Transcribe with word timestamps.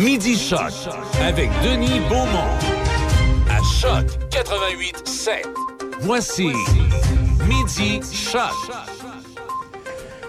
Midi 0.00 0.36
Choc 0.36 0.72
avec 1.22 1.50
Denis 1.62 2.00
Beaumont. 2.08 2.48
À 3.50 3.58
Choc 3.80 4.06
88 4.30 5.06
7. 5.06 5.46
Voici 6.00 6.46
Midi 7.46 8.00
Choc. 8.12 8.40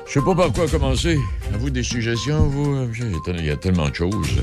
Je 0.05 0.11
sais 0.19 0.25
pas 0.25 0.35
par 0.35 0.51
quoi 0.51 0.67
commencer. 0.67 1.17
À 1.53 1.57
vous 1.57 1.69
des 1.69 1.83
suggestions, 1.83 2.47
vous? 2.47 2.89
Il 3.27 3.45
y 3.45 3.49
a 3.49 3.55
tellement 3.55 3.87
de 3.87 3.95
choses. 3.95 4.41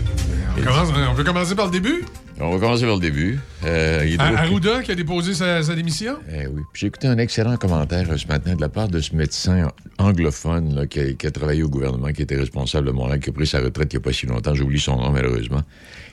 On, 0.56 0.62
commence- 0.62 0.88
on 1.10 1.14
peut 1.14 1.24
commencer 1.24 1.54
par 1.54 1.66
le 1.66 1.72
début? 1.72 2.04
On 2.40 2.50
va 2.50 2.58
commencer 2.60 2.84
par 2.84 2.94
le 2.94 3.00
début. 3.00 3.38
Euh, 3.64 4.04
Hydro- 4.06 4.22
Arruda 4.36 4.82
qui 4.82 4.92
a 4.92 4.94
déposé 4.94 5.34
sa, 5.34 5.60
sa 5.64 5.74
démission? 5.74 6.18
Eh 6.32 6.46
oui. 6.46 6.62
J'ai 6.72 6.86
écouté 6.86 7.08
un 7.08 7.18
excellent 7.18 7.56
commentaire 7.56 8.08
euh, 8.10 8.16
ce 8.16 8.28
matin 8.28 8.54
de 8.54 8.60
la 8.60 8.68
part 8.68 8.86
de 8.86 9.00
ce 9.00 9.16
médecin 9.16 9.72
anglophone 9.98 10.72
là, 10.72 10.86
qui, 10.86 11.00
a, 11.00 11.12
qui 11.14 11.26
a 11.26 11.32
travaillé 11.32 11.64
au 11.64 11.68
gouvernement, 11.68 12.12
qui 12.12 12.22
était 12.22 12.36
responsable 12.36 12.86
de 12.86 12.92
Montréal, 12.92 13.18
qui 13.18 13.30
a 13.30 13.32
pris 13.32 13.46
sa 13.46 13.58
retraite 13.58 13.92
il 13.92 13.96
n'y 13.96 14.02
a 14.02 14.04
pas 14.04 14.12
si 14.12 14.26
longtemps, 14.26 14.54
j'oublie 14.54 14.78
son 14.78 14.96
nom 14.98 15.10
malheureusement, 15.10 15.62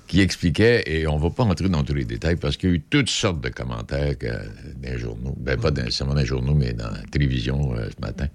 qui 0.07 0.19
expliquait, 0.21 0.83
et 0.87 1.05
on 1.05 1.17
va 1.17 1.29
pas 1.29 1.43
entrer 1.43 1.69
dans 1.69 1.83
tous 1.83 1.93
les 1.93 2.05
détails 2.05 2.37
parce 2.37 2.57
qu'il 2.57 2.69
y 2.69 2.71
a 2.73 2.75
eu 2.77 2.81
toutes 2.81 3.09
sortes 3.09 3.41
de 3.41 3.49
commentaires 3.49 4.17
que- 4.17 4.25
dans 4.27 4.91
les 4.91 4.97
journaux, 4.97 5.35
ben 5.39 5.59
pas 5.59 5.69
nécessairement 5.69 6.15
dans 6.15 6.21
les 6.21 6.25
journaux, 6.25 6.55
mais 6.55 6.73
dans 6.73 6.89
la 6.89 7.03
télévision 7.11 7.75
euh, 7.75 7.87
ce 7.95 8.01
matin. 8.03 8.25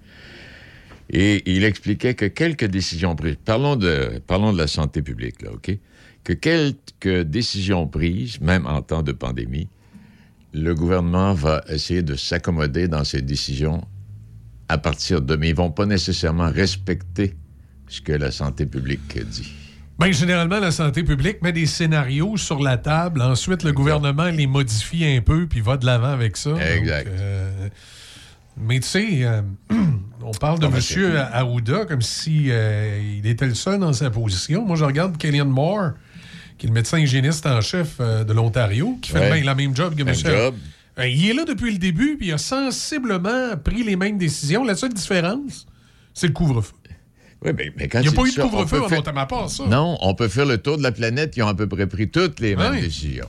Et 1.09 1.43
il 1.53 1.65
expliquait 1.65 2.13
que 2.13 2.25
quelques 2.25 2.63
décisions 2.67 3.17
prises, 3.17 3.35
parlons 3.43 3.75
de, 3.75 4.21
parlons 4.27 4.53
de 4.53 4.57
la 4.57 4.67
santé 4.67 5.01
publique, 5.01 5.41
là, 5.41 5.49
OK? 5.51 5.77
Que 6.23 6.33
quelques 6.33 7.21
décisions 7.23 7.87
prises, 7.87 8.39
même 8.41 8.65
en 8.67 8.81
temps 8.81 9.01
de 9.01 9.11
pandémie, 9.11 9.67
le 10.53 10.75
gouvernement 10.75 11.33
va 11.33 11.63
essayer 11.67 12.03
de 12.03 12.15
s'accommoder 12.15 12.87
dans 12.87 13.03
ses 13.03 13.21
décisions 13.21 13.83
à 14.69 14.77
partir 14.77 15.21
de... 15.21 15.35
Mais 15.35 15.49
ils 15.49 15.55
vont 15.55 15.71
pas 15.71 15.85
nécessairement 15.85 16.51
respecter 16.51 17.35
ce 17.87 18.01
que 18.01 18.13
la 18.13 18.31
santé 18.31 18.65
publique 18.65 19.17
dit. 19.29 19.51
Bien, 19.99 20.11
généralement, 20.11 20.59
la 20.59 20.71
santé 20.71 21.03
publique 21.03 21.43
met 21.43 21.51
des 21.51 21.67
scénarios 21.67 22.35
sur 22.37 22.59
la 22.59 22.77
table. 22.77 23.21
Ensuite, 23.21 23.63
le 23.63 23.71
gouvernement 23.71 24.25
les 24.25 24.47
modifie 24.47 25.05
un 25.05 25.21
peu 25.21 25.45
puis 25.45 25.61
va 25.61 25.77
de 25.77 25.85
l'avant 25.85 26.11
avec 26.11 26.37
ça. 26.37 26.51
Exact. 26.75 27.07
Donc, 27.07 27.19
euh, 27.19 27.69
mais 28.57 28.79
tu 28.79 28.87
sais, 28.87 29.07
euh, 29.23 29.41
on 30.23 30.31
parle 30.31 30.59
de 30.59 30.65
M. 30.65 31.27
Arruda 31.31 31.85
comme 31.85 32.01
si 32.01 32.47
euh, 32.49 32.99
il 33.19 33.27
était 33.27 33.45
le 33.45 33.53
seul 33.53 33.79
dans 33.79 33.93
sa 33.93 34.09
position. 34.09 34.65
Moi, 34.65 34.75
je 34.75 34.85
regarde 34.85 35.17
Kellyanne 35.17 35.49
Moore, 35.49 35.91
qui 36.61 36.67
est 36.67 36.69
le 36.69 36.75
médecin 36.75 36.99
hygiéniste 36.99 37.47
en 37.47 37.59
chef 37.59 37.95
euh, 37.99 38.23
de 38.23 38.33
l'Ontario, 38.33 38.95
qui 39.01 39.11
fait 39.13 39.17
Ouais. 39.19 39.29
même- 39.31 39.43
la 39.45 39.55
même 39.55 39.75
job 39.75 39.95
que 39.95 40.03
Même 40.03 40.13
M. 40.13 40.21
job. 40.23 40.53
Euh, 40.99 41.07
il 41.07 41.27
est 41.27 41.33
là 41.33 41.43
depuis 41.43 41.71
le 41.71 41.79
début, 41.79 42.17
puis 42.17 42.27
il 42.27 42.33
a 42.33 42.37
sensiblement 42.37 43.57
pris 43.63 43.81
les 43.83 43.95
mêmes 43.95 44.19
décisions. 44.19 44.63
La 44.63 44.75
seule 44.75 44.93
différence, 44.93 45.65
c'est 46.13 46.27
le 46.27 46.33
couvre-feu. 46.33 46.73
Oui, 47.43 47.51
mais, 47.57 47.71
mais 47.75 47.87
quand 47.87 47.97
Il 48.01 48.03
n'y 48.03 48.07
a 48.09 48.11
pas 48.11 48.27
eu 48.27 48.31
de 48.31 48.39
couvre-feu 48.43 48.79
en 48.83 48.87
faire- 48.87 48.99
Ontario, 48.99 49.47
ça. 49.47 49.65
Non, 49.65 49.97
on 50.01 50.13
peut 50.13 50.27
faire 50.27 50.45
le 50.45 50.59
tour 50.59 50.77
de 50.77 50.83
la 50.83 50.91
planète. 50.91 51.33
Ils 51.35 51.41
ont 51.41 51.47
à 51.47 51.55
peu 51.55 51.67
près 51.67 51.87
pris 51.87 52.07
toutes 52.11 52.39
les 52.39 52.55
mêmes 52.55 52.79
décisions. 52.79 53.25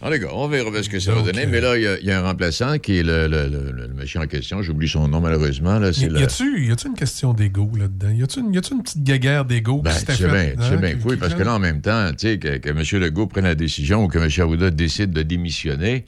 Cas, 0.00 0.08
on 0.32 0.48
verra 0.48 0.82
ce 0.82 0.88
que 0.88 0.98
ça 0.98 1.12
Donc, 1.14 1.26
va 1.26 1.32
donner. 1.32 1.44
euh, 1.44 1.48
Mais 1.50 1.60
là, 1.60 1.76
il 1.76 1.82
y 1.82 1.86
a- 1.86 1.98
il 2.00 2.06
y, 2.06 2.10
a 2.10 2.18
un 2.18 2.22
remplaçant 2.22 2.78
qui 2.78 2.98
est 2.98 3.02
le, 3.02 3.28
le- 3.28 3.48
le- 3.48 3.70
le 3.72 3.88
monsieur 3.88 4.20
en 4.20 4.26
question. 4.26 4.62
J'oublie 4.62 4.88
son 4.88 5.06
nom, 5.08 5.20
malheureusement. 5.20 5.78
Là, 5.78 5.90
Y, 5.90 5.94
c'est 5.94 6.44
y 6.44 6.70
a-tu 6.72 6.86
une 6.88 6.94
question 6.94 7.34
d'ego 7.34 7.70
là-dedans? 7.78 8.08
Y 8.10 8.22
a-tu 8.22 8.40
une, 8.40 8.46
une 8.54 8.82
petite 8.82 9.02
guéguerre 9.04 9.44
d'ego? 9.44 9.82
Ben, 9.82 9.90
qui 9.92 9.98
s'était 9.98 10.14
sais 10.14 10.24
bien, 10.24 10.32
faite, 10.34 10.56
hein, 10.60 10.78
oui, 11.04 11.12
qui- 11.14 11.16
parce 11.18 11.34
que 11.34 11.42
là, 11.42 11.54
en 11.54 11.58
même 11.58 11.80
temps, 11.82 12.10
tu 12.12 12.28
sais, 12.28 12.38
que, 12.38 12.56
que 12.56 12.68
M. 12.70 12.82
Legault 13.02 13.26
prenne 13.26 13.44
la 13.44 13.54
décision 13.54 14.04
ou 14.04 14.08
que 14.08 14.18
M. 14.18 14.28
Arruda 14.38 14.70
décide 14.70 15.10
de 15.12 15.22
démissionner, 15.22 16.06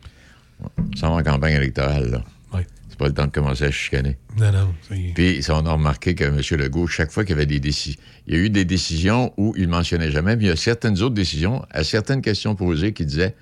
ça 0.96 1.08
va 1.08 1.14
en 1.16 1.22
campagne 1.22 1.54
électorale, 1.54 2.10
là. 2.10 2.24
Ouais. 2.54 2.66
C'est 2.88 2.98
pas 2.98 3.08
le 3.08 3.14
temps 3.14 3.26
de 3.26 3.32
commencer 3.32 3.64
à 3.64 3.70
chicaner. 3.70 4.16
Non, 4.38 4.52
non. 4.52 4.74
c'est- 4.88 5.12
Puis, 5.14 5.40
on 5.50 5.66
a 5.66 5.72
remarqué 5.72 6.14
que 6.14 6.24
M. 6.24 6.40
Legault, 6.58 6.86
chaque 6.86 7.10
fois 7.10 7.24
qu'il 7.24 7.34
y 7.34 7.38
avait 7.38 7.46
des 7.46 7.60
décisions, 7.60 8.00
il 8.26 8.34
y 8.34 8.36
a 8.38 8.40
eu 8.40 8.48
des 8.50 8.64
décisions 8.64 9.32
où 9.36 9.54
il 9.58 9.68
mentionnait 9.68 10.10
jamais, 10.10 10.36
mais 10.36 10.44
il 10.44 10.48
y 10.48 10.50
a 10.50 10.56
certaines 10.56 11.00
autres 11.02 11.14
décisions, 11.14 11.62
à 11.70 11.84
certaines 11.84 12.22
questions 12.22 12.54
posées, 12.54 12.92
qui 12.92 13.04
disaient 13.04 13.34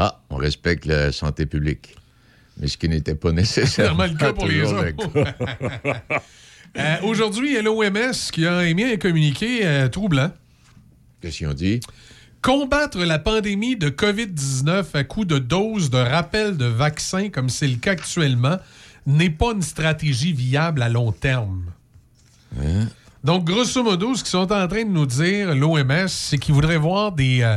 Ah, 0.00 0.20
on 0.30 0.36
respecte 0.36 0.86
la 0.86 1.10
santé 1.10 1.44
publique. 1.44 1.96
Mais 2.56 2.68
ce 2.68 2.78
qui 2.78 2.88
n'était 2.88 3.16
pas 3.16 3.32
nécessairement 3.32 4.06
le 4.06 4.14
cas 4.14 4.32
pour 4.32 4.46
les 4.46 4.62
autres. 4.62 5.10
Euh, 6.76 6.96
Aujourd'hui, 7.02 7.48
il 7.48 7.54
y 7.54 7.56
a 7.56 7.62
l'OMS 7.62 8.12
qui 8.30 8.46
a 8.46 8.62
émis 8.64 8.84
un 8.84 8.98
communiqué 8.98 9.66
euh, 9.66 9.88
troublant. 9.88 10.30
Qu'est-ce 11.20 11.38
qu'ils 11.38 11.46
ont 11.48 11.54
dit? 11.54 11.80
Combattre 12.42 12.98
la 12.98 13.18
pandémie 13.18 13.74
de 13.74 13.88
COVID-19 13.88 14.84
à 14.92 15.02
coup 15.02 15.24
de 15.24 15.38
doses 15.38 15.88
de 15.88 15.96
rappel 15.96 16.58
de 16.58 16.66
vaccins, 16.66 17.30
comme 17.30 17.48
c'est 17.48 17.66
le 17.66 17.76
cas 17.76 17.92
actuellement, 17.92 18.58
n'est 19.06 19.30
pas 19.30 19.52
une 19.52 19.62
stratégie 19.62 20.34
viable 20.34 20.82
à 20.82 20.90
long 20.90 21.10
terme. 21.10 21.64
Donc, 23.24 23.46
grosso 23.46 23.82
modo, 23.82 24.14
ce 24.14 24.22
qu'ils 24.22 24.30
sont 24.30 24.52
en 24.52 24.68
train 24.68 24.84
de 24.84 24.90
nous 24.90 25.06
dire, 25.06 25.54
l'OMS, 25.54 26.06
c'est 26.06 26.36
qu'ils 26.36 26.54
voudraient 26.54 26.76
voir 26.76 27.12
des, 27.12 27.40
euh, 27.40 27.56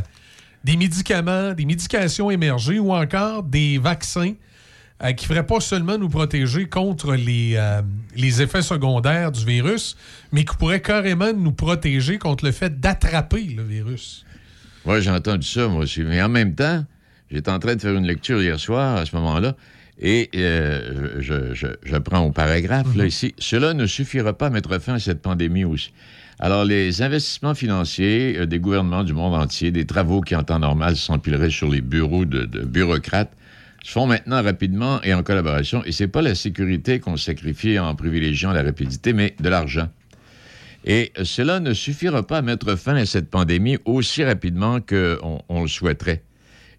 des 0.64 0.78
médicaments, 0.78 1.54
des 1.54 1.66
médications 1.66 2.30
émerger 2.32 2.80
ou 2.80 2.92
encore 2.94 3.44
des 3.44 3.78
vaccins 3.78 4.34
euh, 5.04 5.12
qui 5.14 5.26
ne 5.26 5.28
feraient 5.34 5.46
pas 5.48 5.60
seulement 5.60 5.98
nous 5.98 6.10
protéger 6.10 6.68
contre 6.70 7.16
les, 7.16 7.54
euh, 7.56 7.82
les 8.16 8.42
effets 8.42 8.62
secondaires 8.62 9.32
du 9.32 9.44
virus, 9.46 9.98
mais 10.32 10.46
qui 10.46 10.56
pourraient 10.58 10.82
carrément 10.82 11.34
nous 11.34 11.52
protéger 11.52 12.20
contre 12.20 12.46
le 12.46 12.52
fait 12.52 12.80
d'attraper 12.80 13.44
le 13.46 13.64
virus. 13.64 14.26
Oui, 14.86 15.02
j'ai 15.02 15.10
entendu 15.12 15.48
ça, 15.48 15.68
moi 15.68 15.84
aussi. 15.84 16.02
Mais 16.02 16.22
en 16.22 16.30
même 16.30 16.54
temps, 16.56 16.86
j'étais 17.32 17.50
en 17.52 17.60
train 17.60 17.76
de 17.76 17.82
faire 17.82 17.96
une 17.96 18.06
lecture 18.06 18.42
hier 18.42 18.60
soir, 18.60 18.98
à 18.98 19.06
ce 19.06 19.16
moment-là, 19.16 19.56
et 20.00 20.30
euh, 20.36 21.18
je, 21.20 21.54
je- 21.54 21.68
je 21.84 21.98
prends 21.98 22.22
au 22.22 22.32
paragraphe, 22.32 22.96
là, 22.96 23.06
ici. 23.06 23.34
Cela 23.40 23.74
ne 23.74 23.86
suffira 23.86 24.34
pas 24.34 24.48
à 24.48 24.50
mettre 24.52 24.80
fin 24.80 24.96
à 24.96 25.00
cette 25.00 25.22
pandémie 25.22 25.64
aussi. 25.64 25.92
Alors, 26.44 26.66
les 26.66 27.04
investissements 27.04 27.54
financiers 27.54 28.36
euh, 28.36 28.48
des 28.48 28.58
gouvernements 28.58 29.04
du 29.04 29.14
monde 29.14 29.36
entier, 29.36 29.70
des 29.70 29.86
travaux 29.86 30.22
qui, 30.22 30.36
en 30.36 30.42
temps 30.42 30.58
normal, 30.58 30.96
s'empileraient 30.96 31.52
sur 31.52 31.70
les 31.70 31.82
bureaux 31.82 32.26
de, 32.26 32.46
bureaucrates, 32.66 33.32
se 33.84 33.92
font 33.92 34.08
maintenant 34.08 34.42
rapidement 34.42 35.00
et 35.04 35.14
en 35.14 35.22
collaboration. 35.22 35.84
Et 35.86 35.92
c'est 35.92 36.08
pas 36.08 36.24
la 36.24 36.34
sécurité 36.34 37.00
qu'on 37.00 37.16
sacrifie 37.16 37.78
en 37.78 37.94
privilégiant 37.94 38.54
la 38.54 38.64
rapidité, 38.64 39.14
mais 39.14 39.36
de 39.40 39.50
l'argent. 39.50 39.88
Et 40.84 41.12
cela 41.24 41.60
ne 41.60 41.76
suffira 41.76 42.26
pas 42.26 42.40
à 42.40 42.42
mettre 42.42 42.76
fin 42.76 42.96
à 42.96 43.06
cette 43.06 43.30
pandémie 43.30 43.78
aussi 43.86 44.24
rapidement 44.24 44.82
qu'on 44.82 45.44
on 45.48 45.62
le 45.62 45.68
souhaiterait. 45.68 46.24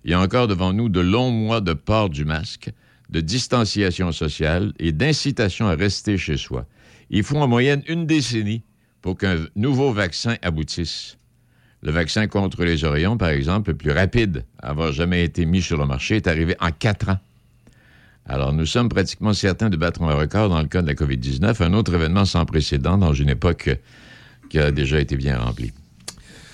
Il 0.05 0.11
y 0.11 0.15
a 0.15 0.21
encore 0.21 0.49
devant 0.49 0.73
nous 0.73 0.89
de 0.89 0.99
longs 0.99 1.31
mois 1.31 1.61
de 1.61 1.73
port 1.73 2.11
du 2.11 2.25
masque, 2.25 2.73
de 3.11 3.21
distanciation 3.21 4.11
sociale 4.11 4.73
et 4.81 4.91
d'incitation 4.91 5.69
à 5.69 5.77
rester 5.77 6.19
chez 6.19 6.37
soi. 6.37 6.67
Il 7.11 7.23
faut 7.23 7.37
en 7.37 7.47
moyenne 7.47 7.85
une 7.87 8.07
décennie 8.07 8.65
pour 9.03 9.19
qu'un 9.19 9.37
nouveau 9.57 9.93
vaccin 9.93 10.37
aboutisse. 10.43 11.19
Le 11.83 11.91
vaccin 11.91 12.29
contre 12.29 12.65
les 12.65 12.85
oreillons, 12.85 13.17
par 13.17 13.31
exemple, 13.31 13.71
le 13.73 13.77
plus 13.77 13.91
rapide 13.91 14.45
à 14.63 14.71
avoir 14.71 14.93
jamais 14.93 15.25
été 15.25 15.45
mis 15.45 15.61
sur 15.61 15.77
le 15.77 15.85
marché, 15.85 16.17
est 16.17 16.29
arrivé 16.29 16.55
en 16.61 16.71
quatre 16.71 17.09
ans. 17.09 17.19
Alors, 18.25 18.53
nous 18.53 18.67
sommes 18.67 18.89
pratiquement 18.89 19.33
certains 19.35 19.69
de 19.69 19.77
battre 19.77 20.01
un 20.03 20.15
record 20.15 20.49
dans 20.49 20.63
le 20.63 20.69
cas 20.69 20.81
de 20.81 20.87
la 20.87 20.95
COVID-19, 20.95 21.61
un 21.61 21.73
autre 21.75 21.93
événement 21.95 22.25
sans 22.25 22.45
précédent 22.47 22.97
dans 22.97 23.13
une 23.13 23.29
époque 23.31 23.69
qui 24.49 24.61
a 24.61 24.71
déjà 24.71 25.01
été 25.01 25.17
bien 25.17 25.39
remplie. 25.39 25.73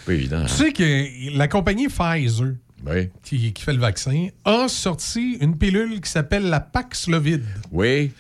Pas 0.07 0.15
évident. 0.15 0.39
Tu 0.47 0.51
hein? 0.53 0.57
sais 0.57 0.73
que 0.73 1.37
la 1.37 1.47
compagnie 1.47 1.89
Pfizer, 1.89 2.55
Oui. 2.87 3.11
qui, 3.23 3.53
qui 3.53 3.63
fait 3.63 3.75
le 3.75 3.81
vaccin, 3.81 4.29
a 4.47 4.67
sorti 4.69 5.37
une 5.43 5.59
pilule 5.59 6.01
qui 6.01 6.11
s'appelle 6.11 6.45
la 6.49 6.61
Paxlovid. 6.61 7.43
Oui. 7.71 8.13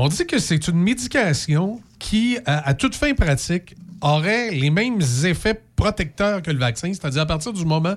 On 0.00 0.06
dit 0.06 0.26
que 0.26 0.38
c'est 0.38 0.68
une 0.68 0.78
médication 0.80 1.80
qui, 1.98 2.38
à, 2.46 2.72
toute 2.74 2.94
fin 2.94 3.14
pratique, 3.14 3.74
aurait 4.00 4.52
les 4.52 4.70
mêmes 4.70 5.00
effets 5.24 5.60
protecteurs 5.74 6.40
que 6.40 6.52
le 6.52 6.58
vaccin, 6.58 6.92
c'est-à-dire 6.92 7.22
à 7.22 7.26
partir 7.26 7.52
du 7.52 7.64
moment 7.64 7.94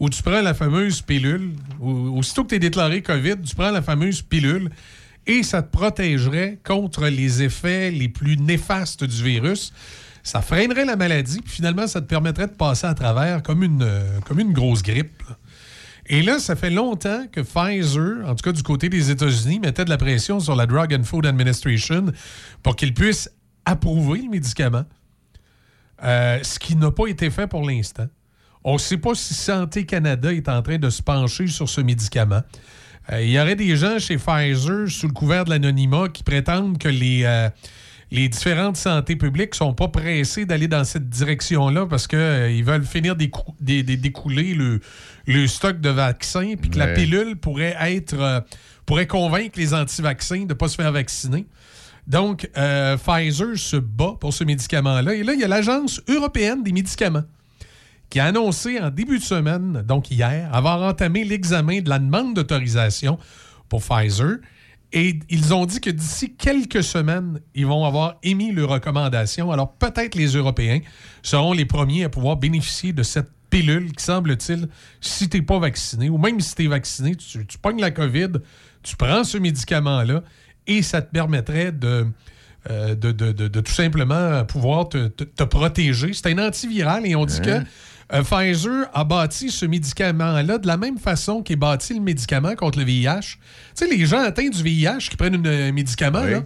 où 0.00 0.10
tu 0.10 0.22
prends 0.24 0.42
la 0.42 0.54
fameuse 0.54 1.00
pilule, 1.02 1.52
ou- 1.78 2.18
aussitôt 2.18 2.42
que 2.42 2.48
tu 2.48 2.54
es 2.56 2.58
déclaré 2.58 3.00
COVID, 3.00 3.36
tu 3.44 3.54
prends 3.54 3.70
la 3.70 3.80
fameuse 3.80 4.22
pilule 4.22 4.70
et 5.28 5.44
ça 5.44 5.62
te 5.62 5.70
protégerait 5.70 6.58
contre 6.64 7.06
les 7.06 7.42
effets 7.44 7.92
les 7.92 8.08
plus 8.08 8.36
néfastes 8.36 9.04
du 9.04 9.22
virus. 9.22 9.72
Ça 10.24 10.42
freinerait 10.42 10.84
la 10.84 10.96
maladie, 10.96 11.40
puis 11.40 11.52
finalement, 11.54 11.86
ça 11.86 12.00
te 12.00 12.06
permettrait 12.06 12.48
de 12.48 12.52
passer 12.54 12.88
à 12.88 12.94
travers 12.94 13.44
comme 13.44 13.62
une, 13.62 13.82
euh, 13.82 14.18
grosse 14.50 14.82
grippe. 14.82 15.22
Et 16.08 16.22
là, 16.22 16.38
ça 16.38 16.54
fait 16.54 16.70
longtemps 16.70 17.26
que 17.30 17.40
Pfizer, 17.40 18.26
en 18.28 18.34
tout 18.34 18.42
cas 18.44 18.52
du 18.52 18.62
côté 18.62 18.88
des 18.88 19.10
États-Unis, 19.10 19.58
mettait 19.60 19.84
de 19.84 19.90
la 19.90 19.96
pression 19.98 20.38
sur 20.38 20.54
la 20.54 20.66
Drug 20.66 20.94
and 20.94 21.02
Food 21.04 21.26
Administration 21.26 22.06
pour 22.62 22.76
qu'ils 22.76 22.94
puissent 22.94 23.30
approuver 23.64 24.22
le 24.22 24.30
médicament, 24.30 24.84
Euh, 26.04 26.38
ce 26.42 26.58
qui 26.58 26.76
n'a 26.76 26.90
pas 26.90 27.06
été 27.06 27.30
fait 27.30 27.46
pour 27.46 27.66
l'instant. 27.66 28.06
On 28.62 28.74
ne 28.74 28.78
sait 28.78 28.98
pas 28.98 29.14
si 29.14 29.32
Santé 29.32 29.86
Canada 29.86 30.30
est 30.30 30.46
en 30.46 30.60
train 30.60 30.76
de 30.76 30.90
se 30.90 31.00
pencher 31.02 31.46
sur 31.46 31.68
ce 31.70 31.80
médicament. 31.80 32.42
Euh, 33.10 33.22
Il 33.22 33.30
y 33.30 33.40
aurait 33.40 33.56
des 33.56 33.74
gens 33.76 33.98
chez 33.98 34.18
Pfizer, 34.18 34.90
sous 34.90 35.06
le 35.06 35.14
couvert 35.14 35.46
de 35.46 35.50
l'anonymat, 35.50 36.10
qui 36.10 36.22
prétendent 36.22 36.76
que 36.76 36.88
les, 36.90 37.22
euh, 37.24 37.48
les 38.10 38.28
différentes 38.28 38.76
santé 38.76 39.16
publiques 39.16 39.54
sont 39.54 39.74
pas 39.74 39.88
pressées 39.88 40.44
d'aller 40.46 40.68
dans 40.68 40.84
cette 40.84 41.08
direction-là 41.08 41.86
parce 41.86 42.06
qu'ils 42.06 42.62
veulent 42.64 42.84
finir 42.84 43.16
d'écou- 43.16 43.54
d'é- 43.60 43.82
d'é- 43.82 43.96
d'écouler 43.96 44.54
le, 44.54 44.80
le 45.26 45.46
stock 45.46 45.80
de 45.80 45.90
vaccins, 45.90 46.54
puis 46.60 46.70
que 46.70 46.78
la 46.78 46.86
pilule 46.94 47.36
pourrait 47.36 47.76
être 47.80 48.14
euh, 48.20 48.40
pourrait 48.86 49.08
convaincre 49.08 49.58
les 49.58 49.74
anti-vaccins 49.74 50.42
de 50.42 50.48
ne 50.48 50.54
pas 50.54 50.68
se 50.68 50.76
faire 50.76 50.92
vacciner. 50.92 51.46
Donc, 52.06 52.48
euh, 52.56 52.96
Pfizer 52.96 53.56
se 53.58 53.76
bat 53.76 54.14
pour 54.20 54.32
ce 54.32 54.44
médicament-là. 54.44 55.14
Et 55.14 55.24
là, 55.24 55.32
il 55.32 55.40
y 55.40 55.44
a 55.44 55.48
l'Agence 55.48 56.00
européenne 56.06 56.62
des 56.62 56.70
médicaments 56.70 57.24
qui 58.08 58.20
a 58.20 58.26
annoncé 58.26 58.78
en 58.78 58.90
début 58.90 59.18
de 59.18 59.24
semaine, 59.24 59.82
donc 59.84 60.12
hier, 60.12 60.48
avoir 60.54 60.80
entamé 60.82 61.24
l'examen 61.24 61.80
de 61.80 61.88
la 61.88 61.98
demande 61.98 62.34
d'autorisation 62.34 63.18
pour 63.68 63.82
Pfizer. 63.82 64.36
Et 64.96 65.18
ils 65.28 65.52
ont 65.52 65.66
dit 65.66 65.78
que 65.78 65.90
d'ici 65.90 66.32
quelques 66.36 66.82
semaines, 66.82 67.38
ils 67.54 67.66
vont 67.66 67.84
avoir 67.84 68.16
émis 68.22 68.50
leurs 68.50 68.70
recommandations. 68.70 69.52
Alors 69.52 69.74
peut-être 69.74 70.14
les 70.14 70.28
Européens 70.28 70.80
seront 71.22 71.52
les 71.52 71.66
premiers 71.66 72.04
à 72.04 72.08
pouvoir 72.08 72.36
bénéficier 72.36 72.94
de 72.94 73.02
cette 73.02 73.28
pilule 73.50 73.92
qui, 73.92 74.02
semble-t-il, 74.02 74.68
si 75.02 75.28
tu 75.28 75.36
n'es 75.36 75.42
pas 75.44 75.58
vacciné, 75.58 76.08
ou 76.08 76.16
même 76.16 76.40
si 76.40 76.54
tu 76.54 76.64
es 76.64 76.68
vacciné, 76.68 77.14
tu, 77.14 77.44
tu 77.44 77.58
pognes 77.58 77.78
la 77.78 77.90
COVID, 77.90 78.38
tu 78.82 78.96
prends 78.96 79.22
ce 79.22 79.36
médicament-là 79.36 80.22
et 80.66 80.80
ça 80.80 81.02
te 81.02 81.12
permettrait 81.12 81.72
de, 81.72 82.06
euh, 82.70 82.94
de, 82.94 83.12
de, 83.12 83.32
de, 83.32 83.60
tout 83.60 83.72
simplement 83.72 84.46
pouvoir 84.46 84.88
te, 84.88 85.08
te, 85.08 85.44
protéger. 85.44 86.14
C'est 86.14 86.32
un 86.32 86.38
antiviral 86.38 87.04
et 87.04 87.14
on 87.14 87.26
dit 87.26 87.42
que 87.42 87.60
euh, 88.12 88.22
Pfizer 88.22 88.88
a 88.94 89.04
bâti 89.04 89.50
ce 89.50 89.66
médicament-là 89.66 90.58
de 90.58 90.66
la 90.66 90.76
même 90.76 90.98
façon 90.98 91.42
qu'il 91.42 91.56
bâti 91.56 91.94
le 91.94 92.00
médicament 92.00 92.54
contre 92.54 92.78
le 92.78 92.84
VIH. 92.84 93.20
Tu 93.20 93.38
sais, 93.74 93.86
les 93.88 94.06
gens 94.06 94.20
atteints 94.20 94.48
du 94.48 94.62
VIH 94.62 95.08
qui 95.10 95.16
prennent 95.16 95.44
un 95.46 95.72
médicament, 95.72 96.22
là, 96.22 96.42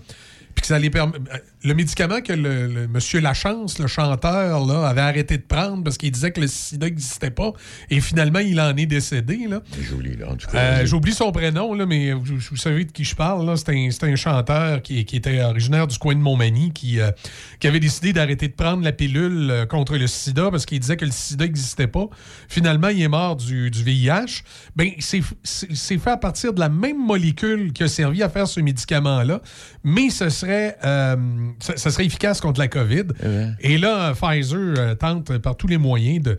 puis 0.54 0.62
que 0.62 0.66
ça 0.66 0.78
les 0.78 0.90
permet. 0.90 1.18
Le 1.62 1.74
médicament 1.74 2.22
que 2.22 2.32
le, 2.32 2.88
monsieur 2.88 3.20
Lachance, 3.20 3.78
le 3.78 3.86
chanteur, 3.86 4.64
là, 4.64 4.88
avait 4.88 5.02
arrêté 5.02 5.36
de 5.36 5.42
prendre 5.42 5.84
parce 5.84 5.98
qu'il 5.98 6.10
disait 6.10 6.30
que 6.30 6.40
le 6.40 6.46
sida 6.46 6.86
n'existait 6.86 7.30
pas. 7.30 7.52
Et 7.90 8.00
finalement, 8.00 8.38
il 8.38 8.58
en 8.58 8.74
est 8.76 8.86
décédé. 8.86 9.46
Là. 9.46 9.60
J'oublie, 9.78 10.16
là, 10.16 10.30
en 10.30 10.36
tout 10.36 10.46
cas. 10.46 10.58
Euh, 10.58 10.86
J'oublie 10.86 11.12
son 11.12 11.32
prénom, 11.32 11.74
là, 11.74 11.84
mais 11.84 12.12
vous, 12.12 12.38
vous, 12.38 12.56
savez 12.56 12.86
de 12.86 12.92
qui 12.92 13.04
je 13.04 13.14
parle. 13.14 13.58
C'est 13.58 13.68
un, 13.68 14.08
un, 14.08 14.16
chanteur 14.16 14.80
qui, 14.80 15.04
qui, 15.04 15.16
était 15.16 15.42
originaire 15.42 15.86
du 15.86 15.98
coin 15.98 16.14
de 16.14 16.20
Montmagny 16.20 16.72
qui, 16.72 16.98
euh, 16.98 17.10
qui 17.58 17.66
avait 17.66 17.80
décidé 17.80 18.14
d'arrêter 18.14 18.48
de 18.48 18.54
prendre 18.54 18.82
la 18.82 18.92
pilule 18.92 19.50
euh, 19.50 19.66
contre 19.66 19.98
le 19.98 20.06
sida 20.06 20.50
parce 20.50 20.64
qu'il 20.64 20.80
disait 20.80 20.96
que 20.96 21.04
le 21.04 21.10
sida 21.10 21.44
n'existait 21.44 21.88
pas. 21.88 22.08
Finalement, 22.48 22.88
il 22.88 23.02
est 23.02 23.08
mort 23.08 23.36
du, 23.36 23.70
du 23.70 23.84
VIH. 23.84 24.44
Ben, 24.76 24.92
c'est 24.98 25.98
fait 25.98 26.10
à 26.10 26.16
partir 26.16 26.54
de 26.54 26.60
la 26.60 26.70
même 26.70 27.04
molécule 27.04 27.74
qui 27.74 27.82
a 27.82 27.88
servi 27.88 28.22
à 28.22 28.30
faire 28.30 28.48
ce 28.48 28.60
médicament-là, 28.60 29.42
mais 29.84 30.08
ce 30.08 30.30
serait 30.30 30.78
ça, 31.58 31.90
serait 31.90 32.06
efficace 32.06 32.40
contre 32.40 32.60
la 32.60 32.68
COVID. 32.68 33.04
Et 33.60 33.78
là, 33.78 34.12
Pfizer 34.14 34.74
euh, 34.78 34.94
tente 34.94 35.38
par 35.38 35.56
tous 35.56 35.66
les 35.66 35.78
moyens 35.78 36.22
de, 36.22 36.38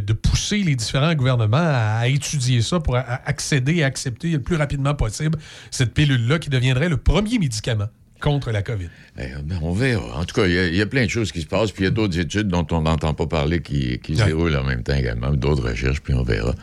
de, 0.00 0.12
pousser 0.12 0.58
les 0.58 0.76
différents 0.76 1.14
gouvernements 1.14 1.58
à, 1.58 2.08
étudier 2.08 2.62
ça 2.62 2.80
pour 2.80 2.96
accéder 2.96 3.76
et 3.76 3.84
accepter 3.84 4.30
le 4.30 4.40
plus 4.40 4.56
rapidement 4.56 4.94
possible 4.94 5.38
cette 5.70 5.94
pilule-là 5.94 6.38
qui 6.38 6.50
deviendrait 6.50 6.88
le 6.88 6.96
premier 6.96 7.38
médicament 7.38 7.88
contre 8.20 8.50
la 8.50 8.62
COVID. 8.62 8.88
Eh, 9.18 9.22
ben, 9.42 9.58
on 9.62 9.72
verra. 9.72 10.20
En 10.20 10.24
tout 10.24 10.34
cas, 10.34 10.46
il 10.46 10.74
y, 10.74 10.80
a 10.80 10.86
plein 10.86 11.04
de 11.04 11.10
choses 11.10 11.32
qui 11.32 11.40
se 11.40 11.46
passent, 11.46 11.72
puis 11.72 11.82
il 11.82 11.86
y 11.86 11.88
a 11.88 11.90
d'autres 11.90 12.18
études 12.18 12.48
dont 12.48 12.66
on 12.70 12.82
n'entend 12.82 13.14
pas 13.14 13.26
parler 13.26 13.60
qui, 13.60 13.98
qui 13.98 14.16
se 14.16 14.24
déroulent 14.24 14.56
en 14.56 14.64
même 14.64 14.82
temps 14.82 14.94
également, 14.94 15.32
d'autres 15.32 15.68
recherches, 15.70 16.00
puis 16.00 16.14
on 16.14 16.22
verra. 16.22 16.54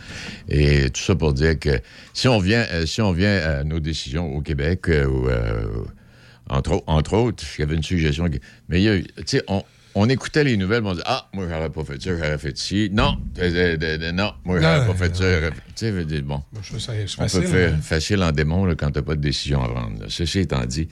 Et 0.48 0.90
tout 0.92 1.02
ça 1.02 1.16
pour 1.16 1.34
dire 1.34 1.60
que 1.60 1.82
si 2.14 2.28
on 2.28 2.40
vient, 2.40 2.66
euh, 2.72 2.86
si 2.86 3.02
on 3.02 3.12
vient 3.12 3.36
à 3.36 3.64
nos 3.64 3.80
décisions 3.80 4.34
au 4.36 4.42
Québec, 4.42 4.88
euh, 4.90 5.08
ou 5.08 5.28
entre, 6.50 6.84
entre 6.88 7.14
autres, 7.14 7.44
il 7.58 7.62
y 7.62 7.64
avait 7.64 7.76
une 7.76 7.84
suggestion. 7.84 8.30
Mais 8.70 8.82
tu 8.82 9.24
sais, 9.26 9.44
on, 9.48 9.64
on 10.00 10.10
écoutait 10.10 10.44
les 10.44 10.58
nouvelles, 10.58 10.84
on 10.86 10.92
disait 10.92 11.04
Ah, 11.08 11.28
moi, 11.34 11.48
j'aurais 11.50 11.72
pas 11.72 11.84
fait 11.84 12.02
ça, 12.02 12.16
j'aurais 12.16 12.38
fait 12.38 12.56
ci. 12.56 12.90
Non, 12.94 13.18
non, 14.14 14.32
moi, 14.46 14.60
j'aurais 14.62 14.86
pas 14.86 14.94
fait 14.94 15.16
ça, 15.16 15.24
j'aurais 15.24 15.52
fait. 15.52 15.64
Tu 15.76 16.08
sais, 16.08 16.22
bon. 16.22 16.44
on 16.54 17.28
peut 17.28 17.42
faire 17.42 17.74
hein. 17.74 17.82
facile 17.82 18.22
en 18.22 18.32
démon 18.32 18.66
là, 18.66 18.76
quand 18.76 18.92
t'as 18.92 19.02
pas 19.02 19.16
de 19.16 19.22
décision 19.22 19.64
à 19.64 19.70
prendre. 19.70 20.06
Ceci 20.08 20.40
étant 20.40 20.66
dit, 20.66 20.88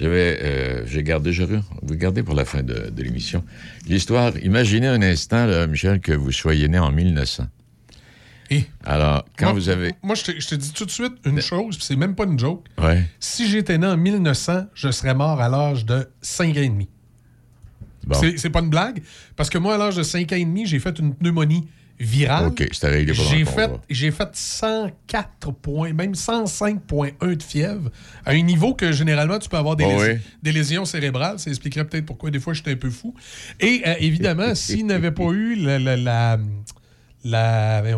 j'avais, 0.00 0.38
euh, 0.42 0.86
j'ai 0.86 1.02
gardé, 1.02 1.32
je 1.32 1.44
vous 1.44 1.96
gardez 1.96 2.22
pour 2.22 2.34
la 2.34 2.44
fin 2.46 2.62
de, 2.62 2.90
de 2.90 3.02
l'émission. 3.02 3.44
L'histoire, 3.86 4.32
imaginez 4.38 4.86
un 4.86 5.02
instant, 5.02 5.46
là, 5.46 5.66
Michel, 5.66 6.00
que 6.00 6.12
vous 6.12 6.32
soyez 6.32 6.68
né 6.68 6.78
en 6.78 6.92
1900. 6.92 7.46
Alors, 8.84 9.24
quand 9.36 9.52
vous 9.52 9.68
avez. 9.68 9.94
Moi, 10.02 10.14
je 10.14 10.24
te, 10.24 10.54
dis 10.54 10.72
tout 10.72 10.84
de 10.84 10.90
suite 10.90 11.14
une 11.24 11.40
chose, 11.40 11.76
puis 11.76 11.84
c'est 11.84 11.96
même 11.96 12.14
pas 12.14 12.24
une 12.24 12.38
joke. 12.38 12.64
Ouais. 12.78 13.04
Si 13.18 13.48
j'étais 13.48 13.78
né 13.78 13.86
en 13.86 13.96
1900, 13.96 14.66
je 14.74 14.90
serais 14.90 15.14
mort 15.14 15.40
à 15.40 15.48
l'âge 15.48 15.84
de 15.84 16.08
5 16.20 16.56
ans 16.56 16.60
et 16.60 16.68
demi. 16.68 16.88
Bon. 18.06 18.16
C'est 18.36 18.50
pas 18.50 18.60
une 18.60 18.70
blague, 18.70 19.02
parce 19.34 19.50
que 19.50 19.58
moi, 19.58 19.74
à 19.74 19.78
l'âge 19.78 19.96
de 19.96 20.02
5 20.02 20.32
ans 20.32 20.36
et 20.36 20.44
demi, 20.44 20.66
j'ai 20.66 20.78
fait 20.78 20.96
une 20.98 21.14
pneumonie 21.14 21.66
virale. 21.98 22.46
OK, 22.46 22.68
J'ai 22.70 23.44
fait, 23.44 23.70
j'ai 23.88 24.10
fait 24.10 24.28
104 24.32 25.52
points, 25.52 25.92
même 25.92 26.12
105,1 26.12 27.34
de 27.34 27.42
fièvre, 27.42 27.90
à 28.24 28.32
un 28.32 28.42
niveau 28.42 28.74
que 28.74 28.92
généralement 28.92 29.38
tu 29.38 29.48
peux 29.48 29.56
avoir 29.56 29.76
des, 29.76 29.84
oh 29.84 29.90
lésions, 29.90 30.20
des 30.42 30.52
lésions, 30.52 30.84
cérébrales. 30.84 31.38
Ça 31.38 31.50
expliquerait 31.50 31.84
peut-être 31.84 32.06
pourquoi 32.06 32.30
des 32.30 32.40
fois 32.40 32.54
j'étais 32.54 32.72
un 32.72 32.76
peu 32.76 32.90
fou. 32.90 33.14
Et 33.60 33.82
euh, 33.86 33.94
évidemment, 33.98 34.54
s'il 34.54 34.86
n'avait 34.86 35.12
pas 35.12 35.30
eu 35.30 35.54
la 35.56 35.78
la. 35.78 36.38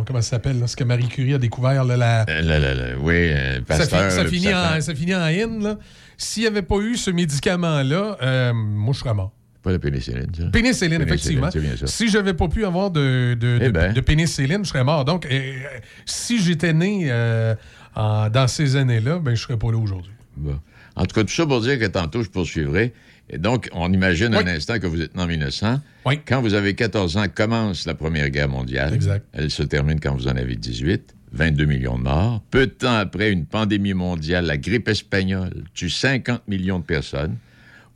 Comment 0.06 0.22
ça 0.22 0.30
s'appelle, 0.30 0.62
ce 0.66 0.76
que 0.76 0.84
Marie 0.84 1.08
Curie 1.08 1.34
a 1.34 1.38
découvert, 1.38 1.84
là, 1.84 1.96
la. 1.96 2.24
Euh, 2.28 2.94
oui, 3.00 3.14
euh, 3.14 3.60
ça, 3.68 4.10
ça, 4.10 4.24
finit 4.24 4.54
en, 4.54 4.80
ça 4.80 4.94
finit 4.94 5.14
en 5.14 5.20
là. 5.60 5.78
S'il 6.16 6.42
n'y 6.42 6.46
avait 6.46 6.62
pas 6.62 6.78
eu 6.78 6.96
ce 6.96 7.10
médicament-là, 7.10 8.16
euh, 8.22 8.52
moi, 8.54 8.92
je 8.92 9.00
serais 9.00 9.14
mort. 9.14 9.32
Pas 9.62 9.72
la 9.72 9.78
pénicilline, 9.78 10.30
ça. 10.36 10.44
Pénicilline, 10.46 11.02
effectivement. 11.02 11.50
Si 11.84 12.08
j'avais 12.08 12.34
pas 12.34 12.48
pu 12.48 12.64
avoir 12.64 12.90
de, 12.90 13.36
de, 13.38 13.58
eh 13.60 13.70
ben. 13.70 13.92
de, 13.92 14.00
pénicilline, 14.00 14.64
je 14.64 14.68
serais 14.68 14.84
mort. 14.84 15.04
Donc, 15.04 15.28
si 16.06 16.40
j'étais 16.40 16.72
né 16.72 17.12
dans 17.94 18.46
ces 18.48 18.76
années-là, 18.76 19.18
ben, 19.18 19.34
je 19.34 19.42
serais 19.42 19.58
pas 19.58 19.70
là 19.70 19.78
aujourd'hui. 19.78 20.12
En 20.96 21.06
tout 21.06 21.14
cas, 21.14 21.22
tout 21.22 21.34
ça 21.34 21.46
pour 21.46 21.60
dire 21.60 21.78
que 21.78 21.86
tantôt, 21.86 22.22
je 22.22 22.28
poursuivrai. 22.28 22.92
Et 23.30 23.38
donc, 23.38 23.68
on 23.72 23.92
imagine 23.92 24.34
un 24.34 24.46
instant 24.46 24.78
que 24.78 24.86
vous 24.86 25.02
êtes 25.02 25.16
en 25.18 25.26
1900. 25.26 25.80
Oui. 26.06 26.20
Quand 26.26 26.40
vous 26.40 26.54
avez 26.54 26.74
14 26.74 27.16
ans, 27.16 27.26
commence 27.32 27.86
la 27.86 27.94
Première 27.94 28.30
Guerre 28.30 28.48
mondiale. 28.48 28.94
Exact. 28.94 29.26
Elle 29.32 29.50
se 29.50 29.62
termine 29.62 30.00
quand 30.00 30.14
vous 30.14 30.28
en 30.28 30.36
avez 30.36 30.56
18. 30.56 31.14
22 31.32 31.64
millions 31.66 31.98
de 31.98 32.04
morts. 32.04 32.42
Peu 32.50 32.66
de 32.66 32.72
temps 32.72 32.94
après, 32.94 33.30
une 33.30 33.44
pandémie 33.44 33.94
mondiale, 33.94 34.46
la 34.46 34.56
grippe 34.56 34.88
espagnole, 34.88 35.64
tue 35.74 35.90
50 35.90 36.48
millions 36.48 36.78
de 36.78 36.84
personnes. 36.84 37.36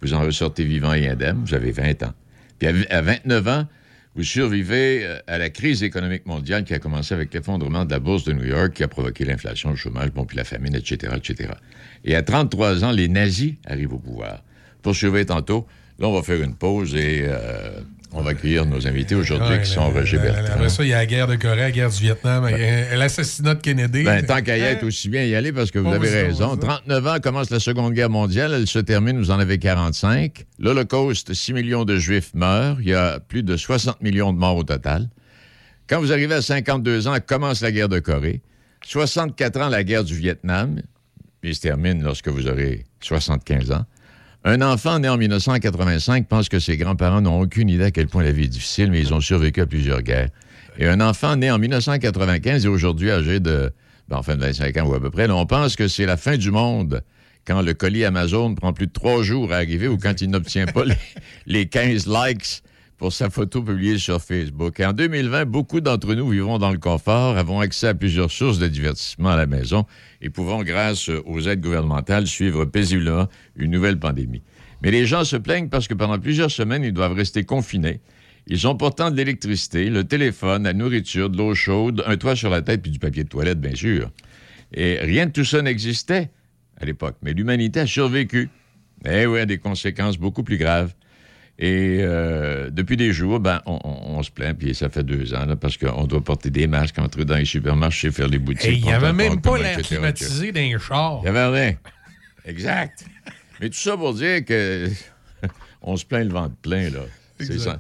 Vous 0.03 0.13
en 0.15 0.21
ressortez 0.21 0.65
vivant 0.65 0.93
et 0.93 1.09
indemne. 1.09 1.43
Vous 1.45 1.55
avez 1.55 1.73
20 1.73 2.03
ans. 2.03 2.13
Puis 2.59 2.69
à 2.91 3.01
29 3.01 3.49
ans, 3.49 3.67
vous 4.15 4.25
survivez 4.25 5.07
euh, 5.07 5.19
à 5.27 5.39
la 5.39 5.49
crise 5.49 5.83
économique 5.83 6.27
mondiale 6.27 6.65
qui 6.65 6.75
a 6.75 6.79
commencé 6.79 7.15
avec 7.15 7.33
l'effondrement 7.33 7.87
de 7.87 7.91
la 7.91 7.99
bourse 7.99 8.25
de 8.25 8.35
New 8.35 8.45
York, 8.45 8.75
qui 8.75 8.83
a 8.83 8.89
provoqué 8.89 9.25
l'inflation, 9.25 9.71
le 9.71 9.77
chômage, 9.77 10.11
bon, 10.11 10.27
puis 10.27 10.37
la 10.37 10.45
famine, 10.45 10.75
etc., 10.75 11.15
etc. 11.17 11.55
Et 12.05 12.15
à 12.15 12.23
33 12.23 12.85
ans, 12.85 12.91
les 12.91 13.09
nazis 13.09 13.55
arrivent 13.67 13.95
au 13.95 13.99
pouvoir 13.99 14.43
poursuivre 14.83 15.23
tantôt. 15.23 15.67
Là, 15.99 16.09
on 16.09 16.15
va 16.15 16.23
faire 16.23 16.43
une 16.43 16.55
pause 16.55 16.95
et 16.95 17.25
euh, 17.25 17.81
on 18.13 18.23
va 18.23 18.31
accueillir 18.31 18.67
nos 18.67 18.87
invités 18.87 19.15
aujourd'hui 19.15 19.61
qui 19.61 19.71
sont 19.71 19.89
Roger 19.91 20.19
Bertrand. 20.19 20.55
Après 20.55 20.69
ça, 20.69 20.85
il 20.85 20.89
y 20.89 20.93
a 20.93 20.99
la 20.99 21.07
guerre 21.07 21.27
de 21.27 21.37
Corée, 21.37 21.57
la 21.57 21.71
guerre 21.71 21.91
du 21.91 22.01
Vietnam, 22.01 22.49
l'assassinat 22.95 23.55
de 23.55 23.61
Kennedy. 23.61 24.03
Ben, 24.03 24.25
tant 24.25 24.43
qu'à 24.43 24.59
y 24.59 24.61
être, 24.61 24.85
aussi 24.85 25.09
bien 25.09 25.25
y 25.25 25.35
aller 25.35 25.53
parce 25.53 25.71
que 25.71 25.79
vous 25.79 25.93
avez 25.93 26.11
raison. 26.11 26.57
39 26.57 27.07
ans 27.07 27.17
commence 27.23 27.51
la 27.51 27.61
Seconde 27.61 27.95
Guerre 27.95 28.11
mondiale. 28.11 28.53
Elle 28.55 28.67
se 28.67 28.79
termine, 28.79 29.19
vous 29.19 29.31
en 29.31 29.39
avez 29.39 29.59
45. 29.59 30.45
L'Holocauste, 30.59 31.33
6 31.33 31.53
millions 31.53 31.85
de 31.85 31.97
Juifs 31.97 32.35
meurent. 32.35 32.79
Il 32.81 32.89
y 32.89 32.95
a 32.95 33.21
plus 33.21 33.43
de 33.43 33.57
60 33.57 34.03
millions 34.03 34.33
de 34.33 34.39
morts 34.39 34.57
au 34.57 34.65
total. 34.65 35.09
Quand 35.89 36.01
vous 36.01 36.13
arrivez 36.13 36.35
à 36.35 36.43
52 36.43 37.09
ans, 37.09 37.17
commence 37.25 37.61
la 37.61 37.73
guerre 37.73 37.89
de 37.89 37.99
Corée. 37.99 38.43
64 38.85 39.61
ans, 39.61 39.69
la 39.69 39.85
guerre 39.85 40.05
du 40.05 40.15
Vietnam. 40.17 40.81
Puis 41.41 41.55
se 41.55 41.61
termine 41.61 42.03
lorsque 42.03 42.29
vous 42.29 42.47
aurez 42.47 42.85
75 43.01 43.73
ans. 43.73 43.85
Un 44.45 44.61
enfant 44.61 44.99
né 44.99 45.09
en 45.09 45.17
1985 45.17 46.27
pense 46.27 46.49
que 46.49 46.59
ses 46.59 46.77
grands-parents 46.77 47.21
n'ont 47.21 47.41
aucune 47.41 47.69
idée 47.69 47.85
à 47.85 47.91
quel 47.93 48.09
point 48.09 48.25
la 48.25 48.33
vie 48.33 48.45
est 48.45 48.49
difficile, 48.49 48.91
mais 48.91 49.01
ils 49.01 49.15
ont 49.15 49.21
survécu 49.21 49.61
à 49.61 49.67
plusieurs 49.67 50.03
guerres. 50.03 50.31
Et 50.79 50.89
un 50.89 51.01
enfant 51.01 51.37
né 51.37 51.51
en 51.51 51.59
1995 51.59 52.65
et 52.65 52.69
aujourd'hui 52.69 53.13
âgé 53.13 53.39
de, 53.39 53.73
ben, 54.09 54.17
enfin 54.17 54.35
de 54.35 54.41
25 54.41 54.77
ans 54.79 54.87
ou 54.87 54.95
à 54.95 55.01
peu 55.01 55.11
près, 55.11 55.31
on 55.31 55.47
pense 55.47 55.77
que 55.77 55.87
c'est 55.87 56.07
la 56.07 56.17
fin 56.17 56.37
du 56.37 56.51
monde 56.51 57.03
quand 57.47 57.63
le 57.63 57.73
colis 57.75 58.05
Amazon 58.05 58.55
prend 58.55 58.73
plus 58.73 58.89
de 58.89 58.93
trois 58.93 59.23
jours 59.23 59.53
à 59.53 59.57
arriver 59.57 59.87
ou 59.87 59.97
quand 59.97 60.21
il 60.21 60.31
n'obtient 60.31 60.67
pas 60.67 60.85
les, 60.87 60.97
les 61.47 61.67
15 61.67 62.09
likes 62.09 62.63
pour 63.03 63.13
sa 63.13 63.31
photo 63.31 63.61
publiée 63.65 63.99
sur 63.99 64.23
Facebook. 64.23 64.79
en 64.79 64.93
2020, 64.93 65.47
beaucoup 65.47 65.81
d'entre 65.81 66.15
nous 66.15 66.29
vivons 66.29 66.59
dans 66.59 66.71
le 66.71 66.79
confort, 66.79 67.37
avons 67.37 67.59
accès 67.59 67.89
à 67.89 67.95
plusieurs 67.95 68.31
sources 68.31 68.61
de 68.61 68.69
divertissement 68.69 69.31
à 69.31 69.37
la 69.37 69.47
maison 69.47 69.87
et 70.21 70.31
pouvons, 70.31 70.63
grâce 70.63 71.09
aux 71.09 71.41
aides 71.41 71.61
gouvernementales, 71.61 72.29
suivre 72.29 72.65
paisiblement 72.65 73.27
une 73.57 73.73
nouvelle 73.73 73.99
pandémie. 73.99 74.45
Mais 74.85 74.93
les 74.93 75.05
gens 75.05 75.25
se 75.25 75.35
plaignent 75.35 75.69
parce 75.69 75.89
que 75.89 75.95
pendant 75.95 76.17
plusieurs 76.21 76.53
semaines, 76.53 76.85
ils 76.85 76.93
doivent 76.93 77.15
rester 77.15 77.43
confinés. 77.43 77.99
Ils 78.47 78.69
ont 78.69 78.77
pourtant 78.77 79.11
de 79.11 79.17
l'électricité, 79.17 79.91
le 79.91 80.05
téléphone, 80.05 80.63
la 80.63 80.73
nourriture, 80.73 81.29
de 81.29 81.39
l'eau 81.39 81.57
chaude, 81.57 82.05
un 82.07 82.17
toit 82.17 82.37
sur 82.37 82.51
la 82.51 82.63
tête 82.63 82.83
puis 82.83 82.93
du 82.93 83.01
papier 83.01 83.25
de 83.25 83.29
toilette, 83.29 83.61
bien 83.61 83.75
sûr. 83.75 84.13
Et 84.73 85.01
rien 85.01 85.27
de 85.27 85.33
tout 85.33 85.45
ça 85.45 85.61
n'existait 85.61 86.31
à 86.77 86.85
l'époque. 86.85 87.17
Mais 87.23 87.33
l'humanité 87.33 87.81
a 87.81 87.87
survécu. 87.89 88.49
Eh 89.05 89.27
oui, 89.27 89.41
à 89.41 89.47
des 89.47 89.59
conséquences 89.59 90.19
beaucoup 90.19 90.45
plus 90.45 90.57
graves. 90.57 90.95
Et 91.59 91.99
euh, 92.01 92.71
depuis 92.71 92.97
des 92.97 93.13
jours, 93.13 93.39
ben, 93.39 93.61
on, 93.67 94.23
se 94.23 94.31
plaint, 94.31 94.57
puis 94.57 94.75
ça 94.75 94.89
fait 94.89 95.05
deux 95.05 95.35
ans, 95.35 95.47
parce 95.61 95.77
qu'on 95.77 96.07
doit 96.07 96.23
porter 96.23 96.51
des 96.51 96.67
masques, 96.67 96.99
entrer 96.99 97.25
dans 97.25 97.37
les 97.37 97.45
supermarchés, 97.45 98.11
faire 98.11 98.29
les 98.29 98.39
boutiques. 98.39 98.79
il 98.79 98.83
n'y 98.83 98.93
avait 98.93 99.13
même 99.13 99.41
pas 99.41 99.59
l'air 99.59 99.81
climatisé 99.83 100.51
dans 100.51 100.61
les 100.61 100.79
chars. 100.79 101.21
Il 101.21 101.31
n'y 101.31 101.39
avait 101.39 101.47
rien. 101.47 101.77
Exact. 102.47 103.05
Mais 103.61 103.69
tout 103.69 103.79
ça 103.79 103.97
pour 103.97 104.15
dire 104.15 104.45
que 104.45 104.89
on 105.83 105.97
se 105.97 106.05
plaint 106.05 106.25
le 106.25 106.33
ventre 106.33 106.57
plein, 106.57 106.91
là. 106.91 107.01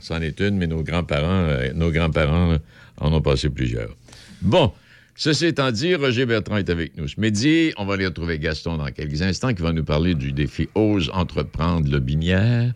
C'en 0.00 0.20
est 0.20 0.40
une, 0.40 0.56
mais 0.58 0.66
nos 0.66 0.82
grands-parents, 0.82 1.46
euh, 1.48 1.72
nos 1.72 1.90
grands-parents 1.90 2.56
en 2.98 3.12
ont 3.12 3.20
passé 3.20 3.48
plusieurs. 3.48 3.94
Bon, 4.40 4.72
ceci 5.14 5.46
étant 5.46 5.70
dit, 5.70 5.94
Roger 5.94 6.26
Bertrand 6.26 6.56
est 6.56 6.70
avec 6.70 6.96
nous 6.96 7.08
ce 7.08 7.20
midi. 7.20 7.72
On 7.76 7.84
va 7.84 7.94
aller 7.94 8.06
retrouver 8.06 8.38
Gaston 8.38 8.78
dans 8.78 8.86
quelques 8.86 9.22
instants 9.22 9.52
qui 9.54 9.62
va 9.62 9.72
nous 9.72 9.84
parler 9.84 10.14
du 10.14 10.32
défi 10.32 10.68
Ose 10.74 11.10
entreprendre 11.12 11.90
le 11.90 11.98
binière. 11.98 12.72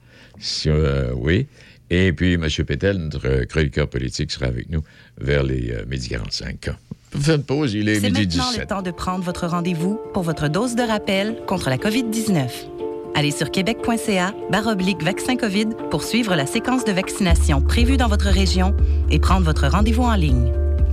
Euh, 0.66 1.12
oui. 1.16 1.46
Et 1.88 2.12
puis, 2.12 2.34
M. 2.34 2.48
Pétel, 2.66 2.98
notre 2.98 3.44
chroniqueur 3.44 3.88
politique, 3.88 4.30
sera 4.30 4.46
avec 4.46 4.68
nous 4.70 4.82
vers 5.18 5.42
les 5.42 5.70
euh, 5.70 5.84
midi 5.86 6.08
45. 6.08 6.70
Faites 7.10 7.36
une 7.36 7.44
pause, 7.44 7.74
il 7.74 7.88
est, 7.88 8.00
midi 8.00 8.26
17. 8.26 8.30
C'est 8.30 8.38
maintenant 8.38 8.60
le 8.60 8.66
temps 8.66 8.82
de 8.82 8.90
prendre 8.90 9.24
votre 9.24 9.46
rendez-vous 9.46 9.98
pour 10.12 10.22
votre 10.22 10.48
dose 10.48 10.74
de 10.74 10.82
rappel 10.82 11.36
contre 11.46 11.70
la 11.70 11.78
COVID-19. 11.78 12.48
Allez 13.14 13.30
sur 13.30 13.50
québec.ca 13.50 14.34
baroblique 14.50 15.02
vaccin 15.02 15.36
COVID 15.36 15.68
pour 15.90 16.02
suivre 16.02 16.34
la 16.34 16.44
séquence 16.44 16.84
de 16.84 16.92
vaccination 16.92 17.62
prévue 17.62 17.96
dans 17.96 18.08
votre 18.08 18.28
région 18.28 18.76
et 19.10 19.18
prendre 19.18 19.46
votre 19.46 19.68
rendez-vous 19.68 20.02
en 20.02 20.16
ligne. 20.16 20.52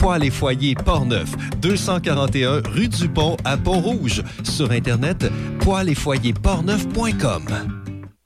Poils 0.00 0.24
et 0.24 0.30
foyers 0.30 0.74
Portneuf, 0.74 1.36
241 1.58 2.62
rue 2.70 2.88
du 2.88 3.06
Pont 3.06 3.36
à 3.44 3.58
Pont-Rouge. 3.58 4.22
Sur 4.44 4.70
Internet, 4.70 5.26
poils 5.60 5.90
et 5.90 6.32
portneuf.com. 6.32 7.44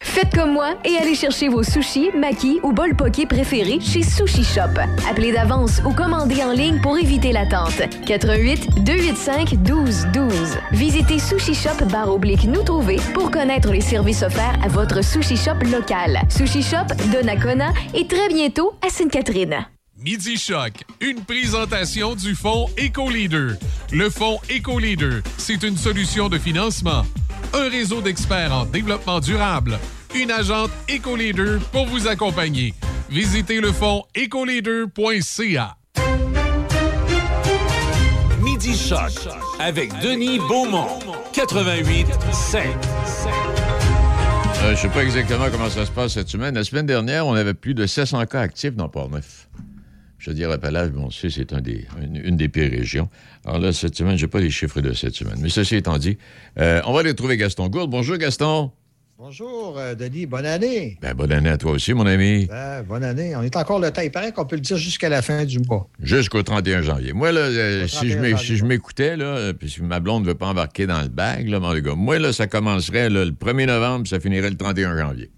Faites 0.00 0.32
comme 0.32 0.52
moi 0.52 0.74
et 0.84 0.96
allez 0.96 1.16
chercher 1.16 1.48
vos 1.48 1.64
sushis, 1.64 2.10
makis 2.14 2.60
ou 2.62 2.72
bol 2.72 2.94
poké 2.94 3.26
préférés 3.26 3.80
chez 3.80 4.04
Sushi 4.04 4.44
Shop. 4.44 4.78
Appelez 5.10 5.32
d'avance 5.32 5.80
ou 5.84 5.92
commandez 5.92 6.44
en 6.44 6.52
ligne 6.52 6.80
pour 6.80 6.96
éviter 6.96 7.32
l'attente. 7.32 7.82
88 8.06 8.84
285 8.84 9.54
12 9.64 10.06
12. 10.12 10.58
Visitez 10.70 11.18
Sushi 11.18 11.54
Shop 11.54 11.84
barre 11.90 12.14
oblique 12.14 12.44
nous 12.44 12.62
trouver 12.62 13.00
pour 13.14 13.32
connaître 13.32 13.72
les 13.72 13.80
services 13.80 14.22
offerts 14.22 14.56
à 14.62 14.68
votre 14.68 15.02
Sushi 15.02 15.36
Shop 15.36 15.58
local. 15.72 16.20
Sushi 16.28 16.62
Shop, 16.62 16.86
Donnacona 17.12 17.72
et 17.94 18.06
très 18.06 18.28
bientôt 18.28 18.74
à 18.86 18.90
Sainte-Catherine. 18.90 19.66
Midi 20.04 20.36
Choc, 20.36 20.84
une 21.00 21.24
présentation 21.24 22.14
du 22.14 22.34
fonds 22.34 22.66
EcoLeader. 22.78 23.54
Le 23.90 24.10
fonds 24.10 24.38
EcoLeader, 24.50 25.22
c'est 25.38 25.62
une 25.62 25.78
solution 25.78 26.28
de 26.28 26.36
financement, 26.36 27.06
un 27.54 27.70
réseau 27.70 28.02
d'experts 28.02 28.52
en 28.52 28.66
développement 28.66 29.20
durable, 29.20 29.78
une 30.14 30.30
agente 30.30 30.70
EcoLeader 30.90 31.56
pour 31.72 31.86
vous 31.86 32.06
accompagner. 32.06 32.74
Visitez 33.08 33.62
le 33.62 33.72
fonds 33.72 34.02
ecoleader.ca. 34.14 35.78
Midi 38.42 38.76
Choc 38.76 39.32
avec 39.58 39.98
Denis 40.00 40.38
Beaumont, 40.38 40.98
88 41.32 42.08
5. 42.30 42.62
Je 44.60 44.70
ne 44.70 44.74
sais 44.76 44.88
pas 44.88 45.02
exactement 45.02 45.46
comment 45.50 45.70
ça 45.70 45.86
se 45.86 45.90
passe 45.90 46.12
cette 46.12 46.28
semaine. 46.28 46.54
La 46.56 46.64
semaine 46.64 46.84
dernière, 46.84 47.26
on 47.26 47.32
avait 47.32 47.54
plus 47.54 47.72
de 47.72 47.86
700 47.86 48.26
cas 48.26 48.40
actifs 48.40 48.74
dans 48.74 48.90
Port-Neuf. 48.90 49.48
Je 50.24 50.30
veux 50.30 50.36
dire, 50.36 50.50
Appalachie, 50.50 50.90
bon, 50.90 51.10
c'est 51.10 51.52
un 51.52 51.60
des, 51.60 51.86
une, 52.00 52.38
des 52.38 52.48
pires 52.48 52.70
régions. 52.70 53.10
Alors 53.44 53.58
là, 53.58 53.74
cette 53.74 53.94
semaine, 53.94 54.16
je 54.16 54.24
n'ai 54.24 54.30
pas 54.30 54.40
les 54.40 54.48
chiffres 54.48 54.80
de 54.80 54.94
cette 54.94 55.14
semaine. 55.14 55.36
Mais 55.38 55.50
ceci 55.50 55.76
étant 55.76 55.98
dit, 55.98 56.16
euh, 56.58 56.80
on 56.86 56.94
va 56.94 57.00
aller 57.00 57.14
trouver 57.14 57.36
Gaston 57.36 57.68
Gourde. 57.68 57.90
Bonjour, 57.90 58.16
Gaston. 58.16 58.70
Bonjour, 59.18 59.78
euh, 59.78 59.94
Denis. 59.94 60.24
Bonne 60.24 60.46
année. 60.46 60.96
Ben, 61.02 61.12
bonne 61.12 61.30
année 61.30 61.50
à 61.50 61.58
toi 61.58 61.72
aussi, 61.72 61.92
mon 61.92 62.06
ami. 62.06 62.46
Ben, 62.46 62.82
bonne 62.84 63.04
année. 63.04 63.36
On 63.36 63.42
est 63.42 63.54
encore 63.54 63.80
le 63.80 63.90
temps. 63.90 64.00
Il 64.00 64.10
paraît 64.10 64.32
qu'on 64.32 64.46
peut 64.46 64.56
le 64.56 64.62
dire 64.62 64.78
jusqu'à 64.78 65.10
la 65.10 65.20
fin 65.20 65.44
du 65.44 65.58
mois. 65.58 65.90
Jusqu'au 66.00 66.42
31 66.42 66.80
janvier. 66.80 67.12
Moi, 67.12 67.30
là, 67.30 67.40
euh, 67.40 67.86
si, 67.86 68.08
je 68.08 68.64
m'écoutais, 68.64 69.18
là, 69.18 69.52
puis 69.52 69.68
si 69.68 69.82
ma 69.82 70.00
blonde 70.00 70.22
ne 70.22 70.28
veut 70.28 70.34
pas 70.34 70.46
embarquer 70.46 70.86
dans 70.86 71.02
le 71.02 71.08
bag, 71.08 71.48
là, 71.48 71.60
mon 71.60 71.78
gars, 71.78 71.94
moi, 71.94 72.18
là, 72.18 72.32
ça 72.32 72.46
commencerait 72.46 73.10
le 73.10 73.26
1er 73.26 73.66
novembre, 73.66 74.06
ça 74.08 74.18
finirait 74.20 74.48
le 74.48 74.56
31 74.56 74.96
janvier. 74.96 75.30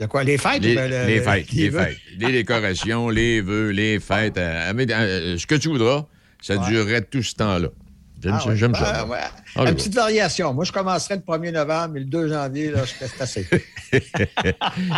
De 0.00 0.06
quoi? 0.06 0.24
Les 0.24 0.38
fêtes? 0.38 0.62
Les, 0.62 0.74
les 0.74 1.20
fêtes, 1.20 1.52
les, 1.52 1.70
fêtes. 1.70 1.98
Les 2.18 2.32
décorations, 2.32 3.10
les 3.10 3.42
vœux, 3.42 3.68
les 3.70 4.00
fêtes. 4.00 4.38
Euh, 4.38 4.72
euh, 4.72 5.36
ce 5.36 5.46
que 5.46 5.54
tu 5.56 5.68
voudras, 5.68 6.06
ça 6.40 6.56
durerait 6.56 7.02
tout 7.02 7.22
ce 7.22 7.34
temps-là. 7.34 7.68
J'aime 8.22 8.34
ah 8.36 8.40
ça. 8.40 8.56
J'aime 8.56 8.74
ça. 8.74 9.06
Ah, 9.56 9.64
Une 9.68 9.74
petite 9.74 9.94
variation. 9.94 10.54
Moi, 10.54 10.64
je 10.64 10.72
commencerai 10.72 11.16
le 11.16 11.20
1er 11.20 11.52
novembre, 11.52 11.90
mais 11.94 12.00
le 12.00 12.06
2 12.06 12.28
janvier, 12.28 12.70
là, 12.70 12.84
je 12.84 12.98
reste 13.00 13.20
assez. 13.20 13.46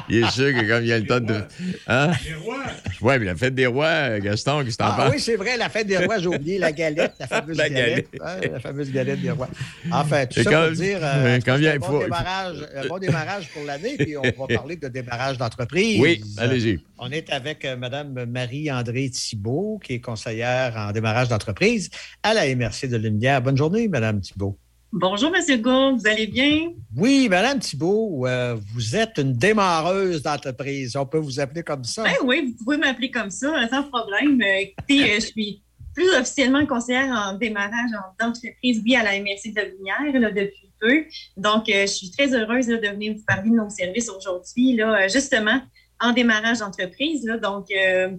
il 0.09 0.25
est 0.25 0.31
sûr 0.31 0.53
que 0.53 0.69
comme 0.69 0.83
il 0.83 0.89
y 0.89 0.93
a 0.93 0.99
le 0.99 1.07
temps 1.07 1.21
de. 1.21 1.43
Hein? 1.87 2.13
Les 2.25 2.35
rois. 2.35 2.65
Oui, 3.01 3.19
mais 3.19 3.25
la 3.25 3.37
fête 3.37 3.55
des 3.55 3.67
rois, 3.67 4.19
Gaston, 4.21 4.65
qui 4.65 4.73
s'en 4.73 4.79
ah, 4.81 5.09
Oui, 5.11 5.19
c'est 5.21 5.37
vrai, 5.37 5.57
la 5.57 5.69
fête 5.69 5.87
des 5.87 5.99
rois, 5.99 6.19
j'ai 6.19 6.29
oublié 6.29 6.59
la 6.59 6.73
galette, 6.73 7.15
la 7.19 7.27
fameuse 7.27 7.57
la 7.57 7.71
galette. 7.71 8.09
la 8.21 8.61
fameuse 8.61 8.93
galette 8.93 9.23
des 9.23 9.31
rois. 9.31 9.49
Enfin, 9.91 10.27
tout 10.27 10.43
ça 10.43 10.67
pour 10.67 10.77
dire. 10.77 10.99
Euh, 11.03 11.39
quand 11.45 11.57
vient, 11.57 11.75
un, 11.75 11.79
bon 11.79 11.99
démarrage, 12.01 12.69
un 12.75 12.87
bon 12.89 12.99
démarrage 12.99 13.49
pour 13.53 13.65
l'année, 13.65 13.97
puis 13.97 14.17
on 14.17 14.23
va 14.23 14.47
parler 14.55 14.77
de 14.77 14.89
démarrage 14.89 15.39
d'entreprise. 15.39 16.01
Oui, 16.01 16.23
allez-y. 16.39 16.81
On 16.99 17.11
est 17.11 17.31
avec 17.31 17.65
euh, 17.65 17.77
Mme 17.77 18.27
Marie-André 18.27 19.11
Thibault, 19.11 19.81
qui 19.83 19.95
est 19.95 20.01
conseillère 20.01 20.77
en 20.77 20.93
démarrage 20.93 21.29
d'entreprise 21.29 21.91
à 22.23 22.35
la 22.35 22.55
MRC 22.55 22.87
de 22.89 22.97
Lumière. 22.97 23.43
Bonne 23.43 23.57
journée, 23.57 23.89
Mme 23.89 24.21
Thibault. 24.21 24.52
Bonjour, 24.95 25.33
M. 25.35 25.63
Gould, 25.63 26.01
vous 26.01 26.07
allez 26.07 26.27
bien? 26.27 26.75
Oui, 26.95 27.27
Mme 27.31 27.59
Thibault, 27.61 28.27
euh, 28.27 28.57
vous 28.75 28.95
êtes 28.95 29.17
une 29.17 29.33
démarreuse 29.33 30.23
d'entreprise. 30.23 30.95
On 30.97 31.07
peut 31.07 31.19
vous 31.19 31.41
appeler 31.41 31.63
comme 31.63 31.83
ça? 31.85 32.05
Ben 32.05 32.17
oui, 32.25 32.55
vous 32.59 32.65
pouvez 32.65 32.77
m'appeler 32.77 33.11
comme 33.11 33.31
ça, 33.31 33.67
sans 33.71 33.85
problème. 33.85 34.39
Euh, 34.43 34.59
écoutez, 34.61 35.15
je 35.15 35.21
suis 35.21 35.63
plus 35.95 36.11
officiellement 36.11 36.67
conseillère 36.67 37.11
en 37.11 37.33
démarrage 37.39 37.91
d'entreprise, 38.21 38.83
oui, 38.85 38.95
à 38.95 39.03
la 39.03 39.19
MRC 39.19 39.55
de 39.55 39.77
Lumière 39.77 40.33
depuis 40.35 40.71
peu. 40.79 41.05
Donc, 41.39 41.65
je 41.69 41.87
suis 41.87 42.11
très 42.11 42.35
heureuse 42.35 42.67
de 42.67 42.77
venir 42.77 43.15
vous 43.15 43.25
parler 43.27 43.49
de 43.49 43.57
nos 43.57 43.71
services 43.71 44.11
aujourd'hui, 44.11 44.79
justement, 45.11 45.61
en 46.03 46.13
démarrage 46.13 46.59
d'entreprise. 46.59 47.25
Donc, 47.43 47.69
euh, 47.71 48.11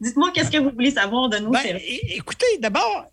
dites-moi, 0.00 0.30
qu'est-ce 0.34 0.50
que 0.50 0.58
vous 0.58 0.70
voulez 0.70 0.90
savoir 0.90 1.28
de 1.28 1.38
nos 1.38 1.50
ben, 1.50 1.60
services? 1.60 2.00
Écoutez, 2.16 2.58
d'abord, 2.58 3.06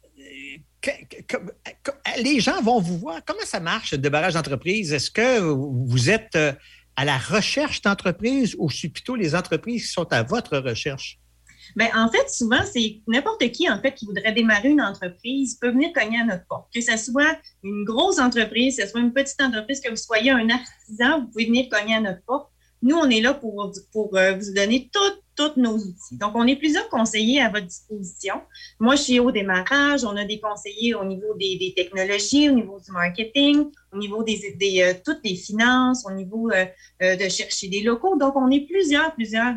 les 2.17 2.39
gens 2.39 2.61
vont 2.61 2.79
vous 2.79 2.97
voir. 2.97 3.21
Comment 3.25 3.45
ça 3.45 3.59
marche, 3.59 3.91
le 3.91 3.97
démarrage 3.97 4.33
d'entreprise? 4.33 4.93
Est-ce 4.93 5.11
que 5.11 5.39
vous 5.39 6.09
êtes 6.09 6.35
euh, 6.35 6.53
à 6.95 7.05
la 7.05 7.17
recherche 7.17 7.81
d'entreprise 7.81 8.55
ou 8.57 8.69
c'est 8.69 8.89
plutôt 8.89 9.15
les 9.15 9.35
entreprises 9.35 9.87
qui 9.87 9.91
sont 9.91 10.11
à 10.11 10.23
votre 10.23 10.57
recherche? 10.57 11.19
Bien, 11.75 11.89
en 11.95 12.09
fait, 12.11 12.29
souvent, 12.29 12.61
c'est 12.71 13.01
n'importe 13.07 13.49
qui, 13.51 13.69
en 13.69 13.81
fait, 13.81 13.93
qui 13.93 14.05
voudrait 14.05 14.33
démarrer 14.33 14.69
une 14.69 14.81
entreprise 14.81 15.57
peut 15.59 15.71
venir 15.71 15.91
cogner 15.93 16.19
à 16.19 16.25
notre 16.25 16.45
porte. 16.47 16.67
Que 16.73 16.81
ce 16.81 16.97
soit 16.97 17.37
une 17.63 17.83
grosse 17.83 18.19
entreprise, 18.19 18.77
que 18.77 18.83
ce 18.83 18.89
soit 18.89 18.99
une 18.99 19.13
petite 19.13 19.41
entreprise, 19.41 19.79
que 19.79 19.89
vous 19.89 19.95
soyez 19.95 20.31
un 20.31 20.49
artisan, 20.49 21.21
vous 21.21 21.27
pouvez 21.27 21.45
venir 21.45 21.69
cogner 21.69 21.95
à 21.95 22.01
notre 22.01 22.21
porte. 22.25 22.52
Nous, 22.83 22.97
on 22.97 23.09
est 23.09 23.21
là 23.21 23.33
pour, 23.33 23.73
euh, 24.17 24.33
vous 24.33 24.53
donner 24.53 24.89
tous 25.35 25.53
nos 25.55 25.77
outils. 25.77 26.17
Donc, 26.17 26.33
on 26.35 26.45
est 26.45 26.57
plusieurs 26.57 26.89
conseillers 26.89 27.41
à 27.41 27.47
votre 27.47 27.65
disposition. 27.65 28.41
Moi, 28.77 28.97
je 28.97 29.03
suis 29.03 29.19
au 29.21 29.31
démarrage. 29.31 30.03
On 30.03 30.17
a 30.17 30.25
des 30.25 30.41
conseillers 30.41 30.93
au 30.93 31.05
niveau 31.05 31.33
des, 31.39 31.73
technologies, 31.77 32.49
au 32.49 32.53
niveau 32.53 32.81
du 32.81 32.91
marketing, 32.91 33.71
au 33.93 33.97
niveau 33.97 34.21
des, 34.23 34.37
euh, 34.81 34.93
toutes 35.03 35.21
les 35.23 35.35
finances, 35.35 36.05
au 36.05 36.11
niveau 36.11 36.51
euh, 36.51 37.15
de 37.15 37.29
chercher 37.29 37.69
des 37.69 37.83
locaux. 37.83 38.17
Donc, 38.17 38.35
on 38.35 38.51
est 38.51 38.67
plusieurs, 38.67 39.15
plusieurs 39.15 39.55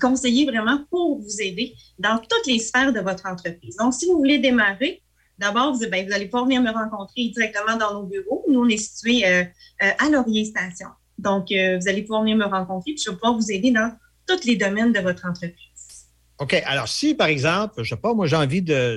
conseillers 0.00 0.46
vraiment 0.46 0.84
pour 0.90 1.20
vous 1.20 1.40
aider 1.40 1.74
dans 1.98 2.18
toutes 2.18 2.46
les 2.46 2.58
sphères 2.58 2.92
de 2.92 3.00
votre 3.00 3.26
entreprise. 3.26 3.76
Donc, 3.76 3.94
si 3.94 4.06
vous 4.06 4.18
voulez 4.18 4.38
démarrer, 4.38 5.00
D'abord, 5.36 5.74
vous, 5.74 5.80
ben, 5.90 6.12
allez 6.12 6.26
pouvoir 6.26 6.44
venir 6.44 6.62
me 6.62 6.70
rencontrer 6.70 7.32
directement 7.34 7.76
dans 7.76 7.92
nos 7.92 8.06
bureaux. 8.06 8.44
Nous, 8.46 8.60
on 8.60 8.68
est 8.68 8.76
situé 8.76 9.24
à 9.24 10.08
Laurier 10.08 10.44
Station. 10.44 10.86
Donc, 11.24 11.50
euh, 11.50 11.78
vous 11.78 11.88
allez 11.88 12.02
pouvoir 12.02 12.22
venir 12.22 12.36
me 12.36 12.44
rencontrer, 12.44 12.92
puis 12.92 13.02
je 13.04 13.10
vais 13.10 13.16
pouvoir 13.16 13.34
vous 13.34 13.50
aider 13.50 13.70
dans 13.70 13.90
tous 14.26 14.44
les 14.46 14.56
domaines 14.56 14.92
de 14.92 15.00
votre 15.00 15.26
entreprise. 15.26 16.06
OK. 16.38 16.54
Alors, 16.66 16.88
si, 16.88 17.14
par 17.14 17.28
exemple, 17.28 17.74
je 17.78 17.82
ne 17.82 17.86
sais 17.86 17.96
pas, 17.96 18.14
moi, 18.14 18.26
j'ai 18.26 18.36
envie 18.36 18.62
de. 18.62 18.96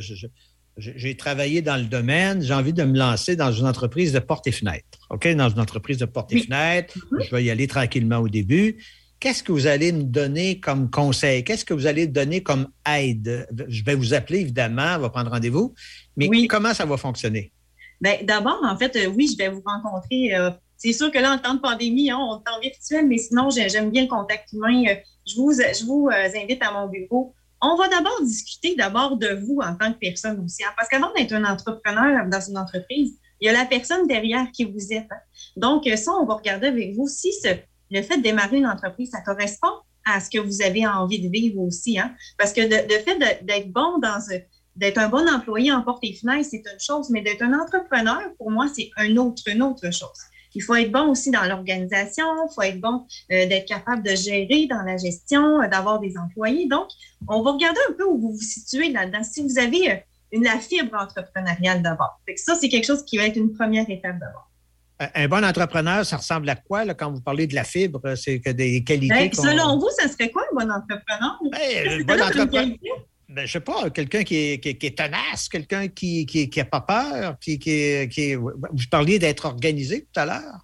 j'ai 0.77 1.17
travaillé 1.17 1.61
dans 1.61 1.77
le 1.77 1.85
domaine, 1.85 2.41
j'ai 2.41 2.53
envie 2.53 2.73
de 2.73 2.83
me 2.83 2.97
lancer 2.97 3.35
dans 3.35 3.51
une 3.51 3.65
entreprise 3.65 4.11
de 4.13 4.19
portes 4.19 4.47
et 4.47 4.51
fenêtres. 4.51 4.99
OK? 5.09 5.27
Dans 5.35 5.49
une 5.49 5.59
entreprise 5.59 5.97
de 5.97 6.05
portes 6.05 6.33
et 6.33 6.41
fenêtres. 6.41 6.97
Mm-hmm. 6.97 7.25
Je 7.25 7.35
vais 7.35 7.43
y 7.43 7.51
aller 7.51 7.67
tranquillement 7.67 8.17
au 8.17 8.29
début. 8.29 8.77
Qu'est-ce 9.19 9.41
que 9.41 9.51
vous 9.51 9.65
allez 9.65 9.91
me 9.91 10.03
donner 10.03 10.59
comme 10.59 10.91
conseil? 10.91 11.43
Qu'est-ce 11.43 11.65
que 11.65 11.73
vous 11.73 11.87
allez 11.87 12.05
donner 12.05 12.43
comme 12.43 12.67
aide? 12.87 13.47
Je 13.67 13.83
vais 13.83 13.95
vous 13.95 14.13
appeler, 14.13 14.41
évidemment, 14.41 14.95
on 14.95 14.99
va 14.99 15.09
prendre 15.09 15.31
rendez-vous. 15.31 15.73
Mais 16.15 16.29
comment 16.47 16.73
ça 16.73 16.85
va 16.85 16.97
fonctionner? 16.97 17.51
Bien, 17.99 18.17
d'abord, 18.23 18.59
en 18.63 18.77
fait, 18.77 18.95
euh, 18.95 19.07
oui, 19.07 19.27
je 19.31 19.37
vais 19.37 19.49
vous 19.49 19.63
rencontrer. 19.65 20.35
euh, 20.35 20.51
c'est 20.77 20.93
sûr 20.93 21.11
que 21.11 21.17
là, 21.19 21.33
en 21.33 21.37
temps 21.37 21.53
de 21.55 21.59
pandémie, 21.59 22.09
hein, 22.11 22.17
on 22.19 22.37
est 22.39 22.49
en 22.49 22.59
virtuel, 22.61 23.07
mais 23.07 23.17
sinon, 23.17 23.49
j'ai- 23.49 23.69
j'aime 23.69 23.89
bien 23.91 24.03
le 24.03 24.07
contact 24.07 24.51
humain. 24.53 24.83
Euh, 24.89 24.95
Je 25.29 25.35
vous, 25.35 25.51
je 25.51 25.83
vous 25.85 26.07
euh, 26.07 26.41
invite 26.41 26.63
à 26.63 26.71
mon 26.71 26.87
bureau. 26.87 27.33
On 27.61 27.75
va 27.75 27.89
d'abord 27.89 28.17
discuter 28.23 28.75
d'abord 28.75 29.17
de 29.17 29.27
vous 29.43 29.59
en 29.61 29.75
tant 29.75 29.91
que 29.91 29.97
personne 29.99 30.39
aussi. 30.45 30.63
parce 30.77 30.87
qu'avant 30.87 31.11
d'être 31.17 31.33
un 31.33 31.43
entrepreneur 31.43 32.25
dans 32.29 32.39
une 32.39 32.57
entreprise, 32.57 33.11
il 33.41 33.45
y 33.47 33.49
a 33.49 33.53
la 33.53 33.65
personne 33.65 34.07
derrière 34.07 34.47
qui 34.53 34.63
vous 34.63 34.93
êtes. 34.93 35.07
hein. 35.11 35.19
Donc, 35.57 35.85
euh, 35.87 35.95
ça, 35.97 36.11
on 36.13 36.25
va 36.25 36.35
regarder 36.35 36.67
avec 36.67 36.95
vous 36.95 37.07
si 37.09 37.31
le 37.91 38.01
fait 38.01 38.17
de 38.17 38.23
démarrer 38.23 38.57
une 38.57 38.67
entreprise, 38.67 39.09
ça 39.11 39.21
correspond 39.21 39.73
à 40.05 40.19
ce 40.21 40.29
que 40.29 40.39
vous 40.39 40.61
avez 40.61 40.87
envie 40.87 41.19
de 41.19 41.29
vivre 41.29 41.59
aussi. 41.59 41.99
Hein? 41.99 42.15
Parce 42.37 42.53
que 42.53 42.61
le 42.61 42.99
fait 43.03 43.17
d'être 43.43 43.69
bon 43.71 43.97
dans 43.99 44.19
d'être 44.77 44.99
un 44.99 45.09
bon 45.09 45.27
employé 45.27 45.71
en 45.71 45.81
porte 45.81 46.03
et 46.03 46.13
fenêtre, 46.13 46.47
c'est 46.49 46.63
une 46.71 46.79
chose, 46.79 47.09
mais 47.09 47.21
d'être 47.21 47.41
un 47.41 47.59
entrepreneur, 47.59 48.21
pour 48.37 48.51
moi, 48.51 48.67
c'est 48.73 48.91
un 48.97 49.17
autre, 49.17 49.41
une 49.47 49.63
autre 49.63 49.91
chose. 49.91 50.19
Il 50.57 50.61
faut 50.61 50.73
être 50.73 50.91
bon 50.91 51.11
aussi 51.11 51.29
dans 51.29 51.43
l'organisation, 51.43 52.25
il 52.49 52.53
faut 52.53 52.63
être 52.63 52.81
bon 52.81 53.05
euh, 53.31 53.45
d'être 53.45 53.67
capable 53.67 54.01
de 54.01 54.15
gérer 54.15 54.65
dans 54.67 54.81
la 54.81 54.97
gestion, 54.97 55.61
euh, 55.61 55.67
d'avoir 55.67 55.99
des 55.99 56.17
employés. 56.17 56.67
Donc, 56.67 56.87
on 57.27 57.43
va 57.43 57.51
regarder 57.51 57.79
un 57.89 57.93
peu 57.93 58.05
où 58.05 58.17
vous 58.17 58.31
vous 58.31 58.41
situez 58.41 58.91
là-dedans. 58.91 59.23
Si 59.23 59.43
vous 59.43 59.59
avez 59.59 59.91
euh, 59.91 59.95
une, 60.31 60.43
la 60.43 60.57
fibre 60.57 60.97
entrepreneuriale 60.99 61.83
d'abord. 61.83 62.19
Ça, 62.37 62.55
c'est 62.55 62.69
quelque 62.69 62.85
chose 62.85 63.05
qui 63.05 63.17
va 63.17 63.27
être 63.27 63.35
une 63.35 63.53
première 63.53 63.87
étape 63.87 64.17
d'abord. 64.19 64.49
Un- 65.13 65.27
bon 65.27 65.45
entrepreneur, 65.45 66.03
ça 66.03 66.17
ressemble 66.17 66.49
à 66.49 66.55
quoi 66.55 66.85
là, 66.85 66.95
quand 66.95 67.11
vous 67.11 67.21
parlez 67.21 67.45
de 67.45 67.53
la 67.53 67.63
fibre? 67.63 68.15
C'est 68.15 68.39
que 68.39 68.49
des 68.49 68.83
qualités. 68.83 69.13
Ben, 69.13 69.31
selon 69.31 69.77
vous, 69.77 69.89
ça 69.95 70.07
serait 70.07 70.31
quoi 70.31 70.41
un 70.51 70.55
bon 70.55 70.71
entrepreneur? 70.71 71.37
Ben, 71.51 71.87
un 71.87 71.97
que 71.99 72.03
bon 72.03 72.19
entrepreneur. 72.19 72.77
Ben, 73.29 73.45
je 73.45 73.51
sais 73.51 73.59
pas, 73.59 73.89
quelqu'un 73.89 74.23
qui 74.23 74.35
est, 74.35 74.59
qui, 74.59 74.69
est- 74.69 74.97
tenace, 74.97 75.49
quelqu'un 75.49 75.89
qui 75.89 76.49
n'a 76.55 76.65
pas 76.65 76.81
peur, 76.81 77.37
qui, 77.39 77.59
qui, 77.59 78.07
qui 78.09 78.35
Vous 78.35 78.51
parliez 78.89 79.19
d'être 79.19 79.45
organisé 79.45 80.07
tout 80.13 80.19
à 80.19 80.25
l'heure. 80.25 80.63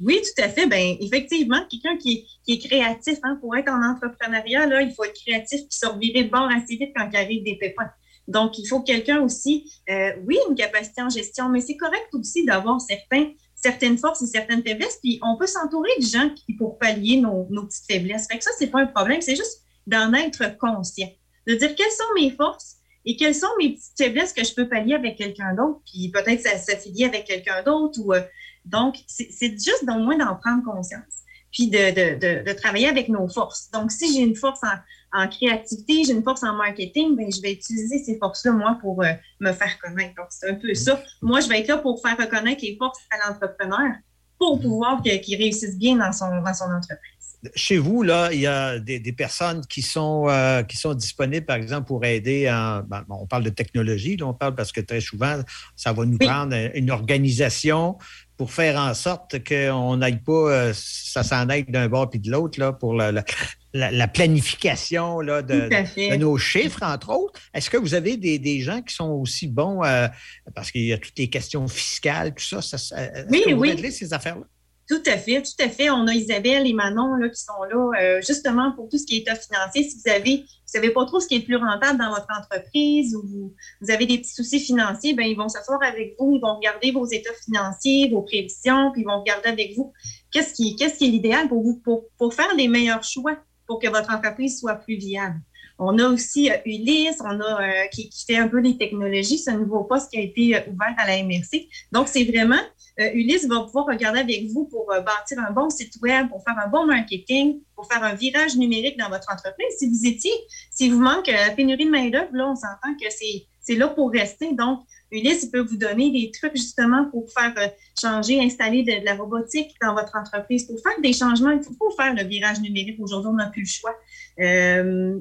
Oui, 0.00 0.20
tout 0.22 0.42
à 0.42 0.48
fait. 0.48 0.66
Ben, 0.66 0.96
effectivement, 1.00 1.64
quelqu'un 1.68 1.96
qui, 1.96 2.26
qui 2.44 2.52
est 2.52 2.58
créatif, 2.58 3.18
hein, 3.22 3.38
pour 3.40 3.56
être 3.56 3.68
en 3.68 3.82
entrepreneuriat, 3.82 4.66
là, 4.66 4.82
il 4.82 4.92
faut 4.92 5.04
être 5.04 5.14
créatif 5.14 5.60
puis 5.60 5.78
se 5.78 5.86
revirer 5.86 6.24
de 6.24 6.30
bord 6.30 6.48
assez 6.50 6.76
vite 6.76 6.92
quand 6.94 7.08
il 7.12 7.16
arrive 7.16 7.44
des 7.44 7.56
pépins. 7.56 7.90
Donc, 8.26 8.58
il 8.58 8.66
faut 8.66 8.80
quelqu'un 8.80 9.20
aussi, 9.20 9.70
euh, 9.90 10.12
oui, 10.26 10.38
une 10.48 10.54
capacité 10.54 11.02
en 11.02 11.10
gestion, 11.10 11.48
mais 11.48 11.60
c'est 11.60 11.76
correct 11.76 12.08
aussi 12.12 12.44
d'avoir 12.44 12.80
certaines 12.80 13.98
forces 13.98 14.22
et 14.22 14.26
certaines 14.26 14.62
faiblesses, 14.62 14.98
puis 15.02 15.18
on 15.22 15.36
peut 15.36 15.46
s'entourer 15.46 15.90
de 15.98 16.06
gens 16.06 16.30
qui, 16.30 16.54
pour 16.54 16.78
pallier 16.78 17.18
nos, 17.18 17.46
nos 17.50 17.66
petites 17.66 17.86
faiblesses. 17.86 18.26
Fait 18.30 18.38
que 18.38 18.44
ça, 18.44 18.50
c'est 18.58 18.68
pas 18.68 18.80
un 18.80 18.86
problème, 18.86 19.20
c'est 19.20 19.36
juste 19.36 19.62
d'en 19.86 20.12
être 20.14 20.56
conscient, 20.58 21.10
de 21.46 21.54
dire 21.54 21.74
quelles 21.74 21.90
sont 21.90 22.14
mes 22.14 22.30
forces 22.30 22.76
et 23.04 23.16
quelles 23.16 23.34
sont 23.34 23.48
mes 23.58 23.74
petites 23.74 23.96
faiblesses 23.96 24.32
que 24.32 24.44
je 24.44 24.54
peux 24.54 24.68
pallier 24.68 24.94
avec 24.94 25.16
quelqu'un 25.16 25.54
d'autre, 25.54 25.80
puis 25.84 26.10
peut-être 26.10 26.40
s'affilier 26.40 27.04
avec 27.04 27.24
quelqu'un 27.24 27.62
d'autre 27.62 28.00
ou 28.00 28.14
euh, 28.14 28.20
donc, 28.64 28.96
c'est 29.06 29.52
juste 29.52 29.84
au 29.88 29.98
moins 29.98 30.16
d'en 30.16 30.36
prendre 30.36 30.64
conscience, 30.64 31.22
puis 31.52 31.68
de, 31.68 31.90
de, 31.90 32.42
de, 32.42 32.52
travailler 32.54 32.88
avec 32.88 33.08
nos 33.08 33.28
forces. 33.28 33.70
Donc, 33.72 33.92
si 33.92 34.12
j'ai 34.12 34.20
une 34.20 34.36
force 34.36 34.60
en, 34.62 35.22
en 35.22 35.28
créativité, 35.28 36.04
j'ai 36.04 36.12
une 36.12 36.22
force 36.22 36.42
en 36.42 36.54
marketing, 36.54 37.14
ben, 37.14 37.30
je 37.30 37.42
vais 37.42 37.52
utiliser 37.52 37.98
ces 37.98 38.18
forces-là, 38.18 38.52
moi, 38.52 38.78
pour 38.80 39.02
euh, 39.02 39.12
me 39.40 39.52
faire 39.52 39.78
connaître. 39.80 40.14
Donc, 40.16 40.26
c'est 40.30 40.48
un 40.48 40.54
peu 40.54 40.74
ça. 40.74 41.02
Moi, 41.20 41.40
je 41.40 41.48
vais 41.48 41.60
être 41.60 41.68
là 41.68 41.78
pour 41.78 42.00
faire 42.00 42.16
reconnaître 42.16 42.62
les 42.62 42.76
forces 42.76 43.00
à 43.10 43.28
l'entrepreneur 43.28 43.92
pour 44.38 44.60
pouvoir 44.60 45.00
qu'il 45.02 45.36
réussisse 45.36 45.76
bien 45.78 45.96
dans 45.96 46.12
son, 46.12 46.42
dans 46.42 46.54
son 46.54 46.64
entreprise. 46.64 47.13
Chez 47.54 47.78
vous, 47.78 48.02
là, 48.02 48.30
il 48.32 48.40
y 48.40 48.46
a 48.46 48.78
des, 48.78 48.98
des 49.00 49.12
personnes 49.12 49.64
qui 49.66 49.82
sont, 49.82 50.26
euh, 50.28 50.62
qui 50.62 50.76
sont 50.76 50.94
disponibles, 50.94 51.44
par 51.46 51.56
exemple, 51.56 51.86
pour 51.86 52.04
aider 52.04 52.50
en. 52.50 52.82
ben, 52.82 53.04
on 53.10 53.26
parle 53.26 53.42
de 53.44 53.50
technologie, 53.50 54.16
là, 54.16 54.26
on 54.26 54.34
parle 54.34 54.54
parce 54.54 54.72
que 54.72 54.80
très 54.80 55.00
souvent, 55.00 55.40
ça 55.76 55.92
va 55.92 56.04
nous 56.06 56.16
Oui. 56.20 56.26
prendre 56.26 56.56
une 56.74 56.90
organisation 56.90 57.98
pour 58.36 58.52
faire 58.52 58.78
en 58.80 58.94
sorte 58.94 59.44
qu'on 59.46 59.96
n'aille 59.98 60.20
pas, 60.22 60.32
euh, 60.32 60.72
ça 60.74 61.22
s'en 61.22 61.48
aille 61.48 61.64
d'un 61.68 61.88
bord 61.88 62.10
puis 62.10 62.18
de 62.18 62.30
l'autre, 62.30 62.58
là, 62.58 62.72
pour 62.72 62.94
la, 62.94 63.12
la- 63.12 63.24
la- 63.72 63.90
la 63.90 64.08
planification 64.08 65.20
là, 65.20 65.42
de, 65.42 66.16
nos 66.16 66.36
chiffres, 66.38 66.82
entre 66.82 67.10
autres. 67.10 67.40
Est-ce 67.52 67.68
que 67.70 67.76
vous 67.76 67.94
avez 67.94 68.16
des, 68.16 68.38
des 68.38 68.60
gens 68.60 68.80
qui 68.82 68.94
sont 68.94 69.10
aussi 69.10 69.48
bons, 69.48 69.82
euh, 69.84 70.08
parce 70.54 70.70
qu'il 70.70 70.84
y 70.84 70.92
a 70.92 70.98
toutes 70.98 71.18
les 71.18 71.28
questions 71.28 71.66
fiscales, 71.68 72.34
tout 72.34 72.44
ça, 72.44 72.62
ça, 72.62 72.78
ça 72.78 73.02
est-ce 73.02 73.26
Oui, 73.30 73.42
que 73.46 73.52
vous 73.54 73.60
oui. 73.60 73.70
réglez 73.70 73.90
ces 73.90 74.12
affaires-là? 74.12 74.44
Tout 74.86 75.02
à 75.06 75.16
fait, 75.16 75.42
tout 75.42 75.64
à 75.64 75.68
fait. 75.70 75.88
On 75.88 76.06
a 76.06 76.12
Isabelle 76.12 76.66
et 76.66 76.74
Manon 76.74 77.14
là, 77.14 77.30
qui 77.30 77.40
sont 77.40 77.62
là 77.62 77.90
euh, 78.00 78.20
justement 78.20 78.72
pour 78.72 78.88
tout 78.90 78.98
ce 78.98 79.06
qui 79.06 79.16
est 79.16 79.18
état 79.20 79.34
financier. 79.34 79.82
Si 79.82 79.96
vous 79.96 80.10
avez, 80.10 80.36
vous 80.36 80.46
savez 80.66 80.90
pas 80.90 81.06
trop 81.06 81.20
ce 81.20 81.26
qui 81.26 81.36
est 81.36 81.38
le 81.38 81.44
plus 81.44 81.56
rentable 81.56 81.98
dans 81.98 82.10
votre 82.10 82.26
entreprise 82.38 83.16
ou 83.16 83.54
vous, 83.80 83.90
avez 83.90 84.04
des 84.04 84.18
petits 84.18 84.34
soucis 84.34 84.60
financiers, 84.60 85.14
ben 85.14 85.26
ils 85.26 85.36
vont 85.36 85.48
s'asseoir 85.48 85.82
avec 85.82 86.16
vous, 86.18 86.34
ils 86.36 86.40
vont 86.40 86.56
regarder 86.56 86.92
vos 86.92 87.06
états 87.06 87.32
financiers, 87.44 88.10
vos 88.10 88.22
prévisions, 88.22 88.92
puis 88.92 89.02
ils 89.02 89.06
vont 89.06 89.20
regarder 89.20 89.48
avec 89.48 89.74
vous 89.74 89.92
qu'est-ce 90.30 90.52
qui, 90.52 90.76
qu'est-ce 90.76 90.98
qui 90.98 91.06
est 91.06 91.10
l'idéal 91.10 91.48
pour 91.48 91.62
vous 91.62 91.80
pour, 91.82 92.04
pour 92.18 92.34
faire 92.34 92.54
les 92.54 92.68
meilleurs 92.68 93.04
choix 93.04 93.38
pour 93.66 93.78
que 93.78 93.88
votre 93.88 94.12
entreprise 94.12 94.60
soit 94.60 94.74
plus 94.74 94.96
viable. 94.96 95.40
On 95.78 95.98
a 95.98 96.08
aussi 96.08 96.50
euh, 96.50 96.56
Ulysse, 96.64 97.18
on 97.20 97.40
euh, 97.40 97.86
qui, 97.92 98.10
fait 98.26 98.36
un 98.36 98.48
peu 98.48 98.58
les 98.58 98.76
technologies, 98.76 99.42
un 99.46 99.56
nouveau 99.58 99.84
poste 99.84 100.10
qui 100.10 100.18
a 100.18 100.20
été 100.20 100.56
euh, 100.56 100.60
ouvert 100.70 100.94
à 100.98 101.06
la 101.06 101.22
MRC. 101.22 101.68
Donc, 101.92 102.08
c'est 102.08 102.24
vraiment, 102.24 102.60
Ulysse 102.96 103.48
va 103.48 103.62
pouvoir 103.62 103.86
regarder 103.86 104.20
avec 104.20 104.46
vous 104.46 104.66
pour 104.66 104.86
bâtir 104.86 105.38
un 105.40 105.50
bon 105.50 105.68
site 105.68 105.96
web, 106.00 106.28
pour 106.28 106.44
faire 106.44 106.54
un 106.64 106.68
bon 106.68 106.86
marketing, 106.86 107.60
pour 107.74 107.90
faire 107.90 108.04
un 108.04 108.14
virage 108.14 108.56
numérique 108.56 108.96
dans 108.96 109.08
votre 109.08 109.32
entreprise. 109.32 109.74
Si 109.78 109.88
vous 109.88 110.06
étiez, 110.06 110.30
si 110.70 110.90
vous 110.90 111.00
manque 111.00 111.28
pénurie 111.56 111.86
de 111.86 111.90
main-d'œuvre, 111.90 112.30
là, 112.32 112.48
on 112.48 112.54
s'entend 112.54 112.94
que 113.00 113.10
c'est 113.10 113.46
c'est 113.64 113.76
là 113.76 113.88
pour 113.88 114.12
rester. 114.12 114.52
Donc, 114.52 114.80
Ulysse, 115.14 115.44
il 115.44 115.50
peut 115.50 115.60
vous 115.60 115.76
donner 115.76 116.10
des 116.10 116.30
trucs 116.30 116.56
justement 116.56 117.08
pour 117.10 117.30
faire 117.32 117.54
euh, 117.58 117.68
changer, 118.00 118.40
installer 118.40 118.82
de, 118.82 119.00
de 119.00 119.04
la 119.04 119.14
robotique 119.14 119.70
dans 119.80 119.94
votre 119.94 120.14
entreprise, 120.16 120.64
pour 120.64 120.78
faire 120.80 121.00
des 121.02 121.12
changements. 121.12 121.50
Il 121.50 121.62
faut 121.62 121.74
pas 121.74 122.04
faire 122.04 122.14
le 122.14 122.24
virage 122.28 122.60
numérique. 122.60 122.98
Aujourd'hui, 123.00 123.30
on 123.32 123.36
n'a 123.36 123.48
plus 123.50 123.62
le 123.62 123.68
choix. 123.68 123.94
Euh, 124.40 125.18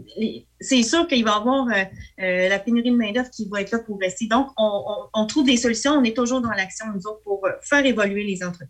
c'est 0.60 0.84
sûr 0.84 1.08
qu'il 1.08 1.24
va 1.24 1.32
y 1.32 1.34
avoir 1.36 1.68
euh, 1.68 1.84
euh, 2.22 2.50
la 2.50 2.60
pénurie 2.60 2.92
de 2.92 2.96
main-d'œuvre 2.96 3.30
qui 3.30 3.48
va 3.50 3.62
être 3.62 3.72
là 3.72 3.80
pour 3.80 4.00
rester. 4.00 4.28
Donc, 4.28 4.48
on, 4.58 4.84
on- 4.88 5.22
on 5.22 5.26
trouve 5.28 5.46
des 5.46 5.58
solutions. 5.58 5.92
On 5.94 6.04
est 6.04 6.16
toujours 6.16 6.42
dans 6.42 6.52
l'action, 6.52 6.86
nous 6.94 7.02
autres, 7.08 7.22
pour 7.24 7.48
faire 7.62 7.86
évoluer 7.86 8.24
les 8.24 8.44
entreprises. 8.44 8.70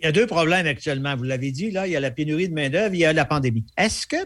Il 0.00 0.04
y 0.04 0.08
a 0.08 0.12
deux 0.12 0.26
problèmes 0.26 0.66
actuellement. 0.66 1.16
Vous 1.16 1.22
l'avez 1.22 1.50
dit, 1.52 1.70
là, 1.70 1.86
il 1.86 1.92
y 1.92 1.96
a 1.96 2.00
la 2.00 2.10
pénurie 2.10 2.48
de 2.48 2.54
main-d'œuvre, 2.54 2.94
il 2.94 2.98
y 3.00 3.04
a 3.04 3.12
la 3.12 3.24
pandémie. 3.24 3.64
Est-ce 3.78 4.06
que, 4.06 4.16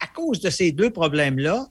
à 0.00 0.06
cause 0.14 0.40
de 0.40 0.48
ces 0.50 0.70
deux 0.72 0.90
problèmes-là, 0.90 1.66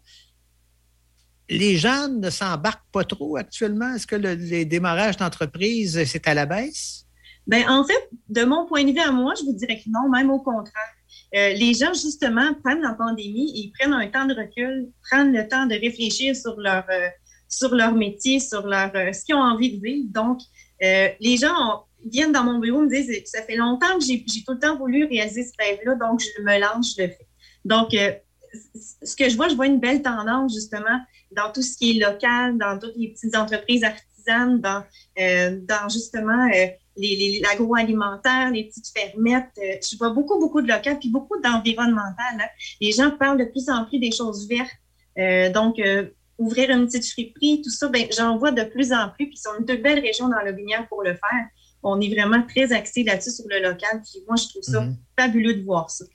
les 1.50 1.78
gens 1.78 2.08
ne 2.10 2.30
s'embarquent 2.30 2.90
pas 2.92 3.04
trop 3.04 3.38
actuellement? 3.38 3.94
Est-ce 3.94 4.08
que 4.08 4.16
le- 4.16 4.34
les 4.34 4.66
démarrages 4.66 5.18
d'entreprise, 5.18 6.04
c'est 6.06 6.28
à 6.28 6.34
la 6.34 6.46
baisse? 6.46 7.06
Ben, 7.48 7.68
en 7.70 7.86
fait, 7.86 8.10
de 8.30 8.44
mon 8.44 8.66
point 8.66 8.84
de 8.84 8.92
vue 8.92 9.00
à 9.00 9.12
moi, 9.12 9.34
je 9.40 9.46
vous 9.46 9.54
dirais 9.54 9.78
que 9.78 9.90
non, 9.90 10.10
même 10.10 10.30
au 10.30 10.40
contraire. 10.40 10.94
Euh, 11.36 11.54
les 11.54 11.74
gens, 11.74 11.94
justement, 11.94 12.54
prennent 12.64 12.82
la 12.82 12.94
pandémie 12.94 13.52
et 13.56 13.72
prennent 13.78 13.94
un 13.94 14.08
temps 14.08 14.26
de 14.26 14.34
recul, 14.34 14.90
prennent 15.10 15.34
le 15.34 15.48
temps 15.48 15.66
de 15.66 15.76
réfléchir 15.76 16.36
sur 16.36 16.60
leur, 16.60 16.84
euh, 16.90 17.08
sur 17.48 17.74
leur 17.74 17.94
métier, 17.94 18.40
sur 18.40 18.68
leur, 18.68 18.92
euh, 18.96 19.14
ce 19.14 19.24
qu'ils 19.24 19.36
ont 19.36 19.42
envie 19.42 19.78
de 19.78 19.84
vivre. 19.84 20.10
Donc, 20.10 20.40
les 20.82 21.38
gens 21.38 21.86
viennent 22.06 22.32
dans 22.32 22.44
mon 22.44 22.60
bureau 22.60 22.82
me 22.82 22.90
disent 22.90 23.12
ça 23.26 23.42
fait 23.42 23.56
longtemps 23.56 23.98
que 23.98 24.06
j'ai 24.06 24.24
tout 24.24 24.54
le 24.54 24.60
temps 24.60 24.78
voulu 24.78 25.06
réaliser 25.06 25.44
ce 25.44 25.52
rêve-là, 25.58 25.96
donc 25.96 26.22
je 26.22 26.42
me 26.44 26.60
lance, 26.60 26.96
je 26.96 27.04
le 27.04 27.08
fais. 27.10 27.28
Donc, 27.66 27.90
ce 27.94 29.16
que 29.16 29.28
je 29.30 29.36
vois, 29.36 29.48
je 29.50 29.56
vois 29.56 29.66
une 29.66 29.80
belle 29.80 30.02
tendance, 30.02 30.54
justement, 30.54 31.00
dans 31.32 31.52
tout 31.52 31.62
ce 31.62 31.78
qui 31.78 31.92
est 31.92 32.00
local, 32.06 32.58
dans 32.58 32.78
toutes 32.80 32.96
les 32.96 33.10
petites 33.10 33.36
entreprises 33.36 33.84
artisanes, 33.84 34.60
dans, 34.62 34.84
euh, 35.20 35.60
dans 35.64 35.88
justement 35.90 36.48
euh, 36.54 36.68
les- 36.98 37.16
les- 37.16 37.40
l'agroalimentaire, 37.42 38.52
les 38.52 38.66
petites 38.66 38.88
fermettes. 38.96 39.52
Euh, 39.58 39.76
je 39.90 39.98
vois 39.98 40.10
beaucoup, 40.10 40.40
beaucoup 40.40 40.62
de 40.62 40.68
local, 40.68 41.00
puis 41.00 41.10
beaucoup 41.10 41.40
d'environnemental. 41.42 42.36
hein. 42.40 42.48
Les 42.82 42.92
gens 42.92 43.12
parlent 43.12 43.38
de 43.40 43.46
plus 43.46 43.70
en 43.70 43.86
plus 43.86 44.00
des 44.00 44.12
choses 44.12 44.48
vertes. 44.48 44.72
Euh, 45.18 45.52
donc, 45.52 45.80
euh, 45.80 46.08
ouvrir 46.40 46.70
une 46.70 46.86
petite 46.86 47.08
friperie, 47.10 47.62
tout 47.64 47.70
ça, 47.72 47.88
ben, 47.88 48.06
j'en 48.16 48.38
vois 48.38 48.52
de 48.52 48.64
plus 48.64 48.92
en 48.94 49.10
plus. 49.10 49.28
Puis, 49.30 49.40
on 49.52 49.62
est 49.64 49.66
de 49.66 49.82
belles 49.82 50.00
régions 50.00 50.28
dans 50.30 50.42
le 50.46 50.52
Binière 50.52 50.88
pour 50.88 51.02
le 51.04 51.14
faire. 51.14 51.46
On 51.84 52.00
est 52.02 52.14
vraiment 52.14 52.44
très 52.44 52.72
axé 52.74 53.04
là-dessus 53.04 53.32
sur 53.32 53.46
le 53.50 53.60
local. 53.60 54.02
Puis, 54.04 54.22
moi, 54.28 54.36
je 54.36 54.48
trouve 54.50 54.62
ça 54.64 54.82
Mhm. 54.82 54.98
fabuleux 55.18 55.56
de 55.56 55.64
voir 55.64 55.90
ça. 55.90 56.06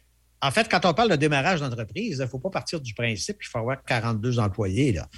En 0.44 0.50
fait, 0.50 0.68
quand 0.68 0.85
on 0.85 0.92
parle 0.92 1.11
de 1.11 1.16
démarrage 1.16 1.61
d'entreprise, 1.61 2.18
il 2.18 2.22
ne 2.22 2.26
faut 2.26 2.40
pas 2.40 2.50
partir 2.50 2.81
du 2.81 2.94
principe 2.94 3.38
qu'il 3.38 3.48
faut 3.48 3.59
avoir 3.59 3.83
42 3.85 4.40
employés. 4.40 4.92
Là. 4.92 5.09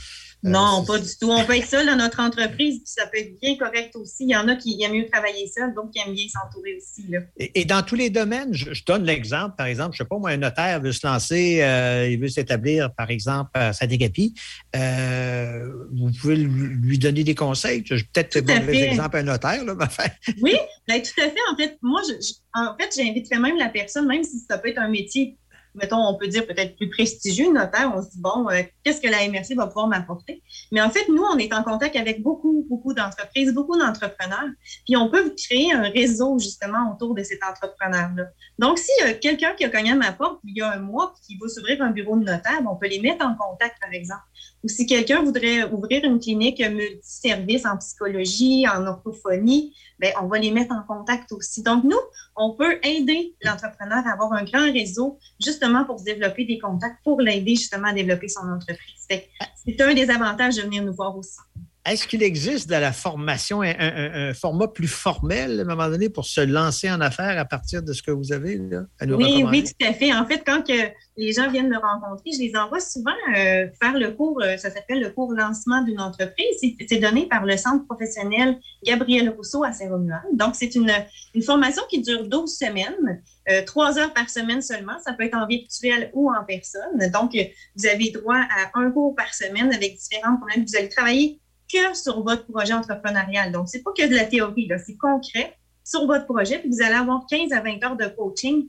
Euh, 0.44 0.50
Non, 0.50 0.84
pas 0.84 0.98
du 0.98 1.08
tout. 1.18 1.30
On 1.30 1.44
peut 1.44 1.56
être 1.56 1.66
seul 1.66 1.86
dans 1.86 1.96
notre 1.96 2.20
entreprise, 2.20 2.76
puis 2.78 2.82
ça 2.86 3.06
peut 3.06 3.18
être 3.18 3.38
bien 3.40 3.56
correct 3.56 3.96
aussi. 3.96 4.24
Il 4.24 4.30
y 4.30 4.36
en 4.36 4.46
a 4.48 4.56
qui 4.56 4.82
aiment 4.82 4.92
mieux 4.92 5.06
travailler 5.10 5.46
seul, 5.46 5.72
donc 5.74 5.90
qui 5.92 6.00
aiment 6.00 6.14
bien 6.14 6.26
s'entourer 6.28 6.76
aussi. 6.76 7.06
Là. 7.10 7.20
Et, 7.38 7.60
et 7.60 7.64
dans 7.64 7.82
tous 7.82 7.94
les 7.94 8.10
domaines, 8.10 8.52
je, 8.54 8.72
je 8.74 8.84
donne 8.84 9.04
l'exemple, 9.04 9.54
par 9.56 9.66
exemple, 9.66 9.96
je 9.96 10.02
ne 10.02 10.04
sais 10.04 10.08
pas, 10.08 10.18
moi, 10.18 10.30
un 10.30 10.36
notaire 10.36 10.80
veut 10.80 10.92
se 10.92 11.06
lancer, 11.06 11.62
euh, 11.62 12.08
il 12.10 12.18
veut 12.20 12.28
s'établir, 12.28 12.92
par 12.94 13.10
exemple, 13.10 13.50
à 13.54 13.72
Saint-Égapi. 13.72 14.34
Euh, 14.76 15.68
vous 15.92 16.10
pouvez 16.20 16.36
lui 16.36 16.98
donner 16.98 17.24
des 17.24 17.34
conseils. 17.34 17.82
Je 17.86 17.96
peut-être 18.12 18.36
à 18.50 18.60
fait. 18.60 18.90
exemple, 18.90 19.16
un 19.16 19.22
notaire, 19.22 19.64
là, 19.64 19.74
mais 19.78 19.84
enfin, 19.84 20.04
Oui, 20.42 20.54
ben, 20.88 21.00
tout 21.02 21.20
à 21.20 21.24
fait. 21.24 21.36
En 21.52 21.56
fait, 21.56 21.78
moi, 21.82 22.00
je, 22.08 22.14
je- 22.26 22.34
en 22.56 22.76
fait, 22.78 22.90
j'inviterais 22.96 23.40
même 23.40 23.56
la 23.56 23.68
personne, 23.68 24.06
même 24.06 24.22
si 24.22 24.38
ça 24.48 24.58
peut 24.58 24.68
être 24.68 24.78
un 24.78 24.88
métier 24.88 25.36
mettons, 25.74 25.98
on 25.98 26.16
peut 26.16 26.28
dire 26.28 26.46
peut-être 26.46 26.76
plus 26.76 26.88
prestigieux 26.88 27.52
notaire, 27.52 27.92
on 27.94 28.02
se 28.02 28.10
dit, 28.10 28.20
bon, 28.20 28.48
euh, 28.48 28.62
qu'est-ce 28.82 29.00
que 29.00 29.08
la 29.08 29.28
MRC 29.28 29.54
va 29.56 29.66
pouvoir 29.66 29.88
m'apporter? 29.88 30.42
Mais 30.72 30.80
en 30.80 30.90
fait, 30.90 31.08
nous, 31.08 31.22
on 31.22 31.36
est 31.38 31.52
en 31.52 31.62
contact 31.62 31.96
avec 31.96 32.22
beaucoup, 32.22 32.64
beaucoup 32.68 32.94
d'entreprises, 32.94 33.52
beaucoup 33.52 33.78
d'entrepreneurs, 33.78 34.50
puis 34.84 34.96
on 34.96 35.10
peut 35.10 35.34
créer 35.36 35.72
un 35.72 35.82
réseau 35.82 36.38
justement 36.38 36.92
autour 36.92 37.14
de 37.14 37.22
cet 37.22 37.42
entrepreneur-là. 37.42 38.24
Donc, 38.58 38.78
si 38.78 38.90
y 39.00 39.02
a 39.02 39.14
quelqu'un 39.14 39.52
qui 39.52 39.64
a 39.64 39.70
cogné 39.70 39.92
à 39.92 39.96
ma 39.96 40.12
porte 40.12 40.40
il 40.44 40.56
y 40.56 40.60
a 40.60 40.72
un 40.72 40.78
mois, 40.78 41.14
qui 41.26 41.36
va 41.36 41.48
s'ouvrir 41.48 41.82
un 41.82 41.90
bureau 41.90 42.16
de 42.16 42.24
notaire, 42.24 42.60
on 42.68 42.76
peut 42.76 42.88
les 42.88 43.00
mettre 43.00 43.24
en 43.24 43.34
contact, 43.34 43.80
par 43.80 43.92
exemple. 43.92 44.22
Ou 44.64 44.68
si 44.68 44.86
quelqu'un 44.86 45.22
voudrait 45.22 45.64
ouvrir 45.64 46.04
une 46.04 46.18
clinique 46.18 46.58
multiservice 46.58 47.66
en 47.66 47.76
psychologie, 47.76 48.66
en 48.66 48.86
orthophonie, 48.86 49.76
bien, 50.00 50.10
on 50.22 50.26
va 50.26 50.38
les 50.38 50.50
mettre 50.50 50.74
en 50.74 50.82
contact 50.82 51.30
aussi. 51.32 51.62
Donc, 51.62 51.84
nous, 51.84 52.00
on 52.34 52.54
peut 52.54 52.78
aider 52.82 53.34
l'entrepreneur 53.42 54.02
à 54.06 54.12
avoir 54.12 54.32
un 54.32 54.42
grand 54.44 54.72
réseau 54.72 55.18
justement 55.38 55.84
pour 55.84 55.98
se 56.00 56.04
développer 56.04 56.46
des 56.46 56.58
contacts, 56.58 57.04
pour 57.04 57.20
l'aider 57.20 57.56
justement 57.56 57.88
à 57.88 57.92
développer 57.92 58.28
son 58.28 58.48
entreprise. 58.48 59.06
C'est 59.06 59.80
un 59.82 59.92
des 59.92 60.08
avantages 60.08 60.56
de 60.56 60.62
venir 60.62 60.82
nous 60.82 60.94
voir 60.94 61.14
aussi. 61.14 61.38
Est-ce 61.86 62.06
qu'il 62.06 62.22
existe 62.22 62.68
de 62.70 62.76
la 62.76 62.92
formation, 62.92 63.60
un, 63.60 64.32
format 64.32 64.68
plus 64.68 64.88
formel 64.88 65.60
à 65.60 65.62
un 65.62 65.66
moment 65.66 65.88
donné 65.88 66.08
pour 66.08 66.24
se 66.24 66.40
lancer 66.40 66.90
en 66.90 67.00
affaires 67.02 67.38
à 67.38 67.44
partir 67.44 67.82
de 67.82 67.92
ce 67.92 68.02
que 68.02 68.10
vous 68.10 68.32
avez 68.32 68.56
là, 68.56 68.84
à 68.98 69.04
nous 69.04 69.16
oui, 69.16 69.44
Oui, 69.46 69.64
tout 69.64 69.86
à 69.86 69.92
fait. 69.92 70.14
En 70.14 70.24
fait, 70.24 70.42
quand 70.46 70.66
que 70.66 70.72
les 71.18 71.32
gens 71.32 71.50
viennent 71.50 71.68
me 71.68 71.76
rencontrer, 71.76 72.30
je 72.32 72.38
les 72.38 72.56
envoie 72.56 72.80
souvent 72.80 73.12
euh, 73.36 73.66
faire 73.82 73.98
le 73.98 74.12
cours, 74.12 74.40
euh, 74.42 74.56
ça 74.56 74.70
s'appelle 74.70 75.00
le 75.00 75.10
cours 75.10 75.32
lancement 75.32 75.82
d'une 75.82 76.00
entreprise. 76.00 76.56
C'est 76.88 76.98
donné 76.98 77.26
par 77.26 77.44
le 77.44 77.56
Centre 77.58 77.84
professionnel 77.84 78.58
Gabriel 78.82 79.28
Rousseau 79.28 79.62
à 79.62 79.72
Saint-Romuald. 79.72 80.24
Donc, 80.32 80.54
c'est 80.54 80.74
une, 80.74 80.90
une, 81.34 81.42
formation 81.42 81.82
qui 81.90 82.00
dure 82.00 82.26
12 82.26 82.50
semaines, 82.50 83.22
euh, 83.50 83.62
trois 83.66 83.98
heures 83.98 84.14
par 84.14 84.30
semaine 84.30 84.62
seulement. 84.62 84.98
Ça 85.04 85.12
peut 85.12 85.24
être 85.24 85.36
en 85.36 85.46
virtuel 85.46 86.10
ou 86.14 86.30
en 86.30 86.44
personne. 86.44 87.10
Donc, 87.12 87.36
vous 87.76 87.86
avez 87.86 88.10
droit 88.10 88.36
à 88.36 88.78
un 88.78 88.90
cours 88.90 89.14
par 89.14 89.34
semaine 89.34 89.72
avec 89.74 89.96
différents 89.96 90.38
problèmes. 90.38 90.64
Vous 90.66 90.76
allez 90.76 90.88
travailler 90.88 91.40
que 91.72 91.94
sur 91.94 92.22
votre 92.22 92.46
projet 92.46 92.72
entrepreneurial. 92.72 93.52
Donc, 93.52 93.68
c'est 93.68 93.82
pas 93.82 93.92
que 93.96 94.06
de 94.08 94.14
la 94.14 94.24
théorie, 94.24 94.68
c'est 94.84 94.96
concret 94.96 95.56
sur 95.82 96.06
votre 96.06 96.26
projet. 96.26 96.58
Puis 96.58 96.70
vous 96.70 96.82
allez 96.82 96.94
avoir 96.94 97.26
15 97.28 97.52
à 97.52 97.60
20 97.60 97.84
heures 97.84 97.96
de 97.96 98.06
coaching 98.06 98.68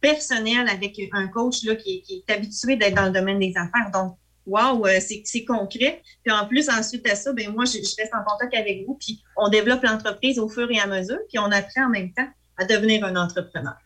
personnel 0.00 0.68
avec 0.68 1.00
un 1.12 1.28
coach 1.28 1.62
là, 1.64 1.74
qui, 1.76 2.02
est 2.08 2.32
habitué 2.32 2.76
d'être 2.76 2.94
dans 2.94 3.06
le 3.06 3.12
domaine 3.12 3.38
des 3.38 3.52
affaires. 3.56 3.90
Donc, 3.92 4.16
wow, 4.46 4.86
euh, 4.86 4.98
c'est 5.00 5.44
concret. 5.44 6.02
Puis 6.24 6.32
en 6.32 6.46
plus, 6.46 6.68
ensuite 6.68 7.08
à 7.08 7.14
ça, 7.14 7.32
ben 7.32 7.52
moi, 7.52 7.64
je, 7.64 7.78
reste 7.78 8.14
en 8.14 8.24
contact 8.24 8.54
avec 8.54 8.86
vous, 8.86 8.94
puis 8.94 9.22
on 9.36 9.48
développe 9.48 9.82
l'entreprise 9.82 10.38
au 10.38 10.48
fur 10.48 10.70
et 10.70 10.80
à 10.80 10.86
mesure, 10.86 11.18
puis 11.28 11.38
on 11.38 11.50
apprend 11.50 11.86
en 11.86 11.90
même 11.90 12.12
temps 12.12 12.28
à 12.56 12.64
devenir 12.64 13.04
un 13.04 13.16
entrepreneur. 13.16 13.76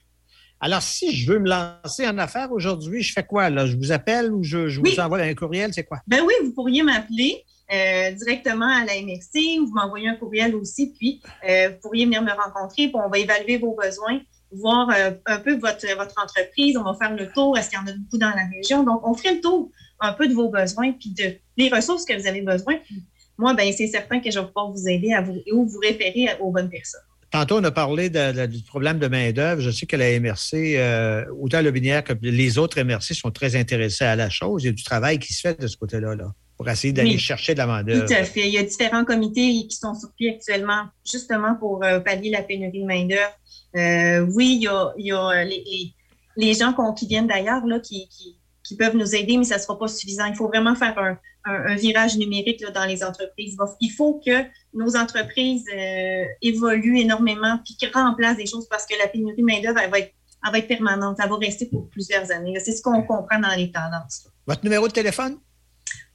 Alors, 0.61 0.83
si 0.83 1.15
je 1.15 1.31
veux 1.31 1.39
me 1.41 1.49
lancer 1.49 2.07
en 2.09 2.17
affaires 2.17 2.51
aujourd'hui, 2.53 3.03
je 3.03 3.13
fais 3.13 3.25
quoi? 3.25 3.51
Là? 3.51 3.67
Je 3.67 3.77
vous 3.77 3.93
appelle 3.93 4.33
ou 4.33 4.43
je, 4.43 4.81
vous 4.81 5.01
envoie 5.01 5.19
un 5.19 5.35
courriel? 5.35 5.75
C'est 5.75 5.85
quoi? 5.85 5.99
Ben 6.07 6.23
oui, 6.25 6.33
vous 6.43 6.53
pourriez 6.53 6.83
m'appeler. 6.83 7.45
Euh, 7.73 8.11
directement 8.13 8.69
à 8.69 8.85
la 8.85 9.01
MRC 9.01 9.59
ou 9.59 9.67
vous 9.67 9.75
m'envoyez 9.75 10.07
un 10.07 10.17
courriel 10.17 10.55
aussi, 10.55 10.93
puis 10.99 11.23
euh, 11.49 11.71
vous 11.71 11.77
pourriez 11.81 12.05
venir 12.05 12.21
me 12.21 12.31
rencontrer, 12.31 12.89
puis 12.89 12.95
on 12.95 13.09
va 13.09 13.19
évaluer 13.19 13.57
vos 13.57 13.75
besoins, 13.75 14.21
voir 14.53 14.91
euh, 14.91 15.13
un 15.25 15.39
peu 15.39 15.57
votre, 15.57 15.87
entreprise, 16.23 16.77
on 16.77 16.83
va 16.83 16.95
faire 16.95 17.17
le 17.17 17.27
tour, 17.33 17.57
est-ce 17.57 17.71
qu'il 17.71 17.79
y 17.79 17.83
en 17.83 17.87
a 17.87 17.97
beaucoup 17.97 18.19
dans 18.19 18.29
la 18.29 18.47
région? 18.55 18.85
Donc, 18.85 19.01
on 19.09 19.15
ferait 19.15 19.37
le 19.37 19.41
tour 19.41 19.71
un 20.01 20.13
peu 20.13 20.29
de 20.29 20.35
vos 20.35 20.51
besoins, 20.51 20.93
puis 20.93 21.15
de, 21.15 21.37
des 21.57 21.75
ressources 21.75 22.05
que 22.05 22.13
vous 22.21 22.27
avez 22.27 22.43
besoin. 22.43 22.75
Puis 22.85 23.03
moi, 23.39 23.55
ben, 23.55 23.73
c'est 23.73 23.87
certain 23.87 24.21
que 24.21 24.31
je 24.31 24.39
vais 24.39 24.47
pouvoir 24.47 24.71
vous 24.71 24.87
aider 24.87 25.15
à 25.15 25.23
vous, 25.23 25.41
ou 25.51 25.67
vous 25.67 25.79
référer 25.79 26.37
aux 26.41 26.51
bonnes 26.51 26.69
personnes. 26.69 27.01
Tantôt, 27.31 27.57
on 27.57 27.65
a 27.65 27.71
parlé 27.71 28.11
du 28.11 28.63
problème 28.63 28.99
de 28.99 29.09
main-d'œuvre. 29.09 29.63
Je 29.63 29.71
sais 29.71 29.87
que 29.87 29.97
la 29.97 30.21
MRC, 30.21 30.77
euh, 30.77 31.25
autant 31.41 31.63
le 31.63 31.71
Binière 31.71 32.05
que 32.05 32.13
les 32.21 32.59
autres 32.59 32.81
MRC 32.81 33.15
sont 33.15 33.31
très 33.31 33.57
intéressés 33.57 34.05
à 34.05 34.15
la 34.17 34.29
chose. 34.29 34.63
Il 34.63 34.67
y 34.67 34.69
a 34.69 34.73
du 34.73 34.85
travail 34.85 35.19
qui 35.19 35.33
se 35.33 35.41
fait 35.41 35.59
de 35.59 35.67
ce 35.67 35.77
côté-là. 35.77 36.15
Là 36.15 36.33
pour 36.65 36.73
essayer 36.73 36.93
d'aller 36.93 37.19
chercher 37.19 37.55
de 37.55 37.59
la 37.59 37.67
main-d'œuvre. 37.67 38.07
Tout 38.07 38.13
à 38.13 38.25
fait. 38.25 38.49
Il 38.49 38.55
y 38.55 38.59
a 38.59 38.63
différents 38.63 39.05
comités 39.05 39.67
qui 39.67 39.77
sont 39.77 39.95
sur 39.95 40.11
pied 40.17 40.35
actuellement, 40.35 40.87
justement 41.05 41.55
pour 41.55 41.85
euh, 41.85 42.01
pallier 42.01 42.31
la 42.31 42.43
pénurie 42.43 42.81
de 42.81 42.87
main-d'œuvre. 42.87 43.39
Euh, 43.77 44.27
oui, 44.35 44.57
il 44.57 44.63
y 44.63 44.69
a, 44.69 44.93
il 44.97 45.07
y 45.07 45.13
a 45.13 45.45
les, 45.45 45.95
les, 46.37 46.55
gens 46.55 46.75
qui 46.95 47.07
viennent 47.07 47.27
d'ailleurs 47.27 47.67
là, 47.67 47.81
qui, 47.81 48.09
qui, 48.09 48.39
qui, 48.63 48.77
peuvent 48.77 48.97
nous 48.97 49.15
aider, 49.15 49.37
mais 49.37 49.45
ça 49.45 49.57
ne 49.57 49.61
sera 49.61 49.79
pas 49.79 49.89
suffisant. 49.89 50.27
Il 50.27 50.37
faut 50.37 50.47
vraiment 50.47 50.75
faire 50.75 50.97
un, 50.99 51.19
un, 51.45 51.75
virage 51.75 52.17
numérique 52.17 52.61
là, 52.61 52.71
dans 52.71 52.85
les 52.85 53.05
entreprises. 53.05 53.57
Il 53.81 53.91
faut 53.91 54.21
que 54.25 54.45
nos 54.73 54.97
entreprises 54.97 55.67
euh, 55.77 56.25
évoluent 56.41 56.99
énormément 56.99 57.59
puis 57.65 57.77
qu'ils 57.77 57.91
remplacent 57.93 58.37
des 58.37 58.47
choses 58.47 58.67
parce 58.69 58.87
que 58.87 58.95
la 58.99 59.09
pénurie 59.09 59.37
de 59.37 59.45
main-d'œuvre, 59.45 59.79
elle 59.81 59.91
va 59.91 59.99
être 59.99 60.15
elle 60.47 60.53
va 60.53 60.59
être 60.59 60.69
permanente. 60.69 61.19
Elle 61.23 61.31
va 61.31 61.37
rester 61.37 61.67
pour 61.67 61.89
plusieurs 61.89 62.31
années. 62.31 62.59
C'est 62.63 62.73
ce 62.73 62.83
qu'on 62.83 63.03
comprend 63.03 63.39
dans 63.39 63.55
les 63.57 63.71
tendances. 63.71 64.29
Votre 64.47 64.63
numéro 64.65 64.87
de 64.87 64.93
téléphone? 64.93 65.39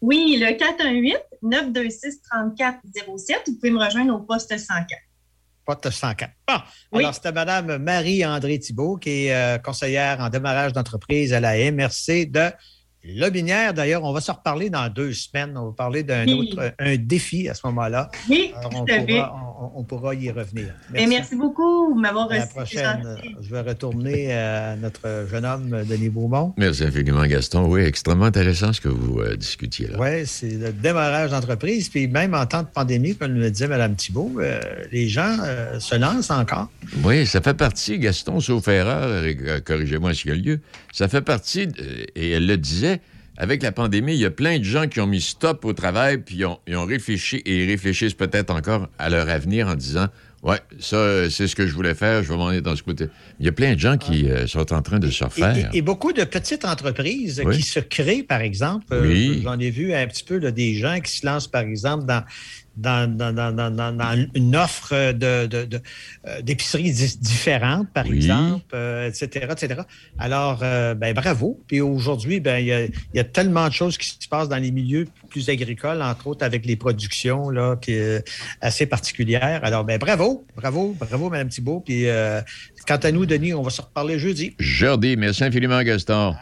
Oui, 0.02 0.38
le 0.40 0.48
418-926-3407. 1.44 3.36
Vous 3.48 3.56
pouvez 3.56 3.72
me 3.72 3.84
rejoindre 3.84 4.16
au 4.16 4.20
poste 4.20 4.58
104. 4.58 4.88
Poste 5.66 5.90
104. 5.92 6.32
Bon, 6.92 7.00
alors 7.00 7.14
c'était 7.14 7.32
Mme 7.32 7.78
Marie-André 7.78 8.58
Thibault, 8.60 8.98
qui 8.98 9.28
est 9.28 9.34
euh, 9.34 9.58
conseillère 9.60 10.20
en 10.20 10.30
démarrage 10.30 10.74
d'entreprise 10.74 11.34
à 11.34 11.40
la 11.40 11.72
MRC 11.72 12.26
de 12.26 12.52
Lobinière, 13.06 13.74
d'ailleurs, 13.74 14.04
on 14.04 14.12
va 14.12 14.20
se 14.20 14.32
reparler 14.32 14.70
dans 14.70 14.90
deux 14.90 15.14
semaines. 15.14 15.58
On 15.58 15.68
va 15.68 15.72
parler 15.72 16.04
d'un 16.04 16.28
autre 16.28 16.74
un 16.78 16.98
défi 16.98 17.48
à 17.48 17.54
ce 17.54 17.66
moment-là. 17.68 18.12
Oui, 18.30 18.52
on, 18.62 18.86
pourra, 18.86 19.72
on, 19.76 19.84
pourra, 19.84 20.16
y 20.16 20.30
revenir. 20.30 20.74
Merci, 20.92 21.08
merci 21.08 21.36
beaucoup 21.36 21.96
de 21.96 22.00
m'avoir 22.00 22.28
reçu. 22.28 22.40
la 22.40 22.48
prochaine, 22.48 23.18
je 23.42 23.50
vais 23.50 23.62
retourner 23.62 24.34
à 24.34 24.76
notre 24.76 25.28
jeune 25.32 25.46
homme, 25.46 25.84
Denis 25.88 26.10
Beaumont. 26.10 26.54
Merci 26.58 26.84
infiniment, 26.84 27.26
Gaston. 27.26 27.68
Oui, 27.68 27.82
extrêmement 27.82 28.26
intéressant 28.26 28.74
ce 28.74 28.82
que 28.82 28.90
vous 28.90 29.22
euh, 29.22 29.38
discutiez 29.38 29.88
là. 29.88 29.98
Oui, 29.98 30.26
c'est 30.26 30.50
le 30.50 30.74
démarrage 30.74 31.32
d'entreprise. 31.32 31.88
Puis 31.88 32.08
même 32.08 32.34
en 32.34 32.46
temps 32.46 32.64
de 32.64 32.68
pandémie, 32.68 33.16
comme 33.16 33.34
le 33.36 33.50
disait 33.50 33.70
Mme 33.70 33.96
Thibault, 33.96 34.34
euh, 34.40 34.60
les 34.92 35.08
gens 35.08 35.38
euh, 35.42 35.80
se 35.80 35.96
lancent 35.96 36.32
encore. 36.32 36.68
Oui, 37.04 37.26
ça 37.26 37.40
fait 37.40 37.54
partie, 37.54 37.98
Gaston, 37.98 38.42
sauf 38.42 38.68
erreur, 38.68 39.24
corrigez-moi 39.66 40.14
s'il 40.14 40.32
y 40.32 40.34
a 40.34 40.36
lieu, 40.36 40.60
ça 40.92 41.08
fait 41.08 41.22
partie, 41.22 41.68
et 42.16 42.32
elle 42.32 42.46
le 42.46 42.58
disait, 42.58 42.99
avec 43.40 43.64
la 43.64 43.72
pandémie, 43.72 44.14
il 44.14 44.20
y 44.20 44.26
a 44.26 44.32
plein 44.32 44.60
de 44.60 44.64
gens 44.64 44.88
qui 44.88 45.00
ont 45.00 45.08
mis 45.08 45.22
stop 45.22 45.64
au 45.64 45.74
travail, 45.74 46.18
puis 46.18 46.36
ils 46.36 46.46
ont, 46.46 46.60
ont 46.76 46.86
réfléchi 46.86 47.42
et 47.46 47.66
réfléchissent 47.66 48.14
peut-être 48.14 48.54
encore 48.54 48.90
à 49.00 49.10
leur 49.10 49.30
avenir 49.30 49.68
en 49.70 49.76
disant 49.76 50.08
Ouais, 50.42 50.60
ça, 50.80 51.30
c'est 51.30 51.48
ce 51.48 51.56
que 51.56 51.68
je 51.68 51.74
voulais 51.74 51.94
faire, 51.94 52.24
je 52.24 52.30
vais 52.30 52.38
m'en 52.38 52.48
aller 52.48 52.62
dans 52.62 52.76
ce 52.76 52.84
côté. 52.84 53.08
Il 53.42 53.46
y 53.46 53.50
a 53.50 53.52
plein 53.52 53.74
de 53.74 53.80
gens 53.80 53.98
qui 53.98 54.30
euh, 54.30 54.48
sont 54.48 54.72
en 54.72 54.82
train 54.82 55.00
de 55.00 55.10
se 55.10 55.26
refaire. 55.26 55.70
Et, 55.74 55.82
beaucoup 55.82 56.14
de 56.14 56.24
petites 56.24 56.64
entreprises 56.64 57.44
qui 57.52 57.62
se 57.62 57.80
créent, 57.80 58.24
par 58.24 58.40
exemple. 58.40 58.86
Euh, 58.94 59.42
j'en 59.44 59.60
ai 59.60 59.70
vu 59.70 59.94
un 59.94 60.08
petit 60.08 60.24
peu 60.24 60.40
des 60.52 60.76
gens 60.76 61.00
qui 61.02 61.12
se 61.12 61.26
lancent, 61.26 61.48
par 61.48 61.64
exemple, 61.64 62.06
dans 62.06 62.24
dans, 62.80 63.18
dans, 63.18 64.28
une 64.34 64.56
offre 64.56 65.12
de, 65.12 65.46
de, 65.46 65.82
euh, 66.28 66.42
d'épiceries 66.42 66.94
différentes, 67.20 67.90
par 67.94 68.06
exemple, 68.06 68.76
etc., 69.08 69.30
euh, 69.44 69.54
etc. 69.54 69.82
Alors, 70.18 70.60
euh, 70.64 70.96
ben, 70.96 71.14
bravo. 71.14 71.60
Puis 71.68 71.82
aujourd'hui, 71.82 72.40
ben, 72.40 72.58
il 72.58 72.92
y 73.14 73.20
a, 73.20 73.24
tellement 73.24 73.68
de 73.68 73.74
choses 73.74 73.98
qui 73.98 74.08
se 74.10 74.28
passent 74.28 74.50
dans 74.50 74.58
les 74.58 74.72
milieux 74.72 75.08
plus 75.30 75.50
agricoles, 75.50 76.02
entre 76.02 76.28
autres 76.28 76.46
avec 76.46 76.66
les 76.66 76.76
productions 76.76 77.50
là, 77.50 77.76
qui 77.76 77.94
est 77.94 78.24
assez 78.62 78.86
particulières. 78.86 79.62
Alors, 79.64 79.84
ben, 79.84 79.98
bravo, 79.98 80.46
bravo, 80.56 80.96
bravo, 80.98 81.30
Mme 81.30 81.50
Thibault. 81.50 81.82
Puis, 81.86 82.06
quant 82.88 82.98
à 82.98 83.12
nous, 83.12 83.26
Denis, 83.26 83.54
on 83.54 83.62
va 83.62 83.70
se 83.70 83.82
reparler 83.82 84.18
jeudi. 84.18 84.56
Jeudi, 84.60 85.18
merci 85.18 85.44
infiniment, 85.44 85.82
Gaston 85.84 86.36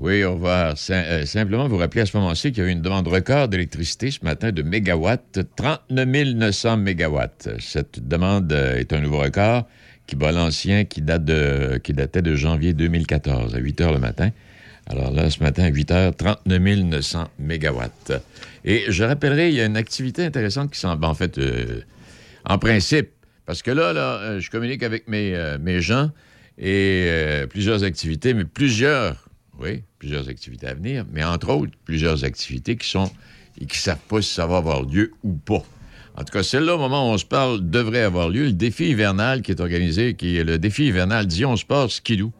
Oui, 0.00 0.24
on 0.24 0.34
va 0.34 0.74
euh, 0.90 1.24
simplement 1.24 1.68
vous 1.68 1.76
rappeler 1.76 2.00
à 2.00 2.06
ce 2.06 2.16
moment-ci 2.16 2.50
qu'il 2.50 2.64
y 2.64 2.66
a 2.66 2.68
eu 2.68 2.72
une 2.72 2.82
demande 2.82 3.06
record 3.06 3.46
d'électricité 3.46 4.10
ce 4.10 4.24
matin 4.24 4.50
de 4.50 4.60
mégawatts, 4.62 5.38
39 5.54 6.34
900 6.34 6.78
mégawatts. 6.78 7.50
Cette 7.60 8.08
demande 8.08 8.52
euh, 8.52 8.76
est 8.76 8.92
un 8.92 9.00
nouveau 9.00 9.20
record 9.20 9.68
qui 10.08 10.16
bat 10.16 10.32
l'ancien 10.32 10.84
qui, 10.84 11.00
datait 11.00 12.22
de 12.22 12.34
janvier 12.34 12.72
2014 12.72 13.54
à 13.54 13.58
8 13.58 13.80
heures 13.82 13.92
le 13.92 14.00
matin. 14.00 14.30
Alors 14.88 15.12
là, 15.12 15.30
ce 15.30 15.40
matin, 15.40 15.62
à 15.62 15.68
8 15.68 15.90
heures, 15.92 16.16
39 16.16 16.60
900 16.60 17.28
mégawatts. 17.38 18.20
Et 18.64 18.82
je 18.88 19.04
rappellerai, 19.04 19.50
il 19.50 19.54
y 19.54 19.60
a 19.60 19.66
une 19.66 19.76
activité 19.76 20.24
intéressante 20.24 20.72
qui 20.72 20.80
s'en... 20.80 21.00
En 21.00 21.14
fait, 21.14 21.38
euh, 21.38 21.82
en 22.44 22.58
principe, 22.58 23.10
parce 23.44 23.62
que 23.62 23.70
là, 23.70 23.92
là, 23.92 24.40
je 24.40 24.50
communique 24.50 24.82
avec 24.82 25.06
mes 25.06 25.80
gens 25.80 26.10
et 26.58 27.08
plusieurs 27.48 27.84
activités, 27.84 28.34
mais 28.34 28.44
plusieurs 28.44 29.25
oui, 29.60 29.82
plusieurs 29.98 30.28
activités 30.28 30.66
à 30.66 30.74
venir, 30.74 31.04
mais 31.12 31.24
entre 31.24 31.50
autres, 31.50 31.72
plusieurs 31.84 32.24
activités 32.24 32.76
qui 32.76 32.88
sont 32.88 33.10
et 33.60 33.66
qui 33.66 33.76
ne 33.76 33.80
savent 33.80 33.98
pas 34.08 34.20
si 34.20 34.32
ça 34.34 34.46
va 34.46 34.58
avoir 34.58 34.82
lieu 34.82 35.12
ou 35.22 35.32
pas. 35.32 35.62
En 36.16 36.24
tout 36.24 36.32
cas, 36.32 36.42
celle-là, 36.42 36.76
au 36.76 36.78
moment 36.78 37.10
où 37.10 37.14
on 37.14 37.18
se 37.18 37.26
parle, 37.26 37.68
devrait 37.68 38.02
avoir 38.02 38.30
lieu. 38.30 38.46
Le 38.46 38.52
défi 38.52 38.88
hivernal 38.88 39.42
qui 39.42 39.50
est 39.50 39.60
organisé, 39.60 40.14
qui 40.14 40.38
est 40.38 40.44
le 40.44 40.58
défi 40.58 40.86
hivernal 40.86 41.26
Dion 41.26 41.56
Sport 41.56 41.90
Skidoo. 41.90 42.32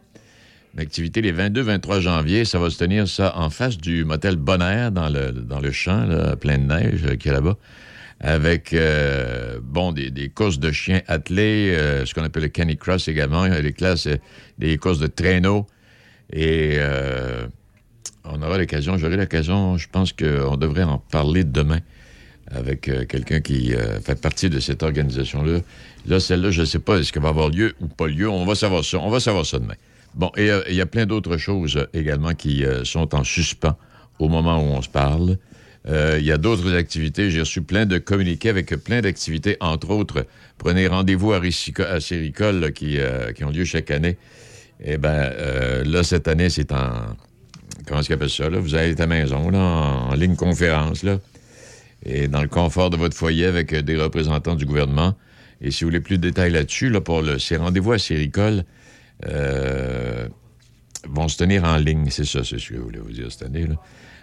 Une 0.73 0.79
activité 0.79 1.21
les 1.21 1.31
22-23 1.31 1.99
janvier. 1.99 2.45
Ça 2.45 2.57
va 2.57 2.71
se 2.71 2.77
tenir 2.77 3.07
ça 3.07 3.37
en 3.37 3.51
face 3.51 3.77
du 3.77 4.03
motel 4.03 4.35
Bonaire 4.35 4.91
dans 4.91 5.09
le, 5.09 5.31
dans 5.31 5.59
le 5.59 5.71
champ, 5.71 6.05
là, 6.05 6.35
plein 6.35 6.57
de 6.57 6.63
neige 6.63 7.05
euh, 7.05 7.15
qui 7.15 7.29
est 7.29 7.31
là-bas. 7.31 7.57
Avec, 8.19 8.73
euh, 8.73 9.59
bon, 9.61 9.91
des, 9.91 10.31
courses 10.33 10.59
de 10.59 10.71
chiens 10.71 11.01
attelés, 11.07 11.75
euh, 11.75 12.03
ce 12.03 12.15
qu'on 12.15 12.23
appelle 12.23 12.43
le 12.43 12.49
Canny 12.49 12.77
Cross 12.77 13.07
également. 13.07 13.45
Il 13.45 13.53
y 13.53 13.55
a 13.55 13.61
des 13.61 13.73
classes, 13.73 14.07
courses 14.81 14.97
de 14.97 15.05
traîneau 15.05 15.67
Et 16.33 16.75
euh, 16.77 17.47
on 18.25 18.41
aura 18.41 18.57
l'occasion, 18.57 18.97
j'aurai 18.97 19.17
l'occasion, 19.17 19.77
je 19.77 19.87
pense 19.89 20.11
qu'on 20.11 20.57
devrait 20.57 20.83
en 20.83 20.97
parler 20.97 21.43
demain 21.43 21.79
avec 22.49 22.87
euh, 22.87 23.05
quelqu'un 23.05 23.41
qui 23.41 23.73
euh, 23.73 23.99
fait 23.99 24.19
partie 24.19 24.49
de 24.49 24.59
cette 24.59 24.83
organisation-là. 24.83 25.59
Là, 26.05 26.19
celle-là, 26.19 26.51
je 26.51 26.61
ne 26.61 26.65
sais 26.65 26.79
pas 26.79 26.97
est-ce 26.97 27.11
qu'elle 27.11 27.23
va 27.23 27.29
avoir 27.29 27.49
lieu 27.49 27.75
ou 27.81 27.87
pas 27.87 28.07
lieu? 28.07 28.29
On 28.29 28.45
va 28.45 28.55
savoir 28.55 28.83
ça. 28.83 28.99
On 28.99 29.09
va 29.09 29.19
savoir 29.19 29.45
ça 29.45 29.59
demain. 29.59 29.75
Bon, 30.15 30.31
et 30.37 30.49
il 30.69 30.75
y 30.75 30.81
a 30.81 30.85
plein 30.85 31.05
d'autres 31.05 31.37
choses 31.37 31.85
également 31.93 32.33
qui 32.33 32.63
sont 32.85 33.13
en 33.13 33.23
suspens 33.23 33.77
au 34.17 34.29
moment 34.29 34.57
où 34.57 34.75
on 34.75 34.81
se 34.81 34.89
parle. 34.89 35.37
Il 35.85 36.23
y 36.23 36.31
a 36.31 36.37
d'autres 36.37 36.73
activités. 36.73 37.29
J'ai 37.29 37.41
reçu 37.41 37.61
plein 37.61 37.85
de 37.85 37.99
communiqués 37.99 38.49
avec 38.49 38.73
plein 38.77 39.01
d'activités, 39.01 39.57
entre 39.59 39.91
autres, 39.91 40.25
prenez 40.57 40.87
rendez-vous 40.87 41.33
à, 41.33 41.41
Séricole 41.99 42.71
qui, 42.71 42.97
qui 43.35 43.43
ont 43.43 43.51
lieu 43.51 43.65
chaque 43.65 43.91
année. 43.91 44.17
Eh 44.83 44.97
bien, 44.97 45.31
là, 45.85 46.03
cette 46.03 46.27
année, 46.27 46.49
c'est 46.49 46.71
en, 46.71 47.15
comment 47.87 48.01
est-ce 48.01 48.13
appelle 48.13 48.29
ça, 48.29 48.49
là? 48.49 48.59
Vous 48.59 48.75
allez 48.75 48.93
à 48.93 48.95
la 48.95 49.07
maison, 49.07 49.49
là, 49.49 49.59
en, 49.59 50.13
ligne 50.13 50.35
conférence, 50.35 51.03
là, 51.03 51.19
et 52.05 52.27
dans 52.27 52.41
le 52.41 52.47
confort 52.47 52.89
de 52.89 52.97
votre 52.97 53.15
foyer 53.15 53.45
avec 53.45 53.73
euh, 53.73 53.81
des 53.81 53.97
représentants 53.97 54.55
du 54.55 54.65
gouvernement. 54.65 55.15
Et 55.61 55.71
si 55.71 55.83
vous 55.83 55.89
voulez 55.89 56.01
plus 56.01 56.17
de 56.17 56.27
détails 56.27 56.51
là-dessus, 56.51 56.89
là, 56.89 57.01
pour 57.01 57.21
le, 57.21 57.39
ces 57.39 57.57
rendez-vous 57.57 57.93
à 57.93 57.99
Séricole, 57.99 58.63
euh, 59.25 60.27
vont 61.09 61.27
se 61.27 61.37
tenir 61.37 61.63
en 61.63 61.77
ligne. 61.77 62.07
C'est 62.11 62.25
ça, 62.25 62.43
c'est 62.43 62.59
ce 62.59 62.69
que 62.69 62.75
je 62.75 62.79
voulais 62.79 62.99
vous 62.99 63.11
dire 63.11 63.31
cette 63.31 63.43
année, 63.43 63.65
là. 63.65 63.75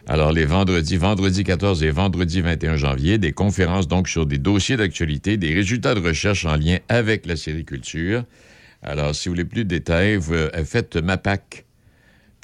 Alors, 0.06 0.32
les 0.32 0.44
vendredis, 0.44 0.98
vendredi 0.98 1.44
14 1.44 1.82
et 1.82 1.90
vendredi 1.90 2.42
21 2.42 2.76
janvier, 2.76 3.16
des 3.16 3.32
conférences 3.32 3.88
donc 3.88 4.06
sur 4.06 4.26
des 4.26 4.36
dossiers 4.36 4.76
d'actualité, 4.76 5.38
des 5.38 5.54
résultats 5.54 5.94
de 5.94 6.00
recherche 6.00 6.44
en 6.44 6.56
lien 6.56 6.76
avec 6.90 7.24
la 7.24 7.36
sériculture. 7.36 8.24
Alors, 8.84 9.14
si 9.14 9.28
vous 9.28 9.34
voulez 9.34 9.44
plus 9.46 9.64
de 9.64 9.70
détails, 9.70 10.18
euh, 10.30 10.50
faites 10.64 10.96
MAPAC, 10.96 11.64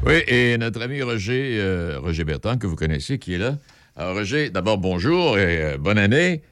Oui, 0.06 0.21
et 0.28 0.56
notre 0.60 0.84
ami 0.84 1.02
Roger, 1.02 1.58
euh, 1.60 1.97
Roger 1.99 2.25
Bertrand, 2.25 2.58
que 2.58 2.67
vous 2.67 2.75
connaissez, 2.75 3.17
qui 3.17 3.34
est 3.34 3.38
là. 3.39 3.58
Alors, 3.95 4.13
Roger, 4.13 4.52
d'abord, 4.52 4.78
bonjour 4.78 5.39
et 5.39 5.63
euh, 5.63 5.78
bonne 5.80 5.97
année. 5.97 6.43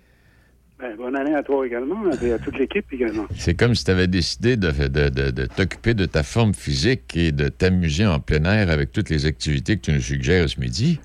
Ben, 0.79 0.95
bonne 0.97 1.15
année 1.15 1.35
à 1.35 1.43
toi 1.43 1.67
également 1.67 2.09
et 2.19 2.31
à 2.31 2.39
toute 2.39 2.57
l'équipe 2.57 2.91
également. 2.91 3.27
C'est 3.37 3.53
comme 3.53 3.75
si 3.75 3.83
tu 3.83 3.91
avais 3.91 4.07
décidé 4.07 4.57
de, 4.57 4.71
de, 4.71 5.09
de, 5.29 5.45
t'occuper 5.45 5.93
de 5.93 6.07
ta 6.07 6.23
forme 6.23 6.55
physique 6.55 7.15
et 7.15 7.31
de 7.31 7.47
t'amuser 7.47 8.07
en 8.07 8.19
plein 8.19 8.43
air 8.45 8.71
avec 8.71 8.91
toutes 8.91 9.11
les 9.11 9.27
activités 9.27 9.77
que 9.77 9.81
tu 9.81 9.91
nous 9.91 10.01
suggères 10.01 10.49
ce 10.49 10.59
midi. 10.59 10.99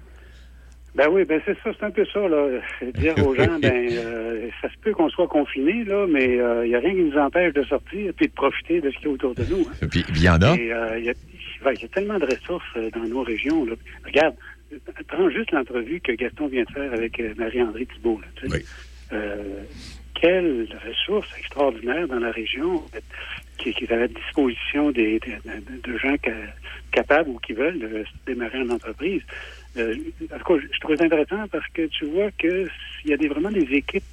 Ben 0.95 1.09
oui, 1.11 1.25
ben 1.25 1.41
c'est 1.47 1.57
ça, 1.63 1.71
c'est 1.79 1.87
un 1.87 1.91
peu 1.91 2.05
ça, 2.13 2.21
là. 2.29 2.61
Dire 2.95 3.15
aux 3.27 3.35
gens, 3.35 3.59
ben, 3.59 3.89
euh, 3.93 4.49
ça 4.61 4.69
se 4.69 4.77
peut 4.83 4.93
qu'on 4.93 5.09
soit 5.09 5.27
confinés, 5.27 5.85
là, 5.85 6.07
mais 6.07 6.35
il 6.35 6.41
euh, 6.41 6.67
n'y 6.67 6.75
a 6.75 6.81
rien 6.81 6.95
qui 6.95 7.03
nous 7.03 7.19
empêche 7.19 7.55
de 7.55 7.63
sortir 7.65 8.13
et 8.21 8.27
de 8.27 8.33
profiter 8.33 8.81
de 8.81 8.91
ce 8.91 8.97
qu'il 8.97 9.07
y 9.07 9.09
a 9.09 9.13
autour 9.13 9.35
de 9.35 9.45
nous. 9.45 9.67
Hein. 9.69 9.87
Puis, 9.91 10.05
il 10.11 10.23
y 10.23 10.29
en 10.29 10.41
a. 10.43 10.55
Il 10.55 10.71
euh, 10.71 11.01
y, 11.01 11.09
a 11.09 11.89
tellement 11.89 12.19
de 12.19 12.27
ressources 12.27 12.77
dans 12.93 13.05
nos 13.09 13.23
régions. 13.23 13.65
Là. 13.65 13.75
Regarde, 14.05 14.35
prends 15.09 15.31
juste 15.31 15.51
l'entrevue 15.53 16.01
que 16.01 16.13
Gaston 16.13 16.49
vient 16.49 16.65
de 16.65 16.71
faire 16.73 16.93
avec 16.93 17.23
Marie-André 17.39 17.87
Thibault. 17.87 18.21
Là, 18.21 18.27
tu 18.37 18.49
sais. 18.49 18.65
oui. 19.13 19.19
quelle 20.21 20.67
ressource 20.87 21.29
extraordinaire 21.39 22.07
dans 22.09 22.19
la 22.19 22.33
région 22.33 22.83
qui, 23.59 23.71
est 23.71 23.93
à 23.93 23.97
la 23.97 24.09
disposition 24.09 24.91
des, 24.91 25.21
de, 25.21 25.99
gens 25.99 26.17
capables 26.91 27.31
ou 27.31 27.39
qui 27.39 27.53
veulent 27.53 28.05
démarrer 28.27 28.61
une 28.61 28.73
entreprise. 28.73 29.23
Euh, 29.77 29.95
je 30.21 30.81
trouve 30.81 30.97
ça 30.97 31.05
intéressant 31.05 31.49
parce 31.51 31.67
que 31.69 31.87
tu 31.87 32.05
vois 32.07 32.31
qu'il 32.33 32.69
y 33.07 33.13
a 33.13 33.17
des, 33.17 33.29
vraiment 33.29 33.51
des 33.51 33.67
équipes 33.73 34.05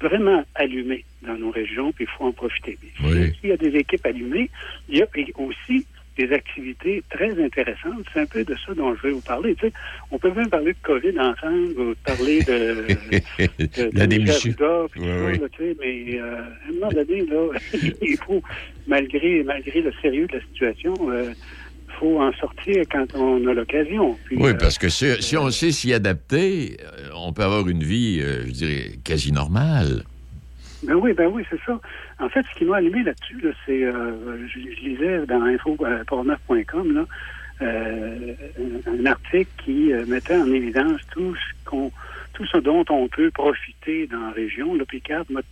vraiment 0.00 0.44
allumées 0.54 1.04
dans 1.22 1.36
nos 1.36 1.50
régions, 1.50 1.92
puis 1.92 2.04
il 2.04 2.16
faut 2.16 2.24
en 2.24 2.32
profiter. 2.32 2.78
Oui. 3.04 3.32
S'il 3.40 3.50
y 3.50 3.52
a 3.52 3.56
des 3.56 3.76
équipes 3.76 4.04
allumées, 4.04 4.50
il 4.88 4.98
y 4.98 5.02
a 5.02 5.06
aussi 5.36 5.86
des 6.16 6.32
activités 6.32 7.02
très 7.10 7.42
intéressantes. 7.42 8.04
C'est 8.12 8.20
un 8.20 8.26
peu 8.26 8.44
de 8.44 8.54
ça 8.66 8.74
dont 8.74 8.94
je 8.94 9.02
vais 9.02 9.12
vous 9.12 9.20
parler. 9.20 9.54
Tu 9.54 9.66
sais, 9.66 9.72
on 10.10 10.18
peut 10.18 10.30
même 10.32 10.50
parler 10.50 10.72
de 10.72 10.78
COVID 10.82 11.18
ensemble, 11.18 11.80
ou 11.80 11.94
parler 12.04 12.40
de, 12.42 12.86
de, 13.58 13.90
de 13.90 13.98
la 13.98 14.06
démission. 14.06 14.54
Oui, 14.96 15.08
oui. 15.26 15.40
tu 15.52 15.58
sais, 15.58 15.76
mais 15.80 16.20
euh, 16.20 16.36
à 16.36 16.68
un 16.68 16.72
moment 16.74 16.92
donné, 16.92 17.24
là, 17.26 17.48
il 18.02 18.18
faut, 18.18 18.42
malgré, 18.86 19.42
malgré 19.42 19.80
le 19.80 19.92
sérieux 20.02 20.26
de 20.26 20.34
la 20.34 20.42
situation, 20.42 20.94
euh, 21.10 21.32
faut 22.02 22.20
en 22.20 22.32
sortir 22.32 22.82
quand 22.90 23.06
on 23.14 23.46
a 23.46 23.54
l'occasion. 23.54 24.18
Oui, 24.32 24.50
euh, 24.50 24.54
parce 24.58 24.76
que 24.76 24.88
si, 24.88 25.36
on 25.36 25.50
sait 25.50 25.70
s'y 25.70 25.94
adapter, 25.94 26.76
euh, 26.82 27.10
on 27.14 27.32
peut 27.32 27.44
avoir 27.44 27.68
une 27.68 27.82
vie, 27.82 28.20
euh, 28.20 28.44
je 28.46 28.50
dirais, 28.50 28.90
quasi 29.04 29.32
normale. 29.32 30.02
Ben 30.82 30.94
oui, 30.94 31.12
ben 31.12 31.28
oui, 31.32 31.44
c'est 31.48 31.60
ça. 31.64 31.80
En 32.18 32.28
fait, 32.28 32.44
ce 32.52 32.58
qui 32.58 32.64
m'a 32.64 32.78
allumé 32.78 33.04
là-dessus, 33.04 33.40
là, 33.40 33.50
c'est, 33.64 33.84
euh, 33.84 34.48
je, 34.48 34.58
je 34.58 34.88
lisais 34.88 35.26
dans 35.26 35.42
info.portneuf.com, 35.42 36.92
là, 36.92 37.06
euh, 37.62 38.34
un, 38.88 39.06
article 39.06 39.50
qui 39.64 39.92
euh, 39.92 40.04
mettait 40.06 40.36
en 40.36 40.52
évidence 40.52 41.00
tout 41.12 41.36
ce 41.36 41.70
qu'on, 41.70 41.92
tout 42.32 42.44
ce 42.46 42.58
dont 42.58 42.84
on 42.90 43.06
peut 43.06 43.30
profiter 43.30 44.08
dans 44.08 44.18
la 44.18 44.32
région. 44.32 44.74
Là, 44.74 44.84
Cap 45.04 45.30
m'a 45.30 45.42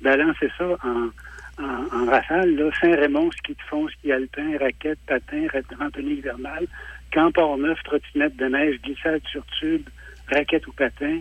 balancé 0.00 0.48
ça 0.56 0.68
en, 0.84 1.08
en, 1.58 1.96
en 1.96 2.06
rafale. 2.06 2.54
Là. 2.56 2.70
Saint-Raymond, 2.80 3.30
ski 3.32 3.52
de 3.52 3.62
fond, 3.68 3.88
ski 3.88 4.12
alpin, 4.12 4.56
raquette, 4.60 4.98
patin, 5.06 5.46
ra- 5.52 5.76
randonnée 5.78 6.14
hivernale, 6.14 6.66
camp 7.12 7.32
Port-Neuf, 7.32 7.78
trottinette 7.84 8.36
de 8.36 8.46
neige, 8.46 8.80
glissade 8.82 9.20
sur 9.30 9.44
tube, 9.60 9.88
raquette 10.30 10.66
ou 10.66 10.72
patin. 10.72 11.20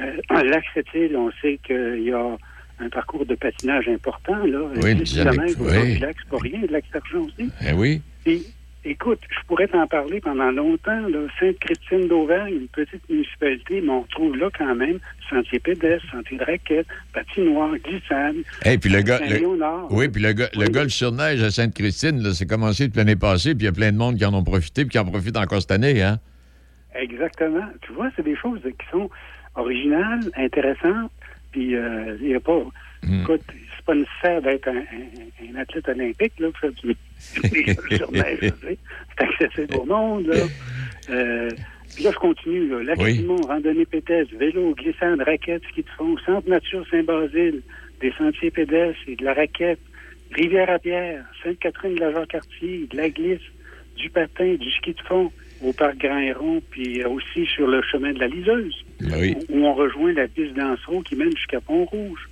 Euh, 0.00 0.12
lac 0.44 0.64
Sept-Îles, 0.74 1.16
on 1.16 1.30
sait 1.42 1.58
qu'il 1.64 2.02
y 2.02 2.12
a 2.12 2.36
un 2.80 2.88
parcours 2.90 3.26
de 3.26 3.34
patinage 3.34 3.88
important, 3.88 4.36
là. 4.46 4.60
Oui, 4.82 4.94
10 4.94 5.16
le 5.18 5.24
lac- 5.24 5.32
kilomètres 5.32 5.60
autour 5.60 5.82
oui. 5.82 5.98
lac, 5.98 6.16
c'est 6.18 6.28
pas 6.30 6.38
rien, 6.40 6.60
le 6.60 6.66
lac 6.68 6.84
Sargent 6.92 7.22
aussi. 7.26 7.50
Eh 7.68 7.72
oui. 7.72 8.00
Puis, 8.24 8.46
écoute, 8.84 9.20
je 9.30 9.46
pourrais 9.46 9.68
t'en 9.68 9.86
parler 9.86 10.20
pendant 10.20 10.50
longtemps. 10.50 11.02
Sainte-Christine 11.40 12.08
d'Auvergne, 12.08 12.54
une 12.54 12.68
petite 12.68 13.08
municipalité, 13.08 13.80
mais 13.80 13.90
on 13.90 14.02
trouve 14.04 14.36
là 14.36 14.48
quand 14.56 14.74
même 14.74 14.98
sentier 15.28 15.58
pédestre, 15.58 16.06
sentier 16.10 16.38
de 16.38 16.44
raquette, 16.44 16.86
patinoire, 17.12 17.76
glissade. 17.78 18.36
Et 18.64 18.78
puis 18.78 18.90
le 18.90 19.02
gars. 19.02 19.20
le- 19.20 19.94
oui, 19.94 20.08
puis 20.08 20.22
le, 20.22 20.32
le 20.32 20.68
golf 20.70 20.90
sur 20.90 21.12
neige 21.12 21.42
à 21.42 21.50
Sainte-Christine, 21.50 22.32
c'est 22.32 22.46
commencé 22.46 22.86
depuis 22.88 22.98
l'année 22.98 23.16
passée, 23.16 23.54
puis 23.54 23.64
il 23.64 23.66
y 23.66 23.68
a 23.68 23.72
plein 23.72 23.92
de 23.92 23.96
monde 23.98 24.16
qui 24.16 24.24
en 24.24 24.34
ont 24.34 24.44
profité, 24.44 24.84
puis 24.84 24.90
qui 24.92 24.98
en 24.98 25.04
profitent 25.04 25.36
encore 25.36 25.60
cette 25.60 25.72
année, 25.72 26.02
hein? 26.02 26.18
Exactement. 26.94 27.64
Tu 27.82 27.92
vois, 27.92 28.10
c'est 28.16 28.24
des 28.24 28.36
choses 28.36 28.60
qui 28.62 28.86
sont 28.90 29.10
originales, 29.54 30.20
intéressantes, 30.36 31.10
puis 31.52 31.74
euh, 31.76 32.16
il 32.20 32.28
y 32.28 32.34
a 32.34 32.40
pas... 32.40 32.60
Hmm. 33.04 33.20
Écoute, 33.22 33.42
pas 33.88 33.94
nécessaire 33.94 34.42
d'être 34.42 34.68
un, 34.68 34.76
un- 34.76 35.50
un 35.56 35.60
athlète 35.60 35.88
olympique, 35.88 36.32
là, 36.38 36.48
pour 36.50 36.58
faire 36.58 36.72
du 36.72 36.94
sur 37.96 38.12
neige. 38.12 38.38
C'est 38.60 39.24
accessible 39.24 39.76
au 39.76 39.84
monde, 39.86 40.26
là. 40.26 40.36
Euh, 41.10 41.48
puis 41.94 42.04
là, 42.04 42.10
je 42.12 42.18
continue, 42.18 42.68
là. 42.68 42.82
Lac 42.82 42.98
Oui. 43.00 43.14
Simon, 43.16 43.36
randonnée 43.46 43.86
pédestre, 43.86 44.34
vélo, 44.38 44.74
glissade, 44.74 45.22
raquette, 45.22 45.62
ski 45.70 45.82
de 45.82 45.88
fond, 45.96 46.16
centre 46.26 46.48
nature 46.48 46.84
Saint-Basile, 46.90 47.62
des 48.02 48.12
sentiers 48.12 48.50
pédestres 48.50 49.00
et 49.08 49.16
de 49.16 49.24
la 49.24 49.32
raquette, 49.32 49.80
rivière 50.32 50.68
à 50.68 50.78
pierre, 50.78 51.24
Sainte-Catherine 51.42 51.94
de 51.94 52.00
la 52.00 52.12
Jacques-Cartier, 52.12 52.86
de 52.90 52.96
la 52.96 53.08
glisse, 53.08 53.40
du 53.96 54.10
patin, 54.10 54.54
du 54.54 54.70
ski 54.72 54.92
de 54.92 55.00
fond 55.00 55.32
au 55.64 55.72
parc 55.72 55.96
Grand 55.96 56.18
Héron, 56.18 56.60
puis 56.70 57.02
euh, 57.02 57.08
aussi 57.08 57.46
sur 57.46 57.66
le 57.66 57.80
chemin 57.82 58.12
de 58.12 58.20
la 58.20 58.28
Liseuse, 58.28 58.84
Ben 59.00 59.34
où 59.48 59.64
on 59.64 59.74
rejoint 59.74 60.12
la 60.12 60.26
piste 60.28 60.54
d'Ansereau 60.54 61.02
qui 61.02 61.16
mène 61.16 61.34
jusqu'à 61.36 61.60
Pont-Rouge. 61.60 62.28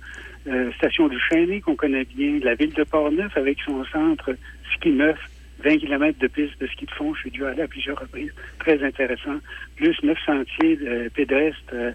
Euh, 0.47 0.71
station 0.73 1.07
du 1.07 1.19
Chêné, 1.19 1.59
qu'on 1.61 1.75
connaît 1.75 2.05
bien, 2.05 2.39
la 2.41 2.55
ville 2.55 2.73
de 2.73 2.83
Port-Neuf 2.83 3.35
avec 3.35 3.57
son 3.65 3.83
centre 3.85 4.33
ski 4.75 4.91
neuf, 4.91 5.19
20 5.63 5.79
km 5.79 6.19
de 6.19 6.27
piste 6.27 6.59
de 6.59 6.67
ski 6.67 6.85
de 6.85 6.91
fond, 6.91 7.13
je 7.15 7.21
suis 7.21 7.31
dû 7.31 7.45
aller 7.45 7.63
à 7.63 7.67
plusieurs 7.67 7.99
reprises, 7.99 8.31
très 8.59 8.81
intéressant, 8.83 9.39
plus 9.75 9.95
9 10.03 10.17
sentiers 10.25 10.79
euh, 10.83 11.09
pédestres, 11.09 11.73
euh, 11.73 11.91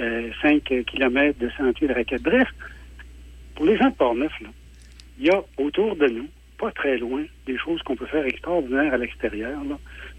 euh, 0.00 0.30
5 0.42 0.62
km 0.62 1.38
de 1.38 1.50
sentiers 1.56 1.88
de 1.88 1.94
raquettes. 1.94 2.22
Bref, 2.22 2.48
pour 3.54 3.66
les 3.66 3.76
gens 3.76 3.88
de 3.88 3.94
Port-Neuf, 3.94 4.32
il 5.18 5.26
y 5.26 5.30
a 5.30 5.42
autour 5.56 5.96
de 5.96 6.06
nous, 6.08 6.28
pas 6.58 6.70
très 6.72 6.98
loin, 6.98 7.24
des 7.46 7.56
choses 7.58 7.82
qu'on 7.82 7.96
peut 7.96 8.06
faire 8.06 8.24
extraordinaires 8.26 8.92
à 8.92 8.98
l'extérieur. 8.98 9.58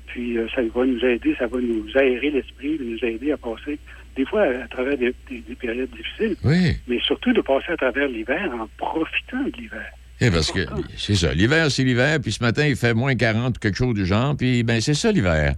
Puis 0.07 0.37
euh, 0.37 0.47
ça 0.55 0.61
va 0.73 0.85
nous 0.85 1.03
aider, 1.05 1.35
ça 1.37 1.47
va 1.47 1.59
nous 1.59 1.85
aérer 1.95 2.31
l'esprit, 2.31 2.77
nous 2.79 2.97
aider 3.07 3.31
à 3.31 3.37
passer, 3.37 3.77
des 4.15 4.25
fois 4.25 4.43
à, 4.43 4.67
travers 4.67 4.97
des, 4.97 5.13
des- 5.29 5.41
des 5.41 5.55
périodes 5.55 5.89
difficiles, 5.91 6.35
Oui. 6.43 6.75
mais 6.87 6.99
surtout 7.01 7.33
de 7.33 7.41
passer 7.41 7.71
à 7.73 7.77
travers 7.77 8.07
l'hiver 8.07 8.49
en 8.59 8.67
profitant 8.77 9.43
de 9.43 9.51
l'hiver. 9.57 9.85
Eh, 10.19 10.31
parce 10.31 10.51
que 10.51 10.61
c'est 10.97 11.13
ça. 11.15 11.31
L'hiver, 11.33 11.69
c'est 11.69 11.83
l'hiver, 11.83 12.19
puis 12.19 12.31
ce 12.31 12.43
matin, 12.43 12.65
il 12.65 12.75
fait 12.75 12.93
moins 12.95 13.15
40 13.15 13.55
ou 13.57 13.59
quelque 13.59 13.75
chose 13.77 13.93
du 13.93 14.05
genre, 14.05 14.35
puis 14.35 14.63
ben 14.63 14.81
c'est 14.81 14.95
ça 14.95 15.11
l'hiver. 15.11 15.53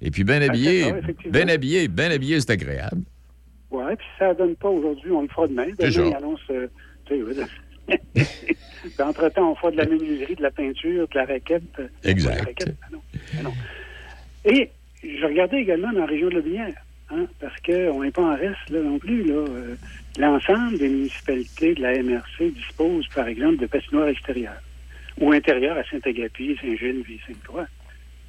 Et 0.00 0.10
puis 0.10 0.24
bien 0.24 0.42
habillé, 0.42 0.92
bien 1.30 1.46
habillé, 1.48 1.86
bien 1.86 2.10
habillé, 2.10 2.40
c'est 2.40 2.50
agréable. 2.50 3.02
Ouais, 3.70 3.94
puis 3.96 4.06
si 4.12 4.18
ça 4.18 4.30
ne 4.30 4.34
donne 4.34 4.56
pas 4.56 4.68
aujourd'hui, 4.68 5.10
on 5.12 5.22
le 5.22 5.28
fera 5.28 5.46
demain. 5.46 5.66
Demain, 5.78 6.08
il 6.10 6.14
annonce. 6.16 6.40
euh, 6.50 6.66
entre-temps, 9.00 9.52
on 9.52 9.54
fera 9.54 9.70
de 9.70 9.76
la 9.76 9.86
menuiserie, 9.86 10.34
de 10.36 10.42
la 10.42 10.50
peinture, 10.50 11.06
de 11.08 11.14
la 11.18 11.24
raquette. 11.24 11.62
euh, 11.78 11.86
Exact. 12.04 12.32
de 12.32 12.38
la 12.38 12.44
raquette, 12.44 12.74
ah 12.82 12.86
non, 12.92 13.00
ah 13.38 13.42
non. 13.44 13.52
Et 14.44 14.70
je 15.02 15.24
regardais 15.26 15.60
également 15.60 15.92
dans 15.92 16.00
la 16.00 16.06
région 16.06 16.28
de 16.28 16.34
Lobinière, 16.34 16.74
hein, 17.10 17.26
parce 17.40 17.58
qu'on 17.60 18.02
n'est 18.02 18.10
pas 18.10 18.22
en 18.22 18.36
reste 18.36 18.70
là 18.70 18.80
non 18.80 18.98
plus. 18.98 19.22
Là, 19.24 19.34
Euh, 19.48 19.74
L'ensemble 20.18 20.76
des 20.76 20.90
municipalités 20.90 21.74
de 21.74 21.80
la 21.80 22.02
MRC 22.02 22.50
disposent, 22.50 23.08
par 23.14 23.26
exemple, 23.28 23.56
de 23.56 23.66
patinoires 23.66 24.08
extérieures 24.08 24.60
ou 25.18 25.32
intérieures 25.32 25.78
à 25.78 25.84
Saint-Agapi, 25.84 26.54
Saint-Gilles, 26.60 27.02
et 27.08 27.18
Sainte-Croix. 27.26 27.66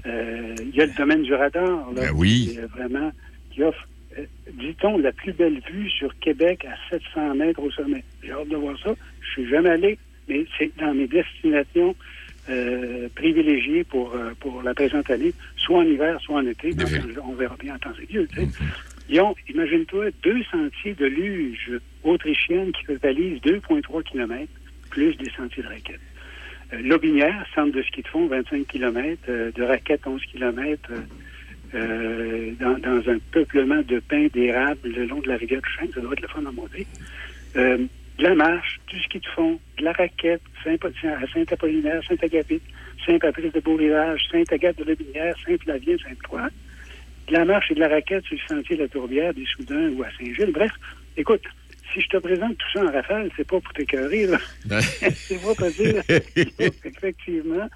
Euh, 0.05 0.55
Il 0.61 0.73
y 0.75 0.81
a 0.81 0.85
le 0.85 0.93
domaine 0.93 1.23
du 1.23 1.33
radar, 1.33 1.91
là, 1.91 2.01
Ben 2.03 2.11
oui. 2.15 2.51
qui, 2.53 2.57
vraiment, 2.77 3.11
qui 3.51 3.63
offre, 3.63 3.85
euh, 4.17 4.23
dit-on, 4.53 4.97
la 4.97 5.11
plus 5.11 5.33
belle 5.33 5.59
vue 5.69 5.89
sur 5.89 6.17
Québec 6.19 6.65
à 6.65 6.75
700 6.89 7.35
mètres 7.35 7.61
au 7.61 7.71
sommet. 7.71 8.03
J'ai 8.23 8.31
hâte 8.31 8.47
de 8.47 8.55
voir 8.55 8.77
ça. 8.79 8.95
Je 9.21 9.29
suis 9.31 9.49
jamais 9.49 9.69
allé, 9.71 9.97
mais 10.29 10.45
c'est 10.57 10.71
dans 10.77 10.93
mes 10.93 11.07
destinations 11.07 11.95
euh, 12.49 13.07
privilégiées 13.15 13.83
pour, 13.83 14.13
euh, 14.13 14.33
pour 14.39 14.61
la 14.63 14.73
présente 14.73 15.09
année, 15.09 15.33
soit 15.55 15.79
en 15.79 15.83
hiver, 15.83 16.19
soit 16.21 16.37
en 16.37 16.45
été. 16.45 16.71
On 17.23 17.33
verra 17.33 17.55
bien 17.57 17.75
en 17.75 17.79
temps 17.79 17.93
et 18.01 18.13
lieu. 18.13 18.27
tu 18.27 18.41
sais. 18.41 18.47
Ils 19.09 19.21
ont, 19.21 19.35
imagine-toi, 19.47 20.07
deux 20.23 20.43
sentiers 20.43 20.93
de 20.93 21.05
luge 21.05 21.71
autrichienne 22.03 22.71
qui 22.71 22.85
totalisent 22.85 23.41
2,3 23.41 24.03
km, 24.03 24.51
plus 24.89 25.15
des 25.17 25.29
sentiers 25.37 25.63
de 25.63 25.67
raquettes. 25.67 25.99
Euh, 26.73 26.81
Lobinière, 26.81 27.45
centre 27.55 27.75
de 27.75 27.81
ski 27.83 28.01
de 28.01 28.07
fond, 28.07 28.27
25 28.27 28.67
km, 28.67 29.21
de 29.27 29.63
raquettes, 29.63 30.05
11 30.05 30.21
km, 30.25 30.91
euh, 31.75 32.51
dans, 32.59 32.77
dans 32.77 33.09
un 33.09 33.19
peuplement 33.31 33.81
de 33.81 33.99
pins 33.99 34.27
d'érable 34.33 34.89
le 34.89 35.05
long 35.05 35.19
de 35.21 35.27
la 35.27 35.37
rivière 35.37 35.61
du 35.61 35.69
Chêne, 35.69 35.89
ça 35.93 36.01
doit 36.01 36.13
être 36.13 36.21
le 36.21 36.27
fun 36.27 36.45
à 36.45 36.51
monter. 36.51 36.85
De 38.17 38.23
la 38.23 38.35
marche, 38.35 38.79
du 38.87 38.99
ski 39.01 39.19
de 39.19 39.27
fond, 39.27 39.59
de 39.77 39.83
la 39.83 39.91
raquette, 39.91 40.41
Saint-Apollinaire, 40.63 42.01
Saint-Agapit, 42.07 42.61
Saint-Patrice 43.05 43.53
de 43.53 43.59
Beau-Rivage, 43.59 44.21
Saint-Agathe 44.31 44.77
de 44.77 44.83
Lobinière, 44.83 45.35
Saint-Flavien, 45.45 45.97
Sainte-Croix. 45.97 46.49
De 47.27 47.33
la 47.33 47.45
marche 47.45 47.71
et 47.71 47.75
de 47.75 47.79
la 47.79 47.87
raquette 47.87 48.23
sur 48.25 48.35
le 48.35 48.55
sentier 48.57 48.75
de 48.75 48.83
la 48.83 48.87
Tourbière, 48.87 49.33
des 49.33 49.45
Soudins 49.45 49.89
ou 49.89 50.03
à 50.03 50.07
Saint-Gilles. 50.17 50.51
Bref, 50.53 50.71
écoute, 51.17 51.43
si 51.93 52.01
je 52.01 52.07
te 52.07 52.17
présente 52.17 52.57
tout 52.57 52.67
ça 52.73 52.85
en 52.85 52.91
rafale, 52.91 53.29
c'est 53.35 53.47
pas 53.47 53.59
pour 53.59 53.73
t'écœurer, 53.73 54.27
là. 54.27 54.39
c'est 54.81 55.41
pas 55.41 55.55
pour 55.55 55.69
dire. 55.71 56.03
Effectivement, 56.59 57.67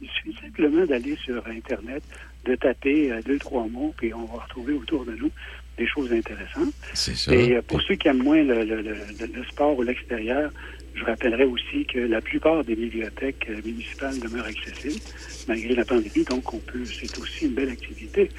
il 0.00 0.08
suffit 0.08 0.36
simplement 0.42 0.84
d'aller 0.84 1.16
sur 1.16 1.46
Internet, 1.46 2.02
de 2.44 2.54
taper 2.54 3.12
euh, 3.12 3.22
deux, 3.22 3.38
trois 3.38 3.66
mots, 3.66 3.94
puis 3.96 4.12
on 4.12 4.24
va 4.24 4.42
retrouver 4.42 4.74
autour 4.74 5.04
de 5.04 5.12
nous 5.12 5.30
des 5.78 5.86
choses 5.86 6.12
intéressantes. 6.12 6.74
C'est 6.94 7.16
ça. 7.16 7.34
Et 7.34 7.54
euh, 7.56 7.62
pour 7.62 7.80
ceux 7.82 7.94
qui 7.96 8.08
aiment 8.08 8.22
moins 8.22 8.42
le, 8.42 8.64
le- 8.64 8.82
le- 8.82 9.06
le- 9.18 9.26
le 9.32 9.44
sport 9.44 9.76
ou 9.78 9.82
l'extérieur, 9.82 10.50
je 10.94 11.04
rappellerai 11.04 11.44
aussi 11.44 11.84
que 11.86 11.98
la 11.98 12.20
plupart 12.20 12.64
des 12.64 12.74
bibliothèques 12.74 13.46
euh, 13.50 13.60
municipales 13.64 14.18
demeurent 14.18 14.46
accessibles 14.46 15.00
malgré 15.46 15.74
la 15.74 15.84
pandémie, 15.84 16.24
donc 16.24 16.52
on 16.54 16.58
peut, 16.58 16.86
c'est 17.00 17.16
aussi 17.18 17.44
une 17.44 17.54
belle 17.54 17.68
activité. 17.70 18.30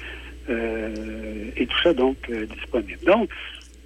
Euh, 0.50 1.50
et 1.56 1.66
tout 1.66 1.78
ça 1.82 1.92
donc 1.94 2.16
euh, 2.30 2.46
disponible. 2.46 2.98
Donc, 3.04 3.30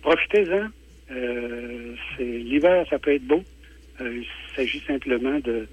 profitez-en. 0.02 0.68
Euh, 1.10 1.94
c'est 2.16 2.24
l'hiver, 2.24 2.86
ça 2.88 2.98
peut 2.98 3.12
être 3.12 3.26
beau. 3.26 3.42
Il 4.00 4.24
s'agit 4.56 4.82
simplement 4.86 5.38
de 5.40 5.68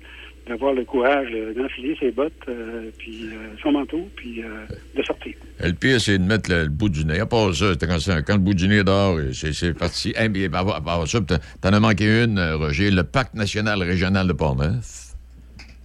d'avoir 0.50 0.74
le 0.74 0.84
courage 0.84 1.30
d'enfiler 1.56 1.96
ses 2.00 2.12
bottes, 2.12 2.34
euh, 2.50 2.90
puis 2.98 3.28
euh, 3.28 3.56
son 3.62 3.72
manteau, 3.72 4.10
puis 4.16 4.44
euh, 4.44 4.66
de 4.98 5.04
sortir. 5.04 5.34
Le 5.64 5.72
pire, 5.74 6.02
c'est 6.02 6.18
de 6.18 6.24
mettre 6.24 6.50
le, 6.52 6.64
le 6.64 6.70
bout 6.70 6.90
du 6.90 7.06
nez. 7.06 7.20
À 7.20 7.26
part 7.26 7.54
ça, 7.56 7.72
c'était 7.74 7.88
quand, 7.88 7.98
quand 8.26 8.34
le 8.34 8.40
bout 8.40 8.54
du 8.54 8.68
nez 8.68 8.78
est 8.80 8.84
dehors, 8.84 9.18
c'est 9.34 9.54
c'est 9.54 9.74
parti. 9.74 10.12
Hey, 10.18 10.28
mais 10.30 10.46
à 10.46 10.50
part- 10.50 10.76
à 10.76 10.82
part 10.82 11.08
ça, 11.08 11.22
t'en- 11.22 11.38
t'en 11.62 11.70
as 11.74 11.80
manqué 11.80 12.24
une, 12.24 12.40
Roger, 12.56 12.92
le 12.92 13.04
Parc 13.04 13.34
national 13.36 13.82
régional 13.84 14.28
de 14.28 14.34
Portneuf. 14.34 15.14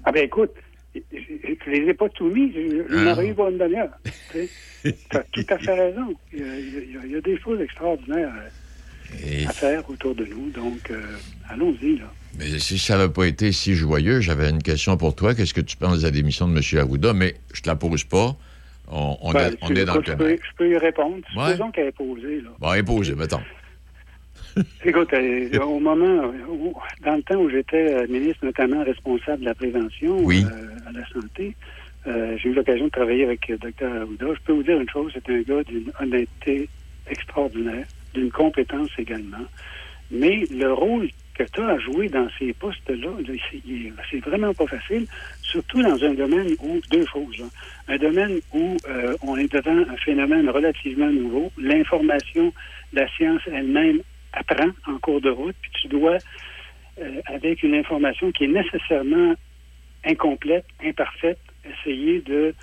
Ah 0.04 0.10
ben 0.12 0.24
écoute, 0.24 0.50
je 0.94 1.00
je 1.12 1.70
les 1.70 1.88
ai 1.90 1.94
pas 1.94 2.08
tout 2.10 2.28
mis, 2.30 2.52
je, 2.52 2.84
je 2.90 2.96
Ah. 3.08 3.14
m'en 3.14 3.22
eu 3.22 3.34
pour 3.34 3.48
une 3.48 3.58
demi-heure. 3.58 3.90
Tu 4.32 4.48
as 5.12 5.22
tout 5.32 5.46
à 5.48 5.58
fait 5.58 5.74
raison. 5.74 6.14
Il 6.32 6.38
y 6.40 6.42
a, 6.42 6.58
il 7.04 7.12
y 7.12 7.16
a- 7.16 7.20
des 7.20 7.38
choses 7.38 7.60
extraordinaires 7.60 8.32
à 9.46 9.52
faire 9.52 9.88
autour 9.88 10.14
de 10.14 10.24
nous, 10.24 10.50
donc 10.50 10.90
euh, 10.90 11.00
allons-y. 11.48 11.96
là. 11.98 12.12
Mais 12.38 12.58
si 12.58 12.78
ça 12.78 12.96
n'avait 12.98 13.12
pas 13.12 13.26
été 13.26 13.52
si 13.52 13.74
joyeux, 13.74 14.20
j'avais 14.20 14.50
une 14.50 14.62
question 14.62 14.96
pour 14.96 15.14
toi. 15.14 15.34
Qu'est-ce 15.34 15.54
que 15.54 15.60
tu 15.60 15.76
penses 15.76 15.98
de 16.00 16.04
la 16.04 16.10
démission 16.10 16.48
de 16.48 16.56
M. 16.56 16.80
Arruda? 16.80 17.12
Mais 17.12 17.34
je 17.52 17.60
te 17.62 17.68
la 17.68 17.76
pose 17.76 18.04
pas. 18.04 18.36
On, 18.90 19.16
on 19.22 19.32
Ben, 19.32 19.52
est, 19.52 19.58
on 19.62 19.70
est 19.74 19.84
dans 19.84 19.94
le 19.96 20.02
je, 20.06 20.12
peux, 20.12 20.30
je 20.36 20.56
peux 20.56 20.70
y 20.70 20.76
répondre. 20.76 21.16
Ouais. 21.36 21.52
Supposons 21.52 21.70
qu'elle 21.70 21.86
est 21.86 21.92
posée. 21.92 22.40
Là. 22.40 22.50
Bon, 22.58 22.68
imposé, 22.68 23.14
mettons. 23.14 23.40
Écoute, 24.84 25.12
euh, 25.14 25.58
au 25.60 25.80
moment, 25.80 26.32
où- 26.48 26.74
dans 27.04 27.16
le 27.16 27.22
temps 27.22 27.36
où 27.40 27.48
j'étais 27.50 27.94
euh, 27.94 28.06
ministre, 28.08 28.44
notamment 28.44 28.84
responsable 28.84 29.40
de 29.40 29.46
la 29.46 29.54
prévention 29.54 30.18
Oui. 30.22 30.44
euh, 30.44 30.68
à 30.88 30.92
la 30.92 31.06
santé, 31.08 31.54
euh, 32.06 32.36
j'ai 32.36 32.50
eu 32.50 32.54
l'occasion 32.54 32.84
de 32.86 32.90
travailler 32.90 33.24
avec 33.24 33.48
euh, 33.50 33.56
Dr. 33.56 33.86
Arruda. 33.86 34.26
Je 34.34 34.40
peux 34.44 34.52
vous 34.52 34.62
dire 34.62 34.78
une 34.80 34.88
chose, 34.90 35.12
c'est 35.14 35.28
un 35.32 35.40
gars 35.42 35.62
d'une 35.64 35.90
honnêteté 36.00 36.68
extraordinaire, 37.08 37.86
d'une 38.12 38.30
compétence 38.30 38.90
également. 38.98 39.44
Mais 40.10 40.44
le 40.50 40.72
rôle 40.72 41.08
que 41.34 41.42
tu 41.42 41.60
as 41.60 41.68
à 41.68 41.78
jouer 41.78 42.08
dans 42.08 42.28
ces 42.38 42.52
postes-là, 42.52 43.10
c'est 44.10 44.24
vraiment 44.24 44.54
pas 44.54 44.66
facile, 44.66 45.06
surtout 45.42 45.82
dans 45.82 46.02
un 46.02 46.14
domaine 46.14 46.54
où, 46.60 46.80
deux 46.90 47.06
choses, 47.06 47.42
un 47.88 47.96
domaine 47.96 48.40
où 48.52 48.76
euh, 48.88 49.16
on 49.22 49.36
est 49.36 49.52
devant 49.52 49.78
un 49.90 49.96
phénomène 49.96 50.48
relativement 50.48 51.10
nouveau, 51.10 51.52
l'information, 51.58 52.52
la 52.92 53.08
science 53.08 53.42
elle-même 53.46 54.00
apprend 54.32 54.70
en 54.86 54.98
cours 54.98 55.20
de 55.20 55.30
route, 55.30 55.56
puis 55.60 55.70
tu 55.82 55.88
dois, 55.88 56.18
euh, 57.00 57.20
avec 57.26 57.62
une 57.62 57.74
information 57.74 58.30
qui 58.32 58.44
est 58.44 58.48
nécessairement 58.48 59.34
incomplète, 60.04 60.66
imparfaite, 60.84 61.38
essayer 61.64 62.20
de 62.20 62.54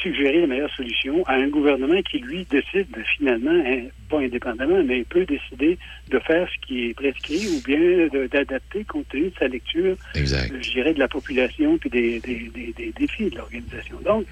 suggérer 0.00 0.40
la 0.40 0.46
meilleure 0.46 0.74
solution 0.74 1.24
à 1.26 1.34
un 1.34 1.48
gouvernement 1.48 2.00
qui, 2.02 2.18
lui, 2.18 2.46
décide 2.50 2.88
finalement, 3.16 3.62
hein, 3.66 3.82
pas 4.08 4.18
indépendamment, 4.18 4.82
mais 4.84 5.04
peut 5.04 5.24
décider 5.24 5.78
de 6.08 6.18
faire 6.20 6.48
ce 6.48 6.66
qui 6.66 6.88
est 6.88 6.94
prescrit 6.94 7.46
ou 7.48 7.62
bien 7.62 8.08
d'adapter 8.28 8.84
compte 8.84 9.08
tenu 9.08 9.30
de 9.30 9.34
sa 9.38 9.48
lecture, 9.48 9.96
exact. 10.14 10.52
je 10.60 10.70
dirais, 10.70 10.94
de 10.94 10.98
la 10.98 11.08
population 11.08 11.78
puis 11.78 11.90
des, 11.90 12.20
des, 12.20 12.92
défis 12.96 13.30
de 13.30 13.36
l'organisation. 13.36 13.98
Donc, 14.04 14.26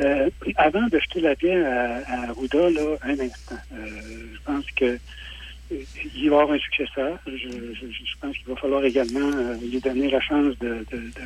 euh, 0.00 0.30
avant 0.56 0.86
de 0.86 0.98
jeter 0.98 1.20
la 1.20 1.34
pierre 1.34 1.66
à, 1.66 2.12
à 2.12 2.30
Arruda, 2.30 2.70
là, 2.70 2.96
un 3.02 3.20
instant, 3.20 3.56
euh, 3.74 3.86
je 4.34 4.40
pense 4.44 4.64
que 4.72 4.84
euh, 4.84 5.78
il 6.16 6.30
va 6.30 6.36
y 6.36 6.40
avoir 6.40 6.52
un 6.52 6.58
successeur. 6.58 7.18
Je, 7.26 7.48
je, 7.48 7.86
je 7.86 8.14
pense 8.20 8.36
qu'il 8.36 8.46
va 8.46 8.56
falloir 8.56 8.84
également 8.84 9.30
lui 9.60 9.80
donner 9.80 10.10
la 10.10 10.20
chance 10.20 10.58
de, 10.58 10.84
de 10.90 10.96
de, 10.96 11.22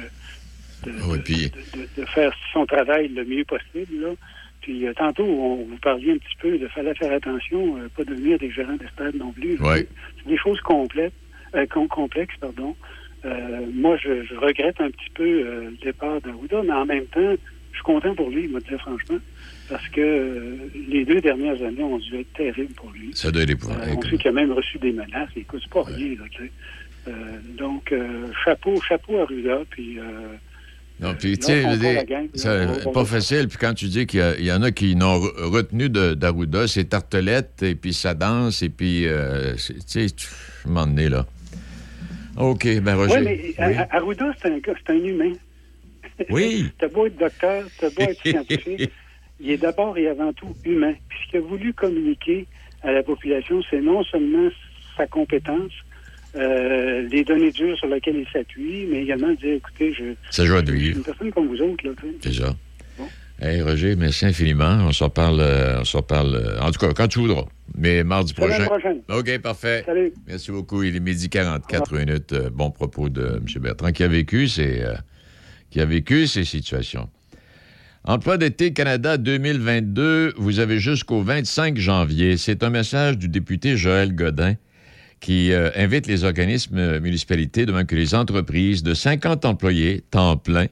faire 2.06 2.32
son 2.52 2.66
travail 2.66 3.08
le 3.08 3.24
mieux 3.24 3.44
possible. 3.44 4.00
Là. 4.00 4.14
Puis 4.64 4.86
euh, 4.86 4.94
tantôt, 4.94 5.24
on 5.24 5.56
vous 5.56 5.76
parliez 5.82 6.12
un 6.12 6.16
petit 6.16 6.36
peu 6.40 6.56
de 6.56 6.66
fallait 6.68 6.94
faire 6.94 7.12
attention, 7.12 7.76
euh, 7.76 7.88
pas 7.94 8.02
devenir 8.04 8.38
des 8.38 8.50
gérants 8.50 8.76
d'estade 8.76 9.14
non 9.14 9.30
plus. 9.30 9.58
C'est 9.58 10.26
des 10.26 10.38
choses 10.38 10.58
complètes, 10.62 11.12
euh, 11.54 11.66
complexes, 11.66 12.36
pardon. 12.40 12.74
moi, 13.74 13.98
je, 13.98 14.34
regrette 14.36 14.80
un 14.80 14.90
petit 14.90 15.10
peu 15.14 15.42
le 15.42 15.76
départ 15.82 16.18
d'Aouda, 16.22 16.62
mais 16.62 16.72
en 16.72 16.86
même 16.86 17.04
temps, 17.06 17.34
je 17.72 17.76
suis 17.76 17.84
content 17.84 18.14
pour 18.14 18.30
lui, 18.30 18.44
il 18.44 18.52
m'a 18.52 18.60
dit 18.60 18.78
franchement, 18.78 19.18
parce 19.68 19.86
que 19.88 20.56
les 20.88 21.04
deux 21.04 21.20
dernières 21.20 21.62
années 21.62 21.82
ont 21.82 21.98
dû 21.98 22.20
être 22.20 22.32
terribles 22.32 22.72
pour 22.74 22.90
lui. 22.92 23.10
Ça 23.12 23.30
doit 23.30 23.42
être 23.42 23.50
épouvantable. 23.50 23.92
on 23.98 24.02
sait 24.02 24.16
qu'il 24.16 24.28
a 24.28 24.32
même 24.32 24.52
reçu 24.52 24.78
des 24.78 24.92
menaces, 24.92 25.28
écoute, 25.36 25.60
c'est 25.62 25.72
pas 25.72 25.82
rien, 25.82 26.16
donc, 27.58 27.94
chapeau, 28.46 28.80
chapeau 28.80 29.18
à 29.18 29.26
Ruda, 29.26 29.58
puis 29.68 29.98
non, 31.00 31.14
puis 31.14 31.36
tu 31.36 31.46
sais, 31.46 31.64
c'est 32.34 32.92
pas 32.92 33.04
facile. 33.04 33.48
Puis 33.48 33.58
quand 33.58 33.74
tu 33.74 33.86
dis 33.86 34.06
qu'il 34.06 34.36
y, 34.40 34.52
en 34.52 34.62
a 34.62 34.70
qui 34.70 34.94
n'ont 34.94 35.18
retenu 35.18 35.88
d'Arruda, 35.88 36.68
c'est 36.68 36.84
Tartelette, 36.84 37.62
et 37.62 37.74
puis 37.74 37.92
ça 37.92 38.14
danse, 38.14 38.62
et 38.62 38.68
puis, 38.68 39.06
euh, 39.06 39.54
tu 39.54 39.74
sais, 39.86 40.06
je 40.08 40.68
m'en 40.68 40.96
ai 40.96 41.08
là. 41.08 41.26
OK, 42.36 42.80
ben 42.80 42.94
Roger. 42.94 43.18
Oui, 43.18 43.54
mais 43.58 43.76
Arruda, 43.90 44.32
c'est 44.40 44.48
un, 44.48 44.60
un 44.88 45.04
humain. 45.04 45.32
Oui. 46.30 46.70
t'as 46.78 46.86
beau 46.86 47.06
être 47.06 47.18
docteur, 47.18 47.64
t'as 47.80 47.90
beau 47.90 48.02
être 48.02 48.20
scientifique, 48.24 48.88
il 49.40 49.50
est 49.50 49.56
d'abord 49.56 49.98
et 49.98 50.06
avant 50.06 50.32
tout 50.32 50.54
humain. 50.64 50.94
Puis 51.08 51.18
ce 51.24 51.30
qu'il 51.30 51.40
a 51.40 51.42
voulu 51.42 51.74
communiquer 51.74 52.46
à 52.84 52.92
la 52.92 53.02
population, 53.02 53.60
c'est 53.68 53.80
non 53.80 54.04
seulement 54.04 54.48
sa 54.96 55.08
compétence, 55.08 55.72
euh, 56.36 57.02
les 57.08 57.24
données 57.24 57.50
dures 57.50 57.76
sur 57.76 57.86
lesquelles 57.88 58.16
il 58.16 58.26
s'appuie, 58.32 58.86
mais 58.90 59.02
également 59.02 59.32
dire, 59.34 59.54
écoutez, 59.54 59.92
je, 59.92 60.14
Ça 60.30 60.44
joie 60.44 60.62
de 60.62 60.72
vivre. 60.72 60.98
une 60.98 61.04
personne 61.04 61.30
comme 61.32 61.48
vous 61.48 61.60
autres. 61.60 61.86
Là, 61.86 61.92
Déjà. 62.22 62.54
Bon. 62.98 63.04
Hey, 63.40 63.62
Roger, 63.62 63.96
merci 63.96 64.26
infiniment. 64.26 64.78
On 64.86 64.92
s'en 64.92 65.10
parle, 65.10 65.40
euh, 65.40 65.80
on 65.80 65.84
s'en 65.84 66.02
parle, 66.02 66.34
euh, 66.34 66.60
en 66.60 66.70
tout 66.70 66.78
cas, 66.80 66.92
quand 66.92 67.08
tu 67.08 67.20
voudras. 67.20 67.44
Mais 67.76 68.04
mardi 68.04 68.34
prochain. 68.34 68.64
prochaine. 68.66 69.00
OK, 69.08 69.38
parfait. 69.38 69.82
Salut. 69.86 70.12
Merci 70.26 70.50
beaucoup. 70.50 70.82
Il 70.82 70.96
est 70.96 71.00
midi 71.00 71.28
44 71.28 71.94
minutes. 71.96 72.34
bon 72.52 72.70
propos 72.70 73.08
de 73.08 73.40
M. 73.40 73.62
Bertrand 73.62 73.92
qui 73.92 74.02
a 74.02 74.08
vécu 74.08 74.48
ces, 74.48 74.82
qui 75.70 75.80
a 75.80 75.84
vécu 75.86 76.26
ces 76.26 76.44
situations. 76.44 77.08
Emploi 78.06 78.36
d'été 78.36 78.74
Canada 78.74 79.16
2022, 79.16 80.34
vous 80.36 80.58
avez 80.58 80.78
jusqu'au 80.78 81.22
25 81.22 81.78
janvier. 81.78 82.36
C'est 82.36 82.62
un 82.62 82.68
message 82.68 83.16
du 83.16 83.28
député 83.28 83.78
Joël 83.78 84.14
Godin 84.14 84.56
qui 85.20 85.52
euh, 85.52 85.70
invite 85.76 86.06
les 86.06 86.24
organismes 86.24 86.78
euh, 86.78 87.00
municipalités, 87.00 87.66
de 87.66 87.72
même 87.72 87.86
que 87.86 87.94
les 87.94 88.14
entreprises 88.14 88.82
de 88.82 88.94
50 88.94 89.44
employés, 89.44 90.02
temps 90.10 90.36
plein 90.36 90.66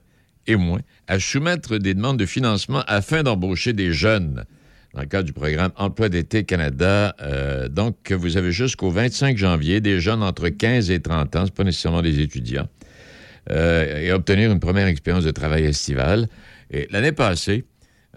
et 0.47 0.57
moins, 0.57 0.80
à 1.09 1.18
soumettre 1.18 1.78
des 1.78 1.95
demandes 1.95 2.18
de 2.18 2.26
financement 2.26 2.82
afin 2.86 3.22
d'embaucher 3.22 3.72
des 3.72 3.93
jeunes 3.93 4.45
dans 4.95 5.01
le 5.01 5.07
cadre 5.07 5.24
du 5.24 5.32
programme 5.32 5.72
Emploi 5.76 6.09
d'été 6.09 6.45
Canada. 6.45 7.14
Euh, 7.22 7.68
donc, 7.68 8.12
vous 8.12 8.36
avez 8.36 8.53
jusqu'au 8.53 8.90
25 8.90 9.38
janvier 9.38 9.80
des 9.80 10.01
jeunes 10.01 10.22
entre 10.22 10.49
15 10.49 10.90
et 10.90 11.01
30 11.01 11.36
ans, 11.36 11.47
ce 11.47 11.51
pas 11.51 11.64
nécessairement 11.64 12.03
des 12.03 12.20
étudiants, 12.20 12.68
et 13.51 14.12
obtenir 14.12 14.53
une 14.53 14.61
première 14.61 14.86
expérience 14.86 15.24
de 15.24 15.30
travail 15.30 15.64
estival. 15.64 16.28
Et 16.70 16.88
l'année 16.90 17.12
passée, 17.12 17.64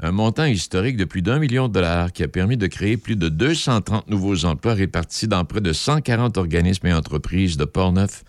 un 0.02 0.12
montant 0.12 0.46
historique 0.46 0.98
de 0.98 1.06
plus 1.06 1.22
d'un 1.22 1.40
million 1.40 1.68
de 1.68 1.74
dollars 1.74 2.12
qui 2.12 2.24
a 2.24 2.28
permis 2.28 2.58
de 2.58 2.68
créer 2.68 2.98
plus 2.98 3.16
de 3.16 3.30
230 3.30 4.10
nouveaux 4.10 4.46
emplois 4.46 4.74
répartis 4.74 5.28
dans 5.28 5.46
près 5.46 5.62
de 5.62 5.72
140 5.72 6.38
organismes 6.38 6.88
et 6.88 6.94
entreprises 6.94 7.56
de 7.58 7.66
Portneuf 7.66 8.24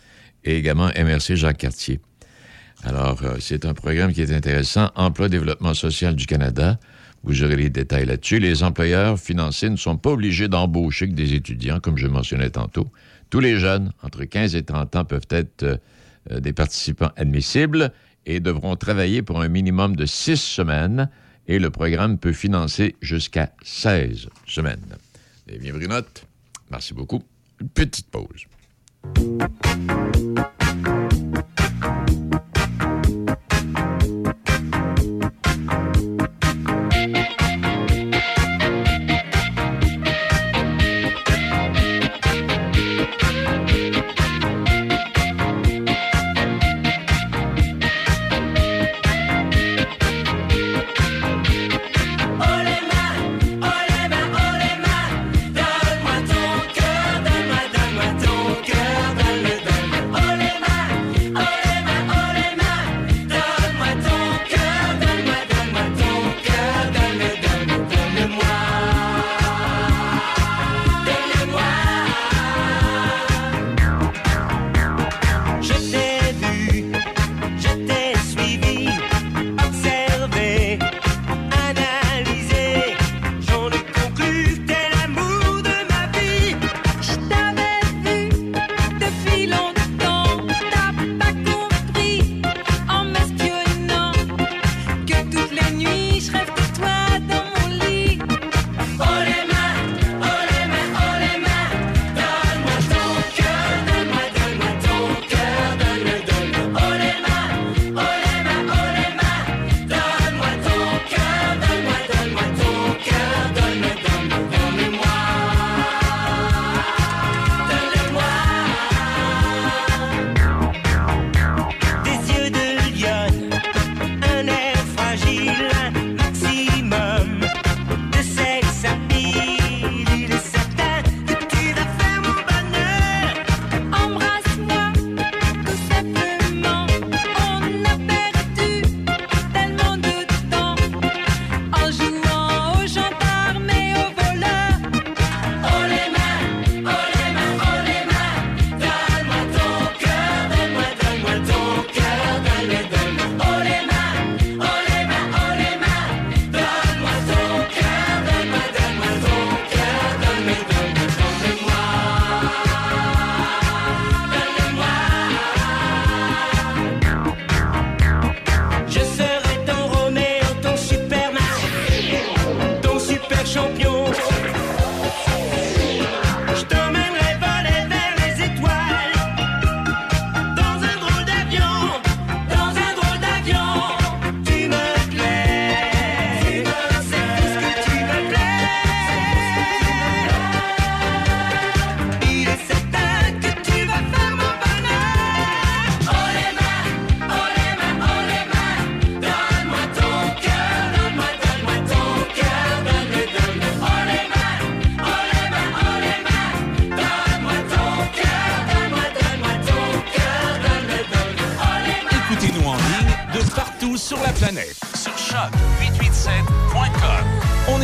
et 0.45 0.57
également 0.57 0.89
MRC 0.89 1.35
Jacques 1.35 1.59
Cartier. 1.59 2.01
Alors, 2.85 3.21
euh, 3.25 3.37
c'est 3.41 3.65
un 3.65 3.75
programme 3.75 4.13
qui 4.13 4.23
est 4.23 4.33
intéressant. 4.33 4.91
Emploi 4.95 5.29
Développement 5.29 5.75
social 5.75 6.15
du 6.15 6.27
Canada. 6.27 6.79
Vous 7.25 7.43
aurez 7.43 7.57
les 7.57 7.71
détails 7.71 8.07
là-dessus. 8.07 8.39
Les 8.39 8.63
employeurs 8.63 9.19
financiers 9.19 9.71
ne 9.71 9.77
sont 9.77 9.97
pas 9.97 10.11
obligés 10.11 10.47
d'embaucher 10.47 11.09
que 11.09 11.15
des 11.15 11.35
étudiants, 11.35 11.81
comme 11.81 11.97
je 11.97 12.07
mentionnais 12.07 12.51
tantôt. 12.51 12.87
Tous 13.31 13.41
les 13.41 13.59
jeunes, 13.59 13.93
entre 14.03 14.25
15 14.25 14.55
et 14.55 14.63
30 14.63 14.95
ans, 14.95 15.05
peuvent 15.05 15.27
être 15.31 15.65
euh, 15.65 16.41
des 16.41 16.53
participants 16.53 17.11
admissibles 17.17 17.93
et 18.25 18.39
devront 18.39 18.77
travailler 18.77 19.23
pour 19.23 19.41
un 19.41 19.49
minimum 19.49 19.97
de 19.97 20.07
six 20.07 20.41
semaines 20.41 21.09
et 21.49 21.59
le 21.59 21.71
programme 21.71 22.19
peut 22.19 22.33
financer 22.33 22.97
jusqu'à 23.01 23.53
16 23.63 24.29
semaines. 24.47 24.97
Et 25.49 25.59
bien, 25.59 25.73
Brunotte, 25.73 26.27
merci 26.71 26.95
beaucoup. 26.95 27.23
Petite 27.75 28.11
pause. 28.11 28.47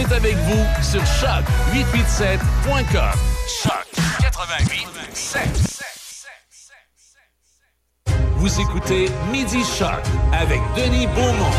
Est 0.03 0.13
avec 0.13 0.37
vous 0.37 0.65
sur 0.83 1.03
choc887.com. 1.03 3.19
Choc 3.63 3.87
88 4.21 4.87
Vous 8.37 8.61
écoutez 8.61 9.07
Midi 9.31 9.63
Choc 9.79 10.03
avec 10.33 10.61
Denis 10.77 11.07
Beaumont. 11.07 11.53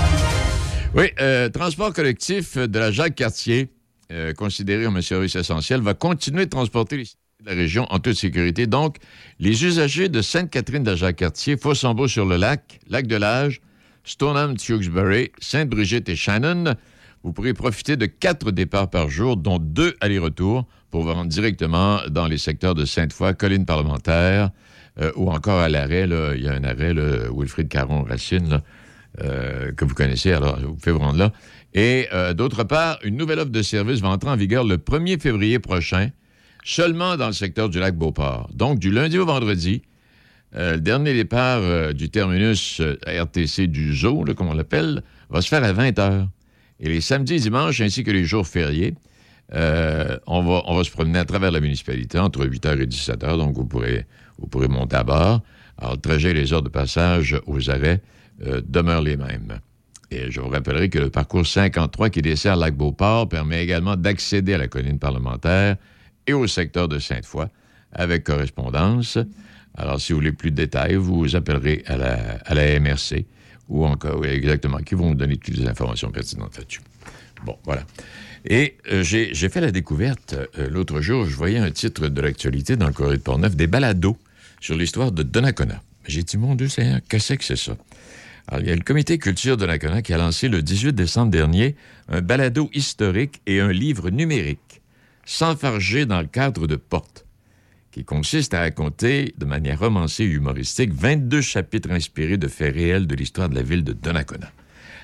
Oui, 0.95 1.11
euh, 1.21 1.47
transport 1.49 1.93
collectif 1.93 2.57
de 2.57 2.79
la 2.79 2.91
Jacques-Cartier, 2.91 3.69
euh, 4.11 4.33
considéré 4.33 4.83
comme 4.83 4.97
un 4.97 5.01
service 5.01 5.35
essentiel, 5.35 5.81
va 5.81 5.93
continuer 5.93 6.45
de 6.45 6.49
transporter 6.49 6.97
les 6.97 7.05
de 7.41 7.47
la 7.49 7.55
région 7.55 7.87
en 7.89 7.97
toute 7.99 8.15
sécurité. 8.15 8.67
Donc, 8.67 8.97
les 9.39 9.65
usagers 9.65 10.07
de 10.07 10.21
Sainte-Catherine 10.21 10.83
de 10.83 10.91
la 10.91 10.95
Jacques-Cartier, 10.95 11.57
Fossambeau-sur-le-Lac, 11.57 12.79
Lac-de-Lage, 12.87 13.59
Stoneham, 14.05 14.55
Tewksbury, 14.55 15.31
Sainte-Brigitte 15.39 16.07
et 16.09 16.15
Shannon, 16.15 16.75
vous 17.23 17.31
pourrez 17.31 17.53
profiter 17.53 17.95
de 17.95 18.05
quatre 18.05 18.51
départs 18.51 18.89
par 18.89 19.09
jour, 19.09 19.37
dont 19.37 19.57
deux 19.57 19.95
allers-retours, 20.01 20.67
pour 20.91 21.03
vous 21.03 21.13
rendre 21.13 21.29
directement 21.29 22.01
dans 22.09 22.27
les 22.27 22.37
secteurs 22.37 22.75
de 22.75 22.85
Sainte-Foy, 22.85 23.33
Colline 23.35 23.65
parlementaire, 23.65 24.51
euh, 25.01 25.11
ou 25.15 25.31
encore 25.31 25.59
à 25.59 25.69
l'arrêt. 25.69 26.03
Il 26.35 26.43
y 26.43 26.47
a 26.47 26.53
un 26.53 26.63
arrêt, 26.63 26.93
Wilfrid 27.33 27.69
Caron-Racine, 27.69 28.61
euh, 29.21 29.71
que 29.71 29.85
vous 29.85 29.95
connaissez, 29.95 30.33
alors 30.33 30.59
vous 30.59 30.75
pouvez 30.75 30.91
vous 30.91 30.99
rendre 30.99 31.17
là. 31.17 31.31
Et 31.73 32.07
euh, 32.13 32.33
d'autre 32.33 32.63
part, 32.63 32.99
une 33.03 33.15
nouvelle 33.15 33.39
offre 33.39 33.51
de 33.51 33.61
service 33.61 34.01
va 34.01 34.09
entrer 34.09 34.29
en 34.29 34.35
vigueur 34.35 34.65
le 34.65 34.77
1er 34.77 35.19
février 35.19 35.59
prochain, 35.59 36.09
seulement 36.63 37.15
dans 37.15 37.27
le 37.27 37.33
secteur 37.33 37.69
du 37.69 37.79
lac 37.79 37.95
Beauport. 37.95 38.49
Donc, 38.53 38.79
du 38.79 38.91
lundi 38.91 39.17
au 39.17 39.25
vendredi, 39.25 39.81
le 40.55 40.77
dernier 40.77 41.15
départ 41.15 41.95
du 41.95 42.11
terminus 42.11 42.79
RTC 43.07 43.65
du 43.65 43.95
zoo, 43.95 44.23
comme 44.37 44.49
on 44.49 44.53
l'appelle, 44.53 45.01
va 45.31 45.41
se 45.41 45.47
faire 45.47 45.63
à 45.63 45.73
20 45.73 45.97
heures. 45.97 46.27
Et 46.83 46.89
les 46.89 46.99
samedis 46.99 47.35
et 47.35 47.39
dimanches, 47.39 47.79
ainsi 47.79 48.03
que 48.03 48.11
les 48.11 48.25
jours 48.25 48.45
fériés, 48.45 48.93
euh, 49.53 50.17
on, 50.27 50.43
va, 50.43 50.83
se 50.83 50.91
promener 50.91 51.17
à 51.17 51.23
travers 51.23 51.49
la 51.49 51.61
municipalité 51.61 52.19
entre 52.19 52.45
8h 52.45 52.81
et 52.81 52.85
17h, 52.85 53.37
donc 53.37 53.55
vous 53.55 53.65
pourrez, 53.65 54.05
vous 54.37 54.47
pourrez 54.47 54.67
monter 54.67 54.97
à 54.97 55.03
bord. 55.05 55.41
Alors, 55.77 55.93
le 55.93 56.01
trajet 56.01 56.31
et 56.31 56.33
les 56.33 56.51
heures 56.51 56.61
de 56.61 56.69
passage 56.69 57.39
aux 57.47 57.69
arrêts 57.69 58.01
euh, 58.45 58.61
demeurent 58.67 59.01
les 59.01 59.15
mêmes. 59.15 59.59
Et 60.11 60.29
je 60.29 60.41
vous 60.41 60.49
rappellerai 60.49 60.89
que 60.89 60.99
le 60.99 61.09
parcours 61.09 61.47
53 61.47 62.09
qui 62.09 62.21
dessert 62.21 62.57
Lac-Beauport 62.57 63.29
permet 63.29 63.63
également 63.63 63.95
d'accéder 63.95 64.53
à 64.53 64.57
la 64.57 64.67
colline 64.67 64.99
parlementaire 64.99 65.77
et 66.27 66.33
au 66.33 66.47
secteur 66.47 66.89
de 66.89 66.99
Sainte-Foy 66.99 67.47
avec 67.93 68.25
correspondance. 68.25 69.17
Alors, 69.75 70.01
si 70.01 70.11
vous 70.11 70.19
voulez 70.19 70.33
plus 70.33 70.51
de 70.51 70.57
détails, 70.57 70.95
vous 70.95 71.33
appellerez 71.37 71.83
à 71.87 71.95
la, 71.95 72.17
à 72.45 72.53
la 72.53 72.77
MRC 72.77 73.25
ou 73.69 73.85
encore, 73.85 74.19
oui, 74.19 74.27
exactement, 74.27 74.77
qui 74.77 74.95
vont 74.95 75.09
vous 75.09 75.15
donner 75.15 75.37
toutes 75.37 75.57
les 75.57 75.67
informations 75.67 76.11
pertinentes 76.11 76.57
là-dessus. 76.57 76.81
Bon, 77.45 77.57
voilà. 77.65 77.83
Et 78.45 78.75
euh, 78.91 79.03
j'ai 79.03 79.49
fait 79.49 79.61
la 79.61 79.71
découverte 79.71 80.35
euh, 80.57 80.69
l'autre 80.69 81.01
jour, 81.01 81.25
je 81.25 81.35
voyais 81.35 81.59
un 81.59 81.71
titre 81.71 82.07
de 82.07 82.21
l'actualité 82.21 82.75
dans 82.75 82.87
le 82.87 82.93
Courrier 82.93 83.17
de 83.17 83.21
Portneuf, 83.21 83.55
des 83.55 83.67
balados 83.67 84.17
sur 84.59 84.75
l'histoire 84.75 85.11
de 85.11 85.23
Donnacona. 85.23 85.81
J'ai 86.07 86.23
dit, 86.23 86.37
mon 86.37 86.55
Dieu, 86.55 86.67
Seigneur, 86.67 86.99
qu'est-ce 87.07 87.33
que 87.33 87.43
c'est 87.43 87.55
ça? 87.55 87.77
Alors, 88.47 88.61
il 88.61 88.67
y 88.67 88.71
a 88.71 88.75
le 88.75 88.81
comité 88.81 89.17
culture 89.17 89.55
Donnacona 89.55 90.01
qui 90.01 90.13
a 90.13 90.17
lancé 90.17 90.49
le 90.49 90.61
18 90.61 90.93
décembre 90.93 91.31
dernier 91.31 91.75
un 92.09 92.21
balado 92.21 92.69
historique 92.73 93.41
et 93.47 93.61
un 93.61 93.71
livre 93.71 94.09
numérique, 94.09 94.81
s'enfarger 95.25 96.05
dans 96.05 96.19
le 96.19 96.27
cadre 96.27 96.67
de 96.67 96.75
Porte, 96.75 97.22
qui 97.93 98.03
consiste 98.03 98.55
à 98.55 98.61
raconter 98.61 99.35
de 99.37 99.45
manière 99.45 99.79
romancée 99.79 100.23
et 100.23 100.27
humoristique 100.27 100.91
22 100.91 101.41
chapitres 101.41 101.91
inspirés 101.91 102.37
de 102.37 102.47
faits 102.47 102.73
réels 102.73 103.05
de 103.05 103.15
l'histoire 103.15 103.49
de 103.49 103.55
la 103.55 103.61
ville 103.61 103.83
de 103.83 103.93
Donnacona. 103.93 104.51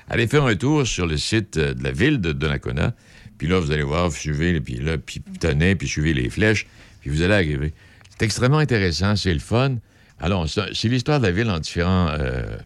Allez 0.08 0.26
faire 0.26 0.44
un 0.44 0.56
tour 0.56 0.84
sur 0.84 1.06
le 1.06 1.16
site 1.16 1.56
euh, 1.56 1.72
de 1.72 1.84
la 1.84 1.92
ville 1.92 2.20
de 2.20 2.32
Donnacona, 2.32 2.94
puis 3.38 3.46
là, 3.46 3.60
vous 3.60 3.70
allez 3.70 3.84
voir, 3.84 4.08
vous 4.10 4.16
suivez, 4.16 4.60
puis 4.60 4.74
là, 4.74 4.98
puis 4.98 5.22
tenez, 5.38 5.76
puis 5.76 5.86
suivez 5.86 6.12
les 6.12 6.28
flèches, 6.28 6.66
puis 7.00 7.10
vous 7.10 7.22
allez 7.22 7.34
arriver. 7.34 7.72
C'est 8.10 8.24
extrêmement 8.24 8.58
intéressant, 8.58 9.14
c'est 9.14 9.32
le 9.32 9.38
fun. 9.38 9.76
Alors, 10.18 10.48
c'est 10.48 10.88
l'histoire 10.88 11.20
de 11.20 11.26
la 11.26 11.30
ville 11.30 11.48
en 11.48 11.60
euh, 11.78 12.58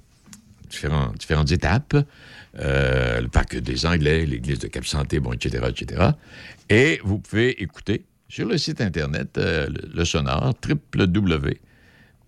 différents- 0.70 1.12
différentes 1.12 1.52
étapes. 1.52 1.96
Euh, 2.58 3.20
le 3.20 3.28
parc 3.28 3.56
des 3.56 3.84
Anglais, 3.84 4.24
l'église 4.24 4.58
de 4.58 4.68
Cap-Santé, 4.68 5.20
bon, 5.20 5.34
etc., 5.34 5.64
etc. 5.68 6.10
Et 6.70 7.00
vous 7.04 7.18
pouvez 7.18 7.62
écouter 7.62 8.04
sur 8.28 8.48
le 8.48 8.58
site 8.58 8.80
Internet, 8.80 9.38
euh, 9.38 9.68
le, 9.68 9.88
le 9.94 10.04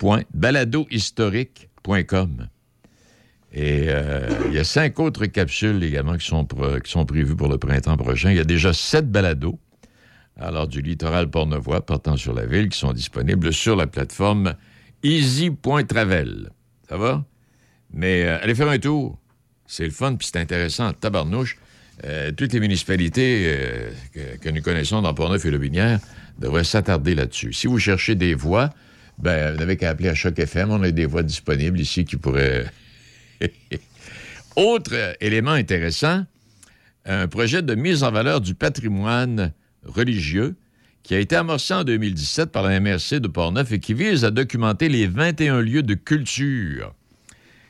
www.baladohistorique.com. 0.00 2.48
Et 3.52 3.86
euh, 3.88 4.28
il 4.48 4.54
y 4.54 4.58
a 4.58 4.64
cinq 4.64 4.98
autres 5.00 5.26
capsules 5.26 5.82
également 5.82 6.16
qui 6.16 6.26
sont, 6.26 6.44
qui 6.44 6.90
sont 6.90 7.06
prévues 7.06 7.36
pour 7.36 7.48
le 7.48 7.58
printemps 7.58 7.96
prochain. 7.96 8.30
Il 8.30 8.36
y 8.36 8.40
a 8.40 8.44
déjà 8.44 8.72
sept 8.72 9.10
balados, 9.10 9.58
alors 10.36 10.68
du 10.68 10.82
littoral 10.82 11.30
pornevois 11.30 11.84
portant 11.84 12.16
sur 12.16 12.34
la 12.34 12.44
ville, 12.44 12.68
qui 12.68 12.78
sont 12.78 12.92
disponibles 12.92 13.52
sur 13.52 13.76
la 13.76 13.86
plateforme 13.86 14.54
easy.travel. 15.02 16.50
Ça 16.88 16.96
va? 16.96 17.24
Mais 17.92 18.24
euh, 18.24 18.38
allez 18.42 18.54
faire 18.54 18.68
un 18.68 18.78
tour. 18.78 19.18
C'est 19.66 19.84
le 19.84 19.90
fun, 19.90 20.14
puis 20.16 20.28
c'est 20.30 20.38
intéressant. 20.38 20.92
Tabarnouche, 20.92 21.56
euh, 22.04 22.30
toutes 22.32 22.52
les 22.52 22.60
municipalités 22.60 23.44
euh, 23.46 23.90
que, 24.40 24.48
nous 24.50 24.60
connaissons 24.60 25.00
dans 25.00 25.14
Portneuf 25.14 25.44
et 25.46 25.50
Lobinière 25.50 25.98
devraient 26.38 26.64
s'attarder 26.64 27.14
là-dessus. 27.14 27.52
Si 27.52 27.66
vous 27.66 27.78
cherchez 27.78 28.14
des 28.14 28.34
voix, 28.34 28.70
ben, 29.18 29.52
vous 29.52 29.58
n'avez 29.58 29.76
qu'à 29.76 29.90
appeler 29.90 30.10
à 30.10 30.14
Choc 30.14 30.38
FM. 30.38 30.70
On 30.70 30.82
a 30.82 30.90
des 30.90 31.06
voix 31.06 31.22
disponibles 31.22 31.80
ici 31.80 32.04
qui 32.04 32.16
pourraient... 32.16 32.66
Autre 34.56 35.16
élément 35.20 35.52
intéressant, 35.52 36.24
un 37.04 37.28
projet 37.28 37.62
de 37.62 37.74
mise 37.74 38.02
en 38.02 38.10
valeur 38.10 38.40
du 38.40 38.54
patrimoine 38.54 39.52
religieux 39.84 40.56
qui 41.02 41.14
a 41.14 41.18
été 41.18 41.36
amorcé 41.36 41.72
en 41.74 41.84
2017 41.84 42.50
par 42.50 42.62
la 42.62 42.80
MRC 42.80 43.20
de 43.20 43.28
Portneuf 43.28 43.70
et 43.72 43.78
qui 43.78 43.94
vise 43.94 44.24
à 44.24 44.30
documenter 44.30 44.88
les 44.88 45.06
21 45.06 45.60
lieux 45.60 45.82
de 45.82 45.94
culture. 45.94 46.94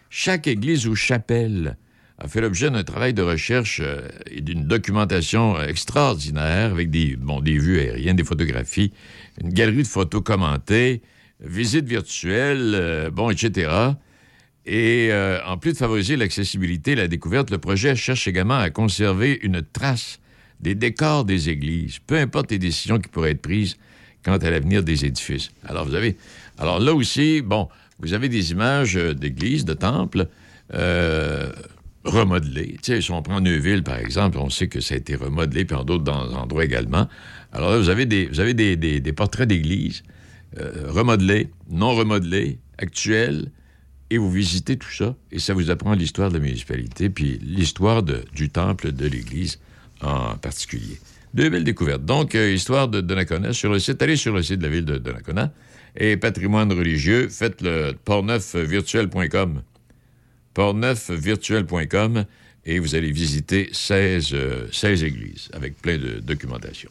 Chaque 0.09 0.47
église 0.47 0.87
ou 0.87 0.95
chapelle 0.95 1.77
a 2.19 2.29
fait 2.29 2.41
l'objet 2.41 2.71
d'un 2.71 2.83
travail 2.83 3.13
de 3.13 3.23
recherche 3.23 3.81
euh, 3.85 4.09
et 4.31 4.41
d'une 4.41 4.65
documentation 4.65 5.61
extraordinaire 5.61 6.71
avec 6.71 6.91
des, 6.91 7.17
bon, 7.17 7.41
des 7.41 7.59
vues 7.59 7.79
aériennes, 7.79 8.17
des 8.17 8.25
photographies, 8.25 8.93
une 9.41 9.51
galerie 9.51 9.83
de 9.83 9.89
photos 9.89 10.23
commentées, 10.25 11.03
visites 11.41 11.87
virtuelles, 11.87 12.73
euh, 12.75 13.11
bon, 13.11 13.31
etc. 13.31 13.71
Et 14.65 15.09
euh, 15.11 15.39
en 15.47 15.59
plus 15.59 15.75
de 15.75 15.79
favoriser 15.79 16.17
l'accessibilité 16.17 16.93
et 16.93 16.97
la 16.97 17.09
découverte, 17.09 17.51
le 17.51 17.59
projet 17.59 17.95
cherche 17.95 18.27
également 18.27 18.59
à 18.59 18.71
conserver 18.71 19.39
une 19.43 19.63
trace 19.63 20.19
des 20.61 20.75
décors 20.75 21.27
des 21.27 21.51
églises, 21.51 21.99
peu 22.07 22.17
importe 22.17 22.51
les 22.51 22.59
décisions 22.59 22.99
qui 22.99 23.09
pourraient 23.09 23.33
être 23.33 23.43
prises 23.43 23.77
quant 24.25 24.39
à 24.39 24.51
l'avenir 24.51 24.83
des 24.83 25.05
édifices. 25.05 25.51
Alors, 25.65 25.85
vous 25.85 25.95
avez. 25.95 26.17
Alors 26.59 26.81
là 26.81 26.95
aussi, 26.95 27.43
bon, 27.43 27.69
vous 28.01 28.15
avez 28.15 28.31
des 28.31 28.53
images 28.53 28.95
d'églises, 28.95 29.67
de 29.67 29.75
temples 29.75 30.27
sais, 32.83 33.01
si 33.01 33.11
on 33.11 33.23
prend 33.23 33.41
Neuville, 33.41 33.83
par 33.83 33.99
exemple, 33.99 34.39
on 34.39 34.51
sait 34.51 34.69
que 34.69 34.81
ça 34.81 34.95
a 34.95 34.99
été 34.99 35.17
remodelé, 35.17 35.65
puis 35.65 35.77
en 35.77 35.85
d'autres 35.85 36.13
endroits 36.13 36.65
également. 36.65 37.09
Alors 37.53 37.71
là, 37.71 37.79
vous 37.79 37.89
avez 37.89 38.07
des, 38.07 39.13
portraits 39.13 39.49
d'églises 39.49 40.03
euh, 40.59 40.91
remodelés, 40.91 41.49
non 41.71 41.95
remodelés, 41.95 42.59
actuels, 42.79 43.51
et 44.11 44.19
vous 44.19 44.31
visitez 44.31 44.77
tout 44.77 44.91
ça, 44.91 45.17
et 45.33 45.39
ça 45.39 45.55
vous 45.55 45.71
apprend 45.71 45.95
l'histoire 45.95 46.29
de 46.29 46.35
la 46.35 46.41
municipalité, 46.41 47.11
puis 47.11 47.39
l'histoire 47.43 48.03
du 48.03 48.51
temple 48.51 48.93
de 48.93 49.07
l'église 49.07 49.59
en 50.01 50.37
particulier. 50.37 50.99
Deux 51.35 51.51
belles 51.51 51.65
découvertes. 51.65 52.05
Donc, 52.05 52.35
euh, 52.35 52.53
histoire 52.53 52.89
de 52.89 53.01
Donnacona 53.01 53.53
sur 53.53 53.73
le 53.73 53.79
site, 53.79 54.01
allez 54.01 54.17
sur 54.17 54.35
le 54.35 54.43
site 54.43 54.59
de 54.59 54.65
la 54.65 54.71
ville 54.71 54.85
de 54.85 54.99
Donnacona, 54.99 55.53
et 55.97 56.17
patrimoine 56.17 56.73
religieux, 56.73 57.29
faites 57.29 57.63
le 57.63 57.93
portneufvirtuel.com. 58.05 59.63
portneufvirtuel.com, 60.57 62.25
et 62.65 62.79
vous 62.79 62.95
allez 62.95 63.13
visiter 63.13 63.69
16, 63.73 64.31
euh, 64.33 64.67
16 64.73 65.05
églises, 65.05 65.49
avec 65.53 65.77
plein 65.77 65.99
de 65.99 66.19
documentation. 66.19 66.89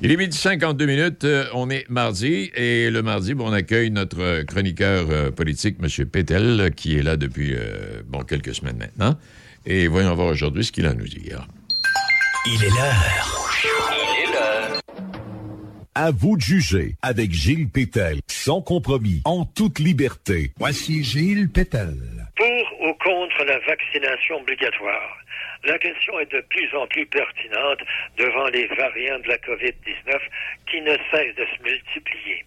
Il 0.00 0.10
est 0.10 0.16
midi 0.16 0.36
52 0.36 0.86
minutes, 0.86 1.24
euh, 1.24 1.44
on 1.52 1.68
est 1.68 1.84
mardi, 1.90 2.50
et 2.54 2.88
le 2.88 3.02
mardi, 3.02 3.34
bon, 3.34 3.50
on 3.50 3.52
accueille 3.52 3.90
notre 3.90 4.20
euh, 4.20 4.44
chroniqueur 4.44 5.06
euh, 5.10 5.30
politique, 5.30 5.76
M. 5.82 6.06
Pétel, 6.06 6.70
qui 6.74 6.96
est 6.96 7.02
là 7.02 7.18
depuis, 7.18 7.52
euh, 7.52 8.00
bon, 8.06 8.22
quelques 8.22 8.54
semaines 8.54 8.78
maintenant. 8.78 9.18
Et 9.66 9.86
voyons 9.86 10.14
voir 10.14 10.28
aujourd'hui 10.28 10.64
ce 10.64 10.72
qu'il 10.72 10.86
a 10.86 10.90
à 10.90 10.94
nous 10.94 11.08
dire. 11.08 11.46
Il 12.46 12.64
est 12.64 12.70
l'heure. 12.70 13.50
Il 13.92 14.30
est 14.30 14.32
l'heure. 14.32 14.80
À 15.94 16.10
vous 16.10 16.36
de 16.38 16.42
juger 16.42 16.96
avec 17.02 17.34
Gilles 17.34 17.68
Pétel, 17.68 18.20
sans 18.28 18.62
compromis, 18.62 19.20
en 19.24 19.44
toute 19.44 19.78
liberté. 19.78 20.52
Voici 20.58 21.04
Gilles 21.04 21.50
Pétel. 21.50 22.17
Pour 22.38 22.80
ou 22.82 22.94
contre 22.94 23.44
la 23.46 23.58
vaccination 23.58 24.36
obligatoire? 24.36 25.18
La 25.64 25.76
question 25.76 26.20
est 26.20 26.30
de 26.30 26.40
plus 26.42 26.72
en 26.72 26.86
plus 26.86 27.04
pertinente 27.06 27.80
devant 28.16 28.46
les 28.46 28.66
variants 28.66 29.18
de 29.18 29.26
la 29.26 29.38
COVID-19 29.38 30.20
qui 30.70 30.80
ne 30.82 30.96
cessent 31.10 31.34
de 31.34 31.44
se 31.44 31.62
multiplier. 31.64 32.44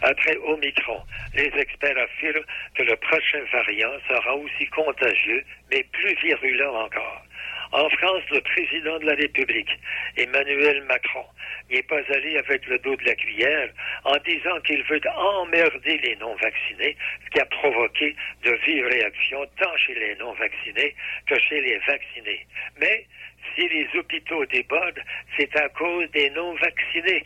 Après 0.00 0.38
Omicron, 0.38 1.02
les 1.34 1.52
experts 1.54 1.98
affirment 1.98 2.46
que 2.76 2.82
le 2.84 2.96
prochain 2.96 3.44
variant 3.52 3.92
sera 4.08 4.34
aussi 4.36 4.66
contagieux, 4.68 5.44
mais 5.70 5.84
plus 5.92 6.14
virulent 6.22 6.74
encore. 6.74 7.25
En 7.72 7.88
France, 7.90 8.22
le 8.30 8.40
président 8.40 8.98
de 8.98 9.06
la 9.06 9.14
République, 9.14 9.70
Emmanuel 10.16 10.82
Macron, 10.84 11.26
n'est 11.70 11.82
pas 11.82 12.00
allé 12.14 12.38
avec 12.38 12.66
le 12.66 12.78
dos 12.78 12.96
de 12.96 13.04
la 13.04 13.14
cuillère 13.14 13.70
en 14.04 14.16
disant 14.18 14.60
qu'il 14.60 14.82
veut 14.84 15.00
emmerder 15.16 15.98
les 15.98 16.16
non-vaccinés, 16.16 16.96
ce 17.24 17.30
qui 17.30 17.40
a 17.40 17.46
provoqué 17.46 18.14
de 18.44 18.52
vives 18.64 18.86
réactions 18.86 19.46
tant 19.58 19.76
chez 19.76 19.94
les 19.94 20.14
non-vaccinés 20.16 20.94
que 21.26 21.38
chez 21.38 21.60
les 21.60 21.78
vaccinés. 21.78 22.46
Mais 22.80 23.06
si 23.54 23.68
les 23.68 23.88
hôpitaux 23.94 24.44
débordent, 24.46 25.02
c'est 25.36 25.54
à 25.56 25.68
cause 25.70 26.10
des 26.12 26.30
non-vaccinés, 26.30 27.24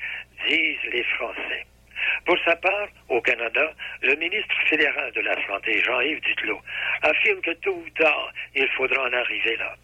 disent 0.48 0.92
les 0.92 1.04
Français. 1.04 1.66
Pour 2.24 2.36
sa 2.44 2.56
part, 2.56 2.88
au 3.08 3.20
Canada, 3.20 3.74
le 4.02 4.14
ministre 4.16 4.54
fédéral 4.68 5.12
de 5.12 5.20
la 5.20 5.34
Santé, 5.46 5.80
Jean-Yves 5.82 6.20
Duclos, 6.20 6.60
affirme 7.02 7.40
que 7.42 7.52
tôt 7.52 7.74
ou 7.74 7.90
tard, 7.90 8.32
il 8.54 8.68
faudra 8.68 9.02
en 9.02 9.12
arriver 9.12 9.56
là. 9.56 9.76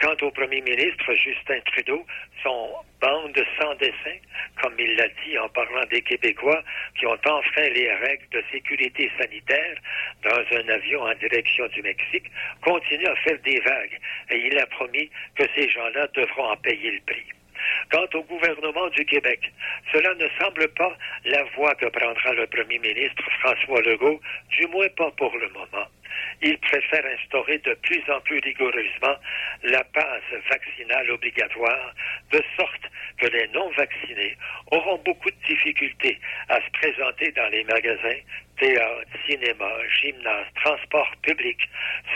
Quant 0.00 0.16
au 0.22 0.30
premier 0.30 0.60
ministre 0.60 1.14
Justin 1.14 1.60
Trudeau, 1.72 2.06
son 2.42 2.74
bande 3.00 3.38
sans 3.60 3.74
dessin, 3.76 4.16
comme 4.60 4.74
il 4.78 4.94
l'a 4.96 5.08
dit 5.24 5.38
en 5.38 5.48
parlant 5.48 5.84
des 5.90 6.02
Québécois 6.02 6.62
qui 6.98 7.06
ont 7.06 7.18
enfreint 7.26 7.68
les 7.70 7.92
règles 7.92 8.28
de 8.32 8.42
sécurité 8.52 9.10
sanitaire 9.18 9.76
dans 10.22 10.58
un 10.58 10.68
avion 10.68 11.02
en 11.02 11.14
direction 11.14 11.66
du 11.68 11.82
Mexique, 11.82 12.30
continue 12.62 13.06
à 13.06 13.16
faire 13.16 13.38
des 13.44 13.60
vagues 13.60 13.98
et 14.30 14.46
il 14.46 14.58
a 14.58 14.66
promis 14.66 15.10
que 15.34 15.44
ces 15.54 15.68
gens-là 15.68 16.06
devront 16.14 16.50
en 16.50 16.56
payer 16.56 16.90
le 16.90 17.00
prix. 17.06 17.26
Quant 17.90 18.06
au 18.14 18.22
gouvernement 18.22 18.88
du 18.88 19.04
Québec, 19.04 19.40
cela 19.92 20.14
ne 20.14 20.28
semble 20.40 20.68
pas 20.74 20.96
la 21.24 21.42
voie 21.56 21.74
que 21.74 21.86
prendra 21.86 22.32
le 22.32 22.46
premier 22.46 22.78
ministre 22.78 23.22
François 23.40 23.80
Legault, 23.82 24.20
du 24.50 24.66
moins 24.68 24.88
pas 24.90 25.10
pour 25.12 25.36
le 25.36 25.48
moment. 25.50 25.86
Il 26.42 26.58
préfère 26.58 27.04
instaurer 27.06 27.58
de 27.58 27.74
plus 27.74 28.02
en 28.10 28.20
plus 28.20 28.38
rigoureusement 28.40 29.16
la 29.62 29.82
passe 29.84 30.22
vaccinale 30.50 31.10
obligatoire, 31.10 31.94
de 32.30 32.42
sorte 32.56 32.90
que 33.18 33.26
les 33.26 33.48
non-vaccinés 33.48 34.36
auront 34.70 34.98
beaucoup 34.98 35.30
de 35.30 35.46
difficultés 35.46 36.18
à 36.48 36.60
se 36.60 36.70
présenter 36.72 37.32
dans 37.32 37.48
les 37.48 37.64
magasins, 37.64 38.20
théâtres, 38.58 39.10
cinéma, 39.28 39.70
gymnases, 40.00 40.46
transports 40.62 41.12
publics, 41.22 41.68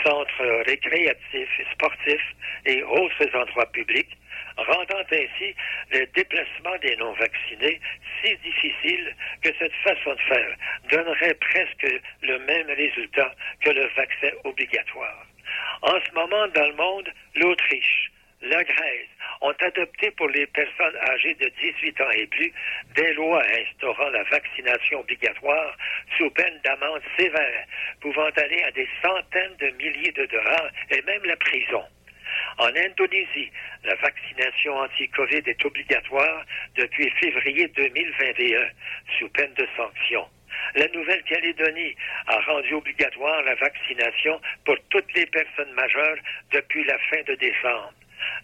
centres 0.03 0.63
récréatifs 0.67 1.59
et 1.59 1.65
sportifs 1.73 2.35
et 2.65 2.83
autres 2.83 3.35
endroits 3.35 3.71
publics, 3.71 4.17
rendant 4.57 5.03
ainsi 5.11 5.55
le 5.91 6.05
déplacement 6.07 6.77
des 6.81 6.95
non-vaccinés 6.97 7.79
si 8.23 8.35
difficile 8.37 9.15
que 9.41 9.49
cette 9.57 9.73
façon 9.83 10.13
de 10.13 10.21
faire 10.21 10.55
donnerait 10.89 11.33
presque 11.35 11.87
le 12.21 12.39
même 12.39 12.67
résultat 12.67 13.33
que 13.61 13.71
le 13.71 13.87
vaccin 13.95 14.31
obligatoire. 14.43 15.25
En 15.81 15.99
ce 15.99 16.13
moment, 16.13 16.47
dans 16.49 16.67
le 16.67 16.75
monde, 16.75 17.09
l'Autriche, 17.35 18.11
la 18.41 18.63
Grèce 18.63 19.07
ont 19.41 19.53
adopté 19.59 20.11
pour 20.11 20.27
les 20.29 20.47
personnes 20.47 20.95
âgées 21.09 21.35
de 21.35 21.51
18 21.61 22.01
ans 22.01 22.09
et 22.11 22.27
plus 22.27 22.51
des 22.95 23.13
lois 23.13 23.43
instaurant 23.43 24.09
la 24.09 24.23
vaccination 24.23 24.99
obligatoire 24.99 25.77
sous 26.17 26.29
peine 26.31 26.59
d'amende 26.63 27.01
sévère, 27.17 27.65
pouvant 27.99 28.29
aller 28.35 28.63
à 28.63 28.71
des 28.71 28.87
centaines 29.01 29.55
de 29.57 29.69
milliers 29.77 30.11
de 30.11 30.25
dollars 30.25 30.69
et 30.89 31.01
même 31.03 31.23
la 31.25 31.35
prison. 31.37 31.83
En 32.57 32.67
Indonésie, 32.67 33.51
la 33.83 33.95
vaccination 33.95 34.77
anti-COVID 34.77 35.43
est 35.45 35.65
obligatoire 35.65 36.45
depuis 36.75 37.09
février 37.11 37.67
2021, 37.69 38.67
sous 39.17 39.29
peine 39.29 39.53
de 39.53 39.67
sanction. 39.77 40.27
La 40.75 40.87
Nouvelle-Calédonie 40.89 41.95
a 42.27 42.39
rendu 42.41 42.73
obligatoire 42.73 43.41
la 43.43 43.55
vaccination 43.55 44.39
pour 44.65 44.75
toutes 44.89 45.13
les 45.13 45.25
personnes 45.27 45.71
majeures 45.73 46.17
depuis 46.51 46.83
la 46.83 46.97
fin 47.09 47.21
de 47.27 47.35
décembre. 47.35 47.93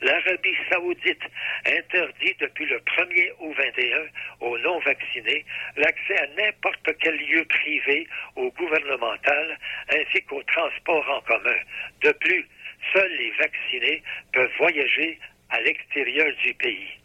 L'Arabie 0.01 0.55
saoudite 0.71 1.23
interdit 1.65 2.35
depuis 2.39 2.65
le 2.65 2.79
1er 2.79 3.31
au 3.39 3.51
21 3.51 3.97
aux 4.41 4.57
non-vaccinés 4.59 5.45
l'accès 5.75 6.17
à 6.17 6.27
n'importe 6.35 6.97
quel 6.99 7.15
lieu 7.17 7.45
privé 7.45 8.07
ou 8.35 8.51
gouvernemental 8.51 9.57
ainsi 9.89 10.21
qu'au 10.23 10.41
transport 10.43 11.07
en 11.09 11.21
commun. 11.21 11.59
De 12.01 12.11
plus, 12.11 12.47
seuls 12.93 13.15
les 13.17 13.31
vaccinés 13.31 14.03
peuvent 14.33 14.51
voyager 14.57 15.19
à 15.49 15.61
l'extérieur 15.61 16.27
du 16.43 16.53
pays. 16.55 16.99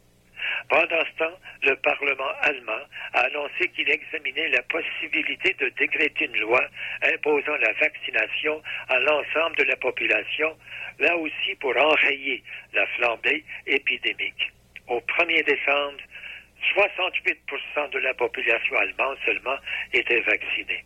Pendant 0.68 1.04
ce 1.04 1.18
temps, 1.18 1.38
le 1.62 1.76
Parlement 1.76 2.32
allemand 2.40 2.82
a 3.14 3.20
annoncé 3.20 3.68
qu'il 3.68 3.88
examinait 3.90 4.48
la 4.48 4.62
possibilité 4.62 5.54
de 5.54 5.68
décréter 5.78 6.26
une 6.26 6.40
loi 6.40 6.62
imposant 7.02 7.56
la 7.56 7.72
vaccination 7.74 8.62
à 8.88 8.98
l'ensemble 8.98 9.56
de 9.56 9.64
la 9.64 9.76
population, 9.76 10.56
là 10.98 11.16
aussi 11.16 11.54
pour 11.60 11.76
enrayer 11.76 12.42
la 12.72 12.86
flambée 12.88 13.44
épidémique. 13.66 14.52
Au 14.88 15.00
1er 15.00 15.44
décembre, 15.44 16.00
68% 16.76 17.90
de 17.90 17.98
la 17.98 18.14
population 18.14 18.76
allemande 18.76 19.18
seulement 19.24 19.56
était 19.92 20.20
vaccinée. 20.20 20.84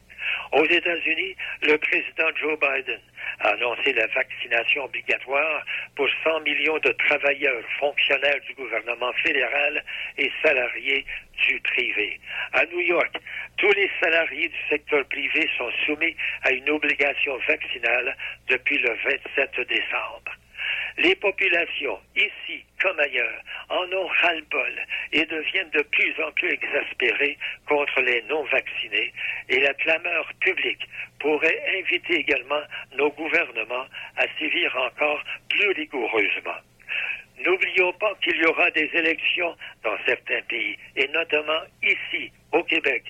Aux 0.53 0.65
États-Unis, 0.65 1.37
le 1.63 1.77
président 1.79 2.29
Joe 2.37 2.59
Biden 2.59 3.01
a 3.41 3.49
annoncé 3.51 3.93
la 3.93 4.07
vaccination 4.09 4.85
obligatoire 4.85 5.65
pour 5.95 6.09
100 6.25 6.41
millions 6.41 6.79
de 6.79 6.93
travailleurs, 6.93 7.63
fonctionnaires 7.79 8.41
du 8.47 8.55
gouvernement 8.55 9.13
fédéral 9.25 9.83
et 10.19 10.31
salariés 10.43 11.05
du 11.49 11.61
privé. 11.61 12.21
À 12.53 12.65
New 12.67 12.81
York, 12.81 13.17
tous 13.59 13.73
les 13.73 13.91
salariés 14.01 14.49
du 14.49 14.69
secteur 14.69 15.05
privé 15.07 15.49
sont 15.59 15.71
soumis 15.85 16.17
à 16.43 16.53
une 16.53 16.69
obligation 16.71 17.37
vaccinale 17.49 18.17
depuis 18.49 18.79
le 18.79 18.95
27 19.05 19.61
décembre. 19.69 20.36
Les 20.99 21.15
populations, 21.15 21.99
ici 22.17 22.65
comme 22.81 22.99
ailleurs, 23.01 23.41
en 23.69 23.91
ont 23.93 24.07
ras-le-bol 24.07 24.87
et 25.13 25.25
deviennent 25.25 25.71
de 25.71 25.83
plus 25.83 26.15
en 26.23 26.31
plus 26.33 26.51
exaspérées 26.51 27.39
contre 27.67 28.01
les 28.01 28.23
non-vaccinés 28.23 29.13
et 29.49 29.61
la 29.61 29.75
clameur 29.75 30.31
publique 30.41 30.87
pourrait 31.19 31.63
inviter 31.79 32.17
également 32.17 32.63
nos 32.97 33.11
gouvernements 33.11 33.87
à 34.17 34.27
sévir 34.39 34.77
encore 34.77 35.23
plus 35.49 35.71
rigoureusement. 35.73 36.61
N'oublions 37.45 37.93
pas 37.95 38.15
qu'il 38.23 38.37
y 38.37 38.47
aura 38.47 38.71
des 38.71 38.91
élections 38.95 39.57
dans 39.83 39.97
certains 40.07 40.41
pays, 40.43 40.77
et 40.97 41.07
notamment 41.09 41.61
ici, 41.83 42.33
au 42.53 42.63
Québec, 42.65 43.05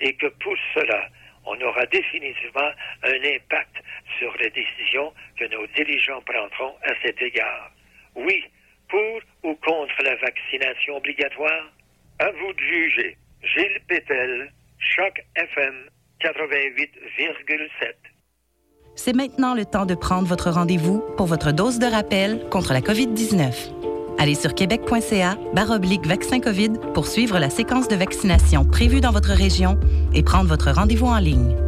et 0.00 0.14
que 0.14 0.26
pour 0.26 0.56
cela, 0.74 1.08
on 1.44 1.60
aura 1.60 1.84
définitivement 1.86 2.70
un 3.02 3.24
impact 3.24 3.76
sur 4.18 4.34
les 4.38 4.50
décisions 4.50 5.12
que 5.38 5.44
nos 5.46 5.66
dirigeants 5.68 6.22
prendront 6.22 6.74
à 6.84 6.92
cet 7.02 7.20
égard. 7.22 7.70
Oui, 8.14 8.42
pour 8.88 9.20
ou 9.44 9.54
contre 9.56 10.02
la 10.02 10.16
vaccination 10.16 10.96
obligatoire? 10.96 11.72
À 12.18 12.30
vous 12.30 12.52
de 12.52 12.60
juger. 12.60 13.16
Gilles 13.42 13.80
Pétel, 13.86 14.52
Choc 14.78 15.20
FM 15.36 15.88
88,7. 16.20 17.94
C'est 18.96 19.14
maintenant 19.14 19.54
le 19.54 19.64
temps 19.64 19.86
de 19.86 19.94
prendre 19.94 20.26
votre 20.26 20.50
rendez-vous 20.50 21.00
pour 21.16 21.26
votre 21.26 21.52
dose 21.52 21.78
de 21.78 21.86
rappel 21.86 22.40
contre 22.50 22.72
la 22.72 22.80
COVID-19. 22.80 23.72
Allez 24.18 24.34
sur 24.34 24.54
québec.ca 24.54 25.38
baroblique 25.54 26.04
vaccin 26.04 26.40
COVID 26.40 26.72
pour 26.92 27.06
suivre 27.06 27.38
la 27.38 27.50
séquence 27.50 27.86
de 27.86 27.94
vaccination 27.94 28.64
prévue 28.64 29.00
dans 29.00 29.12
votre 29.12 29.30
région 29.30 29.78
et 30.12 30.24
prendre 30.24 30.48
votre 30.48 30.72
rendez-vous 30.72 31.06
en 31.06 31.18
ligne. 31.18 31.67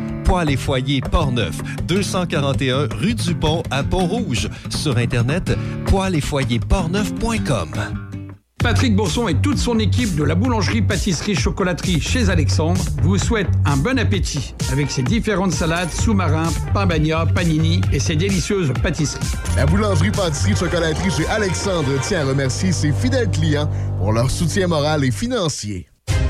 Poêle 0.23 0.51
et 0.51 0.57
foyer 0.57 1.01
Portneuf, 1.01 1.61
241 1.87 2.87
rue 2.95 3.13
du 3.13 3.35
Pont 3.35 3.63
à 3.71 3.83
Pont-Rouge. 3.83 4.49
Sur 4.69 4.97
Internet, 4.97 5.57
poêle 5.85 6.15
et 6.15 6.21
foyer 6.21 6.59
portneuf.com. 6.59 7.69
Patrick 8.61 8.95
Bourson 8.95 9.27
et 9.27 9.35
toute 9.35 9.57
son 9.57 9.79
équipe 9.79 10.15
de 10.15 10.23
la 10.23 10.35
boulangerie 10.35 10.83
pâtisserie 10.83 11.35
chocolaterie 11.35 11.99
chez 11.99 12.29
Alexandre 12.29 12.79
vous 13.01 13.17
souhaitent 13.17 13.49
un 13.65 13.75
bon 13.75 13.97
appétit 13.97 14.53
avec 14.71 14.91
ses 14.91 15.01
différentes 15.01 15.51
salades, 15.51 15.89
sous-marins, 15.89 16.49
pain 16.73 16.85
bagna, 16.85 17.25
panini 17.25 17.81
et 17.91 17.99
ses 17.99 18.15
délicieuses 18.15 18.71
pâtisseries. 18.83 19.25
La 19.55 19.65
boulangerie 19.65 20.11
pâtisserie 20.11 20.55
chocolaterie 20.55 21.09
chez 21.09 21.27
Alexandre 21.27 21.99
tient 22.01 22.21
à 22.21 22.25
remercier 22.25 22.71
ses 22.71 22.91
fidèles 22.91 23.31
clients 23.31 23.69
pour 23.97 24.13
leur 24.13 24.29
soutien 24.29 24.67
moral 24.67 25.03
et 25.03 25.11
financier. 25.11 25.87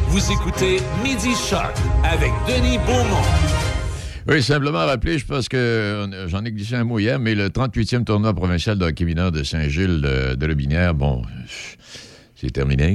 Vous 0.08 0.32
écoutez 0.32 0.80
Midi 1.04 1.36
Shark 1.36 1.76
avec 2.04 2.32
Denis 2.48 2.78
Beaumont. 2.80 3.51
Oui, 4.28 4.44
simplement 4.44 4.86
rappeler, 4.86 5.18
je 5.18 5.26
pense 5.26 5.50
que 5.50 5.58
euh, 5.58 6.28
j'en 6.28 6.46
ai 6.46 6.52
glissé 6.52 6.76
un 6.76 6.84
mot 6.84 7.00
hier, 7.00 7.18
mais 7.18 7.34
le 7.34 7.50
38e 7.50 8.04
tournoi 8.04 8.36
provincial 8.36 8.78
de 8.78 8.86
hockey 8.86 9.04
mineur 9.04 9.32
de 9.32 9.42
Saint-Gilles 9.42 10.00
de, 10.00 10.36
de 10.36 10.46
Lobinière, 10.46 10.94
bon, 10.94 11.24
c'est 12.36 12.52
terminé. 12.52 12.92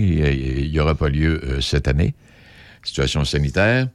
Il 0.62 0.70
n'y 0.70 0.78
aura 0.78 0.94
pas 0.94 1.08
lieu 1.08 1.40
euh, 1.42 1.60
cette 1.60 1.88
année. 1.88 2.14
Situation 2.84 3.24
sanitaire. 3.24 3.88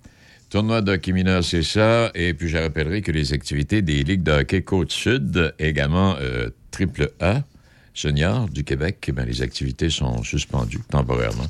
Tournoi 0.50 0.82
de 0.82 0.92
hockey 0.92 1.14
mineur, 1.14 1.42
c'est 1.42 1.64
ça. 1.64 2.12
Et 2.16 2.34
puis, 2.34 2.50
je 2.50 2.58
rappellerai 2.58 3.02
que 3.02 3.14
les 3.14 3.32
activités 3.32 3.82
des 3.82 4.04
ligues 4.04 4.24
de 4.24 4.34
hockey 4.34 4.64
Côte-Sud, 4.64 5.54
également 5.58 6.18
euh, 6.20 6.50
triple 6.70 7.12
A, 7.22 7.44
senior 7.94 8.50
du 8.50 8.66
Québec, 8.66 9.10
ben, 9.14 9.26
les 9.26 9.42
activités 9.42 9.90
sont 9.90 10.22
suspendues 10.24 10.82
temporairement. 10.90 11.48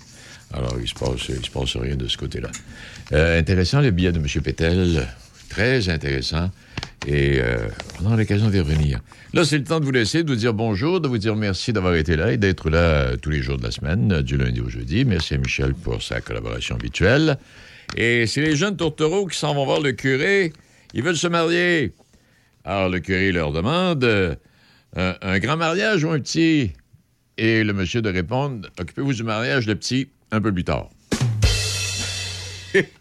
Alors, 0.53 0.75
il 0.77 0.83
ne 0.83 0.85
se, 0.85 0.93
passe, 0.93 1.29
il 1.29 1.43
se 1.43 1.49
passe 1.49 1.75
rien 1.75 1.95
de 1.95 2.07
ce 2.07 2.17
côté-là. 2.17 2.49
Intéressant 3.39 3.81
le 3.81 3.89
billet 3.89 4.11
de 4.11 4.19
M. 4.19 4.27
Pétel. 4.43 5.07
Très 5.51 5.89
intéressant. 5.89 6.49
Et 7.05 7.41
euh, 7.41 7.67
on 8.01 8.05
aura 8.05 8.15
l'occasion 8.15 8.49
d'y 8.49 8.59
revenir. 8.59 9.01
Là, 9.33 9.43
c'est 9.43 9.57
le 9.57 9.65
temps 9.65 9.81
de 9.81 9.85
vous 9.85 9.91
laisser, 9.91 10.23
de 10.23 10.29
vous 10.29 10.37
dire 10.37 10.53
bonjour, 10.53 11.01
de 11.01 11.09
vous 11.09 11.17
dire 11.17 11.35
merci 11.35 11.73
d'avoir 11.73 11.95
été 11.95 12.15
là 12.15 12.31
et 12.31 12.37
d'être 12.37 12.69
là 12.69 12.77
euh, 12.77 13.17
tous 13.17 13.31
les 13.31 13.41
jours 13.41 13.57
de 13.57 13.63
la 13.63 13.71
semaine, 13.71 14.13
euh, 14.13 14.21
du 14.21 14.37
lundi 14.37 14.61
au 14.61 14.69
jeudi. 14.69 15.03
Merci 15.03 15.33
à 15.33 15.37
Michel 15.39 15.73
pour 15.73 16.01
sa 16.01 16.21
collaboration 16.21 16.75
habituelle. 16.75 17.37
Et 17.97 18.27
c'est 18.27 18.39
les 18.39 18.55
jeunes 18.55 18.77
tourtereaux 18.77 19.27
qui 19.27 19.37
s'en 19.37 19.53
vont 19.53 19.65
voir 19.65 19.81
le 19.81 19.91
curé. 19.91 20.53
Ils 20.93 21.03
veulent 21.03 21.17
se 21.17 21.27
marier. 21.27 21.91
Alors, 22.63 22.87
le 22.87 22.99
curé 22.99 23.33
leur 23.33 23.51
demande 23.51 24.37
un 24.95 25.39
grand 25.39 25.57
mariage 25.57 26.05
ou 26.05 26.11
un 26.11 26.19
petit? 26.19 26.71
Et 27.37 27.65
le 27.65 27.73
monsieur 27.73 28.01
de 28.01 28.09
répondre 28.09 28.69
Occupez-vous 28.79 29.13
du 29.13 29.23
mariage, 29.23 29.67
le 29.67 29.75
petit, 29.75 30.07
un 30.31 30.39
peu 30.39 30.53
plus 30.53 30.63
tard. 30.63 30.89